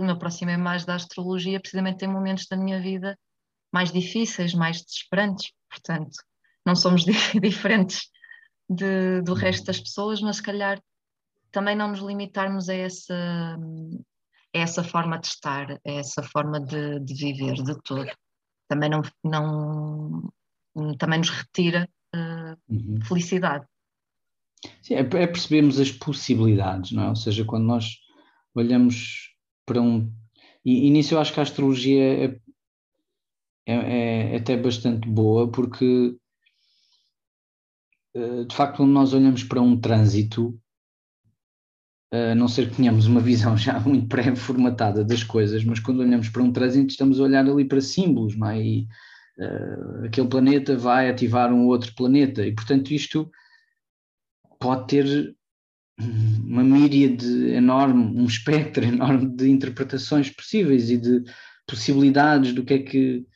o 0.00 0.04
meu 0.04 0.18
próximo 0.18 0.50
é 0.50 0.56
mais 0.56 0.84
da 0.84 0.94
astrologia, 0.94 1.60
precisamente 1.60 2.04
em 2.04 2.08
momentos 2.08 2.46
da 2.46 2.56
minha 2.56 2.80
vida 2.80 3.18
mais 3.72 3.90
difíceis, 3.90 4.54
mais 4.54 4.82
desesperantes. 4.82 5.52
Portanto, 5.68 6.16
não 6.64 6.76
somos 6.76 7.04
diferentes 7.42 8.08
de, 8.68 9.20
do 9.22 9.34
resto 9.34 9.66
das 9.66 9.80
pessoas, 9.80 10.20
mas 10.20 10.36
se 10.36 10.42
calhar 10.42 10.80
também 11.50 11.76
não 11.76 11.88
nos 11.88 12.00
limitarmos 12.00 12.68
a 12.68 12.74
essa, 12.74 13.14
a 14.54 14.58
essa 14.58 14.84
forma 14.84 15.18
de 15.18 15.26
estar, 15.26 15.72
a 15.72 15.90
essa 15.90 16.22
forma 16.22 16.60
de, 16.60 17.00
de 17.00 17.14
viver 17.14 17.54
de 17.54 17.80
todo. 17.82 18.10
Também 18.68 18.88
não, 18.88 19.02
não 19.22 20.32
também 20.98 21.18
nos 21.18 21.30
retira 21.30 21.88
uh, 22.14 22.56
uhum. 22.68 23.00
felicidade. 23.02 23.66
Sim, 24.82 24.94
é, 24.94 25.00
é 25.00 25.26
percebermos 25.26 25.78
as 25.78 25.92
possibilidades, 25.92 26.92
não 26.92 27.04
é? 27.04 27.08
Ou 27.08 27.16
seja, 27.16 27.44
quando 27.44 27.64
nós 27.64 27.98
olhamos 28.54 29.34
para 29.66 29.80
um. 29.80 30.12
E, 30.64 30.86
e 30.86 30.90
nisso 30.90 31.14
eu 31.14 31.20
acho 31.20 31.32
que 31.32 31.40
a 31.40 31.42
astrologia 31.42 32.02
é, 32.24 32.40
é, 33.66 34.34
é 34.34 34.36
até 34.36 34.56
bastante 34.56 35.08
boa, 35.08 35.50
porque 35.50 36.16
eh, 38.14 38.44
de 38.44 38.54
facto, 38.54 38.78
quando 38.78 38.92
nós 38.92 39.12
olhamos 39.12 39.42
para 39.42 39.60
um 39.60 39.78
trânsito, 39.78 40.58
a 42.12 42.34
não 42.34 42.46
ser 42.46 42.70
que 42.70 42.76
tenhamos 42.76 43.06
uma 43.06 43.20
visão 43.20 43.56
já 43.58 43.78
muito 43.80 44.08
pré-formatada 44.08 45.04
das 45.04 45.24
coisas, 45.24 45.64
mas 45.64 45.80
quando 45.80 46.00
olhamos 46.00 46.28
para 46.28 46.42
um 46.42 46.52
trânsito 46.52 46.90
estamos 46.90 47.20
a 47.20 47.24
olhar 47.24 47.44
ali 47.44 47.64
para 47.64 47.80
símbolos, 47.80 48.36
não 48.36 48.48
é? 48.48 48.62
E, 48.62 48.86
uh, 49.38 50.04
aquele 50.06 50.28
planeta 50.28 50.76
vai 50.76 51.10
ativar 51.10 51.52
um 51.52 51.66
outro 51.66 51.92
planeta 51.94 52.46
e, 52.46 52.54
portanto, 52.54 52.92
isto 52.92 53.30
pode 54.60 54.86
ter 54.86 55.36
uma 55.98 56.64
míriade 56.64 57.50
enorme, 57.50 58.20
um 58.20 58.26
espectro 58.26 58.84
enorme 58.84 59.28
de 59.36 59.48
interpretações 59.48 60.30
possíveis 60.30 60.90
e 60.90 60.96
de 60.96 61.22
possibilidades 61.66 62.52
do 62.52 62.64
que 62.64 62.74
é 62.74 62.78
que 62.78 63.26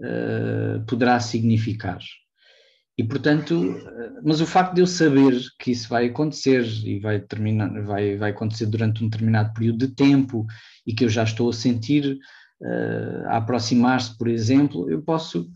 uh, 0.00 0.84
poderá 0.86 1.20
significar. 1.20 2.00
E 2.96 3.04
portanto, 3.04 3.80
mas 4.24 4.40
o 4.40 4.46
facto 4.46 4.74
de 4.74 4.80
eu 4.80 4.86
saber 4.86 5.40
que 5.56 5.70
isso 5.70 5.88
vai 5.88 6.06
acontecer 6.06 6.64
e 6.84 6.98
vai, 6.98 7.20
terminar, 7.20 7.70
vai, 7.84 8.16
vai 8.16 8.32
acontecer 8.32 8.66
durante 8.66 9.04
um 9.04 9.08
determinado 9.08 9.52
período 9.54 9.86
de 9.86 9.94
tempo 9.94 10.44
e 10.84 10.92
que 10.92 11.04
eu 11.04 11.08
já 11.08 11.22
estou 11.22 11.48
a 11.48 11.52
sentir 11.52 12.18
uh, 12.60 13.28
a 13.28 13.36
aproximar-se, 13.36 14.18
por 14.18 14.26
exemplo, 14.26 14.90
eu 14.90 15.00
posso. 15.00 15.48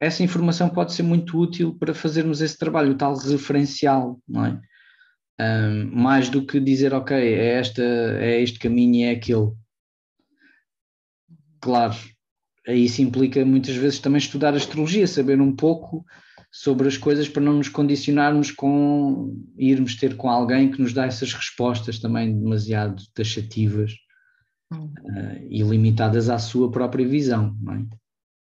Essa 0.00 0.22
informação 0.22 0.68
pode 0.68 0.94
ser 0.94 1.02
muito 1.02 1.38
útil 1.38 1.74
para 1.78 1.94
fazermos 1.94 2.40
esse 2.40 2.56
trabalho, 2.56 2.92
o 2.92 2.96
tal 2.96 3.16
referencial, 3.16 4.18
não 4.26 4.46
é? 4.46 4.60
Um, 5.38 5.90
mais 5.94 6.30
do 6.30 6.46
que 6.46 6.58
dizer, 6.58 6.94
ok, 6.94 7.16
é, 7.16 7.58
esta, 7.58 7.82
é 7.82 8.40
este 8.40 8.58
caminho 8.58 8.94
e 8.94 9.02
é 9.02 9.10
aquele. 9.10 9.52
Claro, 11.60 11.94
isso 12.66 13.02
implica 13.02 13.44
muitas 13.44 13.76
vezes 13.76 13.98
também 13.98 14.18
estudar 14.18 14.54
astrologia, 14.54 15.06
saber 15.06 15.40
um 15.40 15.54
pouco 15.54 16.04
sobre 16.50 16.88
as 16.88 16.96
coisas 16.96 17.28
para 17.28 17.42
não 17.42 17.54
nos 17.54 17.68
condicionarmos 17.68 18.50
com 18.50 19.34
irmos 19.58 19.94
ter 19.94 20.16
com 20.16 20.30
alguém 20.30 20.70
que 20.70 20.80
nos 20.80 20.92
dá 20.92 21.04
essas 21.04 21.34
respostas 21.34 21.98
também 21.98 22.38
demasiado 22.38 23.02
taxativas 23.12 23.92
hum. 24.72 24.86
uh, 24.86 25.46
e 25.50 25.62
limitadas 25.62 26.30
à 26.30 26.38
sua 26.38 26.70
própria 26.70 27.06
visão, 27.06 27.54
não 27.60 27.74
é? 27.74 27.86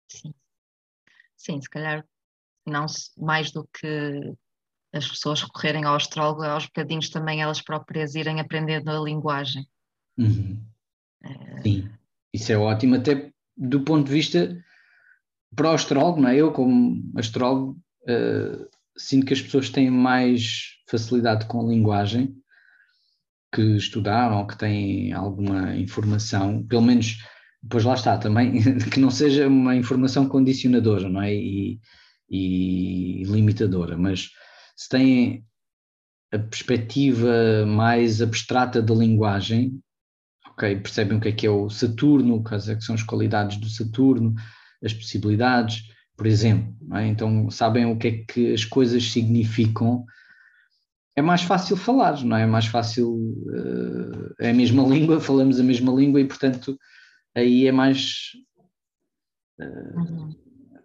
Sim. 0.09 0.33
Sim, 1.35 1.61
se 1.61 1.69
calhar 1.69 2.05
não 2.65 2.85
mais 3.17 3.51
do 3.51 3.67
que 3.73 4.33
as 4.93 5.07
pessoas 5.07 5.41
recorrerem 5.41 5.85
ao 5.85 5.95
astrólogo, 5.95 6.43
aos 6.43 6.65
bocadinhos 6.65 7.09
também 7.09 7.41
elas 7.41 7.61
próprias 7.61 8.15
irem 8.15 8.39
aprendendo 8.39 8.89
a 8.89 8.99
linguagem. 8.99 9.65
Uhum. 10.17 10.61
É... 11.23 11.61
Sim, 11.61 11.89
isso 12.33 12.51
é 12.51 12.57
ótimo, 12.57 12.95
até 12.95 13.31
do 13.55 13.81
ponto 13.81 14.07
de 14.07 14.13
vista 14.13 14.57
para 15.55 15.71
o 15.71 15.73
astrólogo, 15.73 16.21
não 16.21 16.29
é? 16.29 16.37
Eu, 16.37 16.51
como 16.51 17.03
astrólogo, 17.15 17.79
uh, 18.03 18.67
sinto 18.97 19.25
que 19.25 19.33
as 19.33 19.41
pessoas 19.41 19.69
têm 19.69 19.89
mais 19.89 20.77
facilidade 20.89 21.45
com 21.45 21.61
a 21.61 21.69
linguagem 21.69 22.35
que 23.53 23.61
estudaram 23.75 24.39
ou 24.39 24.47
que 24.47 24.57
têm 24.57 25.11
alguma 25.11 25.75
informação, 25.75 26.63
pelo 26.67 26.83
menos, 26.83 27.17
pois 27.69 27.83
lá 27.83 27.95
está 27.95 28.17
também, 28.17 28.61
que 28.91 28.99
não 28.99 29.09
seja 29.09 29.47
uma 29.47 29.75
informação 29.75 30.27
condicionadora, 30.27 31.09
não 31.09 31.21
é? 31.21 31.33
E, 31.33 31.79
e 32.29 33.23
limitadora, 33.25 33.97
mas 33.97 34.29
se 34.79 34.87
têm 34.87 35.45
a 36.31 36.39
perspectiva 36.39 37.65
mais 37.65 38.21
abstrata 38.21 38.81
da 38.81 38.93
linguagem, 38.93 39.77
ok, 40.47 40.77
percebem 40.77 41.17
o 41.17 41.21
que 41.21 41.27
é 41.27 41.31
que 41.33 41.45
é 41.45 41.49
o 41.49 41.69
Saturno, 41.69 42.41
quais 42.41 42.69
é 42.69 42.75
que 42.75 42.83
são 42.83 42.95
as 42.95 43.03
qualidades 43.03 43.57
do 43.57 43.67
Saturno, 43.67 44.33
as 44.81 44.93
possibilidades, 44.93 45.83
por 46.15 46.25
exemplo, 46.25 46.73
é? 46.95 47.07
então 47.07 47.49
sabem 47.49 47.87
o 47.87 47.97
que 47.97 48.07
é 48.07 48.11
que 48.23 48.53
as 48.53 48.63
coisas 48.63 49.03
significam, 49.11 50.05
é 51.13 51.21
mais 51.21 51.41
fácil 51.41 51.75
falar, 51.75 52.23
não 52.23 52.37
é? 52.37 52.43
É 52.43 52.45
mais 52.45 52.67
fácil, 52.67 53.13
uh, 53.13 54.33
é 54.39 54.51
a 54.51 54.53
mesma 54.53 54.83
língua, 54.87 55.19
falamos 55.19 55.59
a 55.59 55.63
mesma 55.63 55.91
língua 55.91 56.21
e, 56.21 56.25
portanto, 56.25 56.79
aí 57.35 57.67
é 57.67 57.71
mais. 57.73 58.31
Uh. 59.59 60.29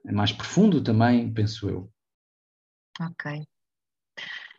É 0.04 0.12
mais 0.12 0.32
profundo 0.32 0.82
também, 0.82 1.32
penso 1.32 1.68
eu. 1.70 1.90
Ok 3.00 3.46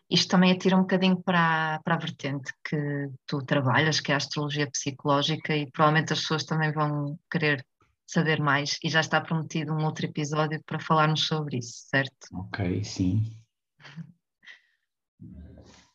isto 0.09 0.29
também 0.29 0.51
atira 0.51 0.77
um 0.77 0.81
bocadinho 0.81 1.21
para, 1.21 1.79
para 1.83 1.95
a 1.95 1.99
vertente 1.99 2.53
que 2.63 3.09
tu 3.25 3.39
trabalhas, 3.43 3.99
que 3.99 4.11
é 4.11 4.15
a 4.15 4.17
astrologia 4.17 4.69
psicológica, 4.69 5.55
e 5.55 5.69
provavelmente 5.71 6.13
as 6.13 6.21
pessoas 6.21 6.43
também 6.43 6.71
vão 6.71 7.17
querer 7.29 7.65
saber 8.07 8.39
mais, 8.39 8.77
e 8.83 8.89
já 8.89 8.99
está 8.99 9.19
prometido 9.19 9.73
um 9.73 9.83
outro 9.83 10.05
episódio 10.05 10.61
para 10.65 10.79
falarmos 10.79 11.25
sobre 11.25 11.57
isso, 11.57 11.87
certo? 11.89 12.27
Ok, 12.33 12.83
sim. 12.83 13.23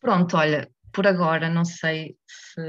Pronto, 0.00 0.36
olha, 0.36 0.68
por 0.92 1.06
agora 1.06 1.48
não 1.48 1.64
sei 1.64 2.16
se 2.26 2.60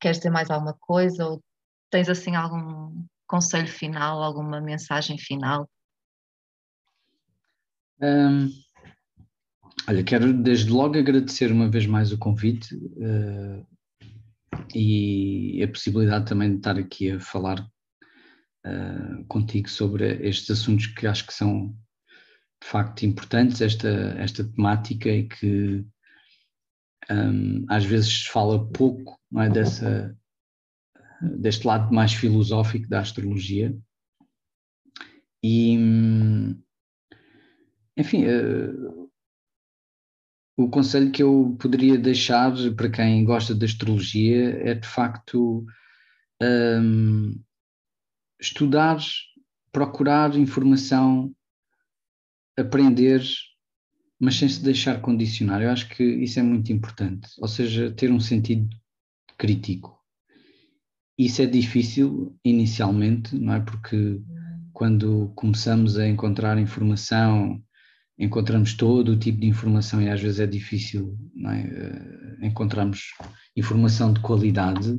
queres 0.00 0.18
dizer 0.18 0.30
mais 0.30 0.50
alguma 0.50 0.74
coisa 0.80 1.26
ou 1.26 1.42
tens 1.90 2.08
assim 2.08 2.34
algum 2.34 3.04
conselho 3.26 3.68
final, 3.68 4.22
alguma 4.22 4.60
mensagem 4.60 5.18
final? 5.18 5.68
Um 8.00 8.48
Olha, 9.88 10.04
quero 10.04 10.32
desde 10.32 10.70
logo 10.70 10.98
agradecer 10.98 11.50
uma 11.50 11.68
vez 11.68 11.86
mais 11.86 12.12
o 12.12 12.18
convite 12.18 12.74
uh, 12.74 13.66
e 14.74 15.62
a 15.62 15.68
possibilidade 15.68 16.26
também 16.26 16.50
de 16.50 16.56
estar 16.56 16.78
aqui 16.78 17.12
a 17.12 17.20
falar 17.20 17.60
uh, 18.66 19.24
contigo 19.26 19.68
sobre 19.68 20.26
estes 20.26 20.50
assuntos 20.50 20.86
que 20.86 21.06
acho 21.06 21.26
que 21.26 21.32
são 21.32 21.74
de 22.62 22.68
facto 22.68 23.04
importantes, 23.04 23.60
esta, 23.62 23.88
esta 24.18 24.44
temática 24.44 25.08
e 25.08 25.26
que 25.26 25.84
um, 27.10 27.64
às 27.68 27.84
vezes 27.84 28.26
fala 28.26 28.70
pouco 28.70 29.18
é, 29.36 29.48
dessa, 29.48 30.16
deste 31.38 31.66
lado 31.66 31.92
mais 31.92 32.12
filosófico 32.12 32.86
da 32.86 33.00
astrologia. 33.00 33.76
E, 35.42 35.74
enfim, 37.96 38.26
uh, 38.26 38.99
o 40.64 40.68
conselho 40.68 41.10
que 41.10 41.22
eu 41.22 41.56
poderia 41.58 41.96
deixar 41.96 42.52
para 42.76 42.90
quem 42.90 43.24
gosta 43.24 43.54
de 43.54 43.64
astrologia 43.64 44.60
é 44.62 44.74
de 44.74 44.86
facto 44.86 45.64
um, 46.42 47.40
estudar, 48.38 48.98
procurar 49.72 50.36
informação, 50.36 51.34
aprender, 52.58 53.22
mas 54.18 54.36
sem 54.36 54.48
se 54.48 54.62
deixar 54.62 55.00
condicionar. 55.00 55.62
Eu 55.62 55.70
acho 55.70 55.88
que 55.88 56.04
isso 56.04 56.38
é 56.38 56.42
muito 56.42 56.72
importante, 56.72 57.28
ou 57.38 57.48
seja, 57.48 57.90
ter 57.90 58.12
um 58.12 58.20
sentido 58.20 58.68
crítico. 59.38 59.98
Isso 61.16 61.40
é 61.40 61.46
difícil 61.46 62.38
inicialmente, 62.44 63.34
não 63.34 63.54
é? 63.54 63.60
Porque 63.60 64.20
quando 64.72 65.32
começamos 65.34 65.98
a 65.98 66.06
encontrar 66.06 66.58
informação 66.58 67.62
encontramos 68.20 68.74
todo 68.74 69.12
o 69.12 69.18
tipo 69.18 69.40
de 69.40 69.46
informação 69.46 70.00
e 70.00 70.10
às 70.10 70.20
vezes 70.20 70.38
é 70.40 70.46
difícil 70.46 71.16
é? 71.46 71.60
Eh, 72.42 72.46
encontrarmos 72.46 73.14
informação 73.56 74.12
de 74.12 74.20
qualidade, 74.20 74.98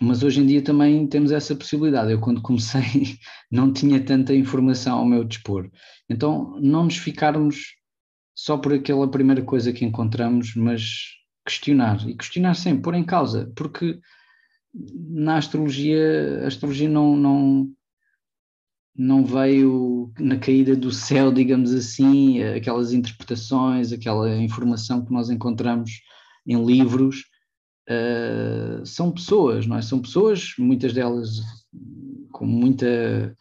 mas 0.00 0.22
hoje 0.22 0.40
em 0.40 0.46
dia 0.46 0.62
também 0.62 1.06
temos 1.06 1.30
essa 1.30 1.54
possibilidade. 1.54 2.10
Eu, 2.10 2.20
quando 2.20 2.42
comecei, 2.42 3.18
não 3.50 3.72
tinha 3.72 4.02
tanta 4.02 4.34
informação 4.34 4.98
ao 4.98 5.06
meu 5.06 5.24
dispor. 5.24 5.70
Então, 6.08 6.58
não 6.60 6.84
nos 6.84 6.96
ficarmos 6.96 7.76
só 8.34 8.56
por 8.56 8.74
aquela 8.74 9.10
primeira 9.10 9.42
coisa 9.42 9.72
que 9.72 9.84
encontramos, 9.84 10.54
mas 10.54 11.14
questionar 11.46 12.06
e 12.08 12.14
questionar 12.14 12.54
sempre, 12.54 12.82
pôr 12.82 12.94
em 12.94 13.04
causa, 13.04 13.50
porque 13.54 13.98
na 14.74 15.36
astrologia, 15.36 16.42
a 16.44 16.46
astrologia 16.48 16.88
não, 16.88 17.16
não, 17.16 17.70
não 18.98 19.24
veio 19.24 20.10
na 20.18 20.38
caída 20.38 20.74
do 20.74 20.90
céu, 20.90 21.30
digamos 21.30 21.72
assim, 21.72 22.42
aquelas 22.42 22.92
interpretações, 22.92 23.92
aquela 23.92 24.34
informação 24.36 25.04
que 25.04 25.12
nós 25.12 25.28
encontramos 25.28 26.00
em 26.46 26.64
livros, 26.64 27.24
uh, 27.88 28.84
são 28.86 29.12
pessoas, 29.12 29.66
não 29.66 29.76
é? 29.76 29.82
São 29.82 30.00
pessoas, 30.00 30.54
muitas 30.58 30.92
delas 30.92 31.40
com 32.32 32.46
muita, 32.46 33.36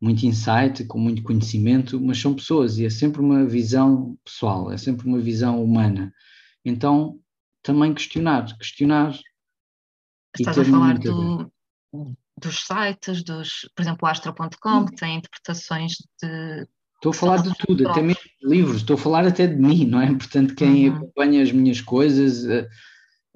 muito 0.00 0.24
insight, 0.24 0.84
com 0.84 0.98
muito 0.98 1.22
conhecimento, 1.22 2.00
mas 2.00 2.20
são 2.20 2.34
pessoas 2.34 2.78
e 2.78 2.86
é 2.86 2.90
sempre 2.90 3.20
uma 3.20 3.44
visão 3.44 4.16
pessoal, 4.24 4.70
é 4.72 4.76
sempre 4.76 5.06
uma 5.06 5.18
visão 5.18 5.62
humana. 5.62 6.12
Então, 6.64 7.18
também 7.62 7.92
questionar, 7.92 8.56
questionar. 8.56 9.18
Estás 10.38 10.58
a 10.58 10.64
falar 10.64 10.98
do, 10.98 11.50
dos 12.40 12.66
sites, 12.66 13.22
dos, 13.22 13.68
por 13.74 13.82
exemplo, 13.82 14.00
o 14.02 14.06
astro.com, 14.06 14.86
que 14.86 14.96
tem 14.96 15.18
interpretações 15.18 15.94
de. 16.22 16.66
Estou 16.96 17.10
a 17.10 17.14
falar 17.14 17.42
de 17.42 17.52
tudo, 17.58 17.88
até 17.88 18.00
mesmo 18.00 18.22
de 18.42 18.48
livros, 18.48 18.76
estou 18.76 18.94
a 18.94 18.98
falar 18.98 19.26
até 19.26 19.46
de 19.46 19.56
mim, 19.56 19.84
não 19.84 20.00
é? 20.00 20.06
Portanto, 20.06 20.54
quem 20.54 20.88
uhum. 20.88 20.96
acompanha 20.96 21.42
as 21.42 21.52
minhas 21.52 21.80
coisas, 21.80 22.44
uh, 22.44 22.66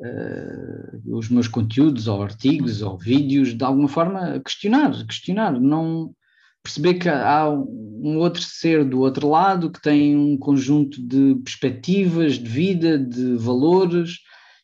uh, 0.00 1.16
os 1.16 1.28
meus 1.28 1.48
conteúdos, 1.48 2.08
ou 2.08 2.22
artigos, 2.22 2.80
ou 2.80 2.96
vídeos, 2.96 3.54
de 3.54 3.62
alguma 3.62 3.88
forma, 3.88 4.40
questionar, 4.40 5.06
questionar, 5.06 5.60
não 5.60 6.14
perceber 6.62 6.94
que 6.94 7.08
há 7.08 7.48
um 7.48 8.18
outro 8.18 8.42
ser 8.42 8.84
do 8.84 9.00
outro 9.00 9.28
lado 9.28 9.70
que 9.70 9.80
tem 9.80 10.16
um 10.16 10.36
conjunto 10.36 11.00
de 11.06 11.34
perspectivas 11.44 12.38
de 12.38 12.48
vida, 12.48 12.98
de 12.98 13.36
valores, 13.36 14.20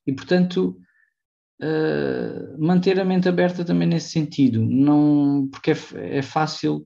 e 0.07 0.13
portanto 0.13 0.79
uh, 1.63 2.59
manter 2.59 2.99
a 2.99 3.05
mente 3.05 3.29
aberta 3.29 3.65
também 3.65 3.89
nesse 3.89 4.11
sentido, 4.11 4.65
não, 4.65 5.49
porque 5.51 5.73
é, 5.73 6.19
é 6.19 6.23
fácil 6.23 6.85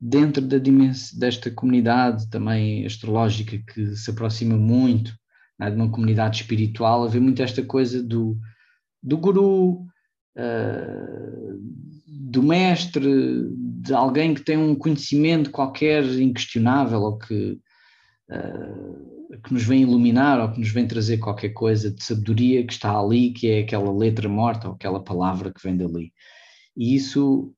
dentro 0.00 0.46
da 0.46 0.58
desta 1.14 1.50
comunidade 1.50 2.28
também 2.30 2.86
astrológica 2.86 3.58
que 3.58 3.96
se 3.96 4.10
aproxima 4.10 4.56
muito 4.56 5.12
né, 5.58 5.70
de 5.70 5.76
uma 5.76 5.90
comunidade 5.90 6.42
espiritual, 6.42 7.04
haver 7.04 7.20
muito 7.20 7.42
esta 7.42 7.62
coisa 7.62 8.02
do, 8.02 8.38
do 9.02 9.18
guru, 9.18 9.86
uh, 10.36 11.58
do 12.06 12.42
mestre, 12.42 13.48
de 13.56 13.92
alguém 13.92 14.34
que 14.34 14.42
tem 14.42 14.56
um 14.56 14.74
conhecimento 14.74 15.50
qualquer 15.50 16.04
inquestionável 16.04 17.00
ou 17.00 17.18
que 17.18 17.58
uh, 18.30 19.38
que 19.42 19.52
nos 19.52 19.62
vem 19.62 19.82
iluminar 19.82 20.40
ou 20.40 20.52
que 20.52 20.60
nos 20.60 20.70
vem 20.70 20.86
trazer 20.86 21.18
qualquer 21.18 21.50
coisa 21.50 21.90
de 21.90 22.02
sabedoria 22.02 22.66
que 22.66 22.72
está 22.72 22.98
ali, 22.98 23.32
que 23.32 23.48
é 23.48 23.60
aquela 23.60 23.92
letra 23.92 24.28
morta 24.28 24.68
ou 24.68 24.74
aquela 24.74 25.02
palavra 25.02 25.52
que 25.52 25.62
vem 25.62 25.76
dali. 25.76 26.12
E 26.76 26.94
isso, 26.94 27.54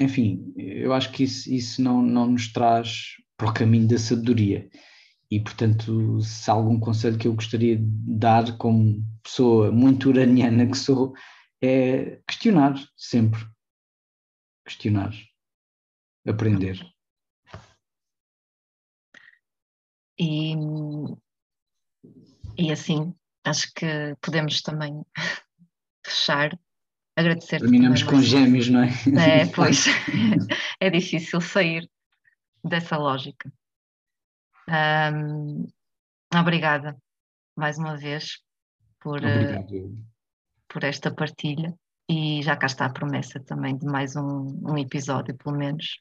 enfim, 0.00 0.52
eu 0.56 0.92
acho 0.92 1.12
que 1.12 1.24
isso, 1.24 1.52
isso 1.52 1.82
não, 1.82 2.02
não 2.02 2.26
nos 2.26 2.52
traz 2.52 3.16
para 3.36 3.50
o 3.50 3.54
caminho 3.54 3.88
da 3.88 3.98
sabedoria. 3.98 4.68
E, 5.30 5.38
portanto, 5.38 6.20
se 6.22 6.50
há 6.50 6.54
algum 6.54 6.78
conselho 6.80 7.16
que 7.16 7.28
eu 7.28 7.34
gostaria 7.34 7.76
de 7.76 7.84
dar 7.86 8.56
como 8.58 9.04
pessoa 9.22 9.70
muito 9.70 10.08
uraniana 10.08 10.66
que 10.66 10.76
sou, 10.76 11.14
é 11.62 12.20
questionar 12.26 12.74
sempre. 12.96 13.40
Questionar. 14.64 15.14
Aprender. 16.26 16.84
E, 20.20 20.54
e 22.58 22.70
assim, 22.70 23.14
acho 23.42 23.72
que 23.72 24.14
podemos 24.20 24.60
também 24.60 25.02
fechar. 26.04 26.58
Agradecer. 27.16 27.58
Terminamos 27.58 28.02
com 28.02 28.20
gêmeos, 28.20 28.68
não 28.68 28.82
é? 28.82 28.88
É, 29.18 29.46
pois. 29.56 29.86
é 30.78 30.90
difícil 30.90 31.40
sair 31.40 31.88
dessa 32.62 32.98
lógica. 32.98 33.50
Um, 34.68 35.66
obrigada 36.34 36.96
mais 37.56 37.78
uma 37.78 37.96
vez 37.96 38.40
por, 39.00 39.20
uh, 39.20 40.04
por 40.68 40.84
esta 40.84 41.12
partilha 41.12 41.74
e 42.08 42.42
já 42.42 42.56
cá 42.56 42.66
está 42.66 42.86
a 42.86 42.92
promessa 42.92 43.40
também 43.40 43.76
de 43.76 43.86
mais 43.86 44.16
um, 44.16 44.60
um 44.70 44.76
episódio, 44.76 45.34
pelo 45.36 45.56
menos. 45.56 46.00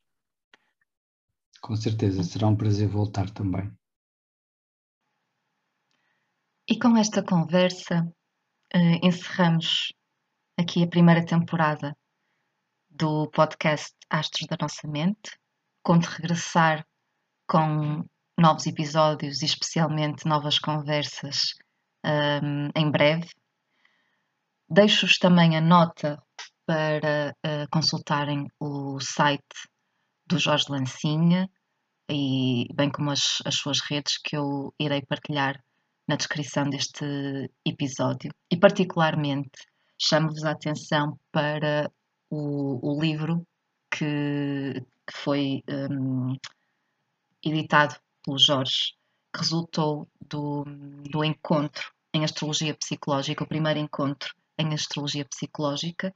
Com 1.62 1.76
certeza, 1.76 2.22
será 2.24 2.48
um 2.48 2.56
prazer 2.56 2.88
voltar 2.88 3.30
também. 3.30 3.72
E 6.72 6.78
com 6.78 6.96
esta 6.96 7.24
conversa 7.24 8.06
uh, 8.76 9.00
encerramos 9.02 9.92
aqui 10.56 10.84
a 10.84 10.88
primeira 10.88 11.26
temporada 11.26 11.98
do 12.92 13.28
podcast 13.32 13.92
Astros 14.08 14.46
da 14.48 14.56
Nossa 14.62 14.88
Mente. 14.88 15.32
Conto 15.82 16.06
regressar 16.06 16.86
com 17.48 18.06
novos 18.40 18.68
episódios 18.68 19.42
e 19.42 19.46
especialmente 19.46 20.28
novas 20.28 20.60
conversas 20.60 21.56
um, 22.06 22.70
em 22.76 22.92
breve. 22.92 23.32
Deixo-vos 24.70 25.18
também 25.18 25.58
a 25.58 25.62
nota 25.62 26.22
para 26.68 27.36
uh, 27.48 27.68
consultarem 27.72 28.46
o 28.60 29.00
site 29.00 29.68
do 30.28 30.38
Jorge 30.38 30.66
Lancinha 30.70 31.50
e 32.08 32.68
bem 32.76 32.92
como 32.92 33.10
as, 33.10 33.40
as 33.44 33.56
suas 33.56 33.80
redes 33.82 34.20
que 34.24 34.38
eu 34.38 34.72
irei 34.80 35.02
partilhar 35.02 35.60
na 36.10 36.16
descrição 36.16 36.68
deste 36.68 37.06
episódio. 37.64 38.32
E, 38.52 38.58
particularmente, 38.58 39.52
chamo-vos 40.02 40.44
a 40.44 40.52
atenção 40.52 41.20
para 41.32 41.92
o, 42.32 42.80
o 42.82 43.00
livro 43.00 43.46
que, 43.92 44.84
que 45.06 45.14
foi 45.14 45.64
um, 45.70 46.36
editado 47.46 47.96
pelo 48.26 48.40
Jorge, 48.40 48.96
que 49.32 49.42
resultou 49.42 50.10
do, 50.20 50.66
do 51.12 51.24
encontro 51.24 51.92
em 52.12 52.24
astrologia 52.24 52.74
psicológica, 52.74 53.44
o 53.44 53.48
primeiro 53.48 53.78
encontro 53.78 54.34
em 54.58 54.74
astrologia 54.74 55.26
psicológica. 55.26 56.12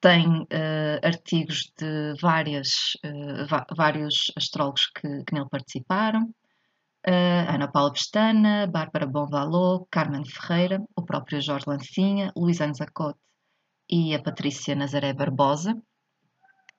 Tem 0.00 0.26
uh, 0.26 1.00
artigos 1.04 1.70
de 1.76 2.14
várias, 2.18 2.94
uh, 3.04 3.74
vários 3.76 4.32
astrólogos 4.34 4.86
que, 4.86 5.22
que 5.24 5.34
nele 5.34 5.50
participaram, 5.50 6.34
Ana 7.04 7.68
Paula 7.68 7.92
Pestana, 7.92 8.66
Bárbara 8.66 9.06
Bonvalot, 9.06 9.86
Carmen 9.90 10.24
Ferreira, 10.24 10.80
o 10.96 11.02
próprio 11.02 11.40
Jorge 11.40 11.68
Lancinha, 11.68 12.32
Luís 12.36 12.60
Anzacote 12.60 13.18
e 13.90 14.14
a 14.14 14.22
Patrícia 14.22 14.74
Nazaré 14.74 15.12
Barbosa. 15.12 15.76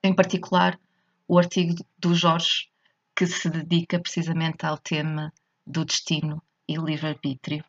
Em 0.02 0.14
particular, 0.14 0.78
o 1.28 1.38
artigo 1.38 1.74
do 1.98 2.14
Jorge, 2.14 2.68
que 3.14 3.26
se 3.26 3.48
dedica 3.50 4.00
precisamente 4.00 4.64
ao 4.66 4.78
tema 4.78 5.32
do 5.66 5.84
destino 5.84 6.42
e 6.68 6.76
livre-arbítrio, 6.76 7.64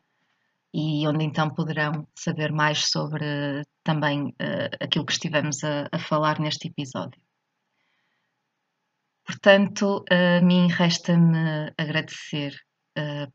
e 0.72 1.06
onde 1.06 1.24
então 1.24 1.48
poderão 1.50 2.06
saber 2.14 2.52
mais 2.52 2.90
sobre 2.90 3.64
também 3.82 4.28
uh, 4.28 4.76
aquilo 4.80 5.06
que 5.06 5.12
estivemos 5.12 5.62
a, 5.64 5.88
a 5.92 5.98
falar 5.98 6.38
neste 6.38 6.68
episódio. 6.68 7.20
Portanto, 9.26 10.04
a 10.08 10.40
mim 10.40 10.68
resta-me 10.68 11.72
agradecer 11.76 12.54
uh, 12.96 13.32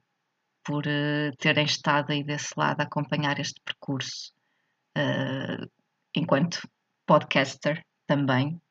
por 0.64 0.86
uh, 0.88 1.36
terem 1.38 1.66
estado 1.66 2.12
aí 2.12 2.24
desse 2.24 2.54
lado 2.56 2.80
a 2.80 2.84
acompanhar 2.86 3.40
este 3.40 3.60
percurso, 3.66 4.34
uh, 4.98 5.70
enquanto 6.16 6.66
podcaster 7.06 7.86
também. 8.08 8.62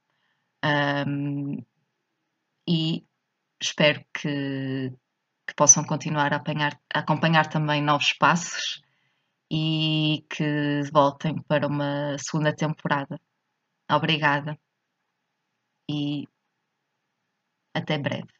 Um, 0.65 1.59
e 2.67 3.05
espero 3.61 4.03
que, 4.15 4.91
que 5.47 5.55
possam 5.55 5.85
continuar 5.85 6.33
a, 6.33 6.37
apanhar, 6.37 6.81
a 6.95 7.01
acompanhar 7.01 7.49
também 7.49 7.83
novos 7.83 8.15
passos 8.15 8.83
e 9.51 10.25
que 10.31 10.83
voltem 10.91 11.43
para 11.43 11.67
uma 11.67 12.17
segunda 12.19 12.55
temporada. 12.55 13.21
Obrigada. 13.91 14.59
E 15.91 16.27
até 17.81 17.99
breve. 17.99 18.40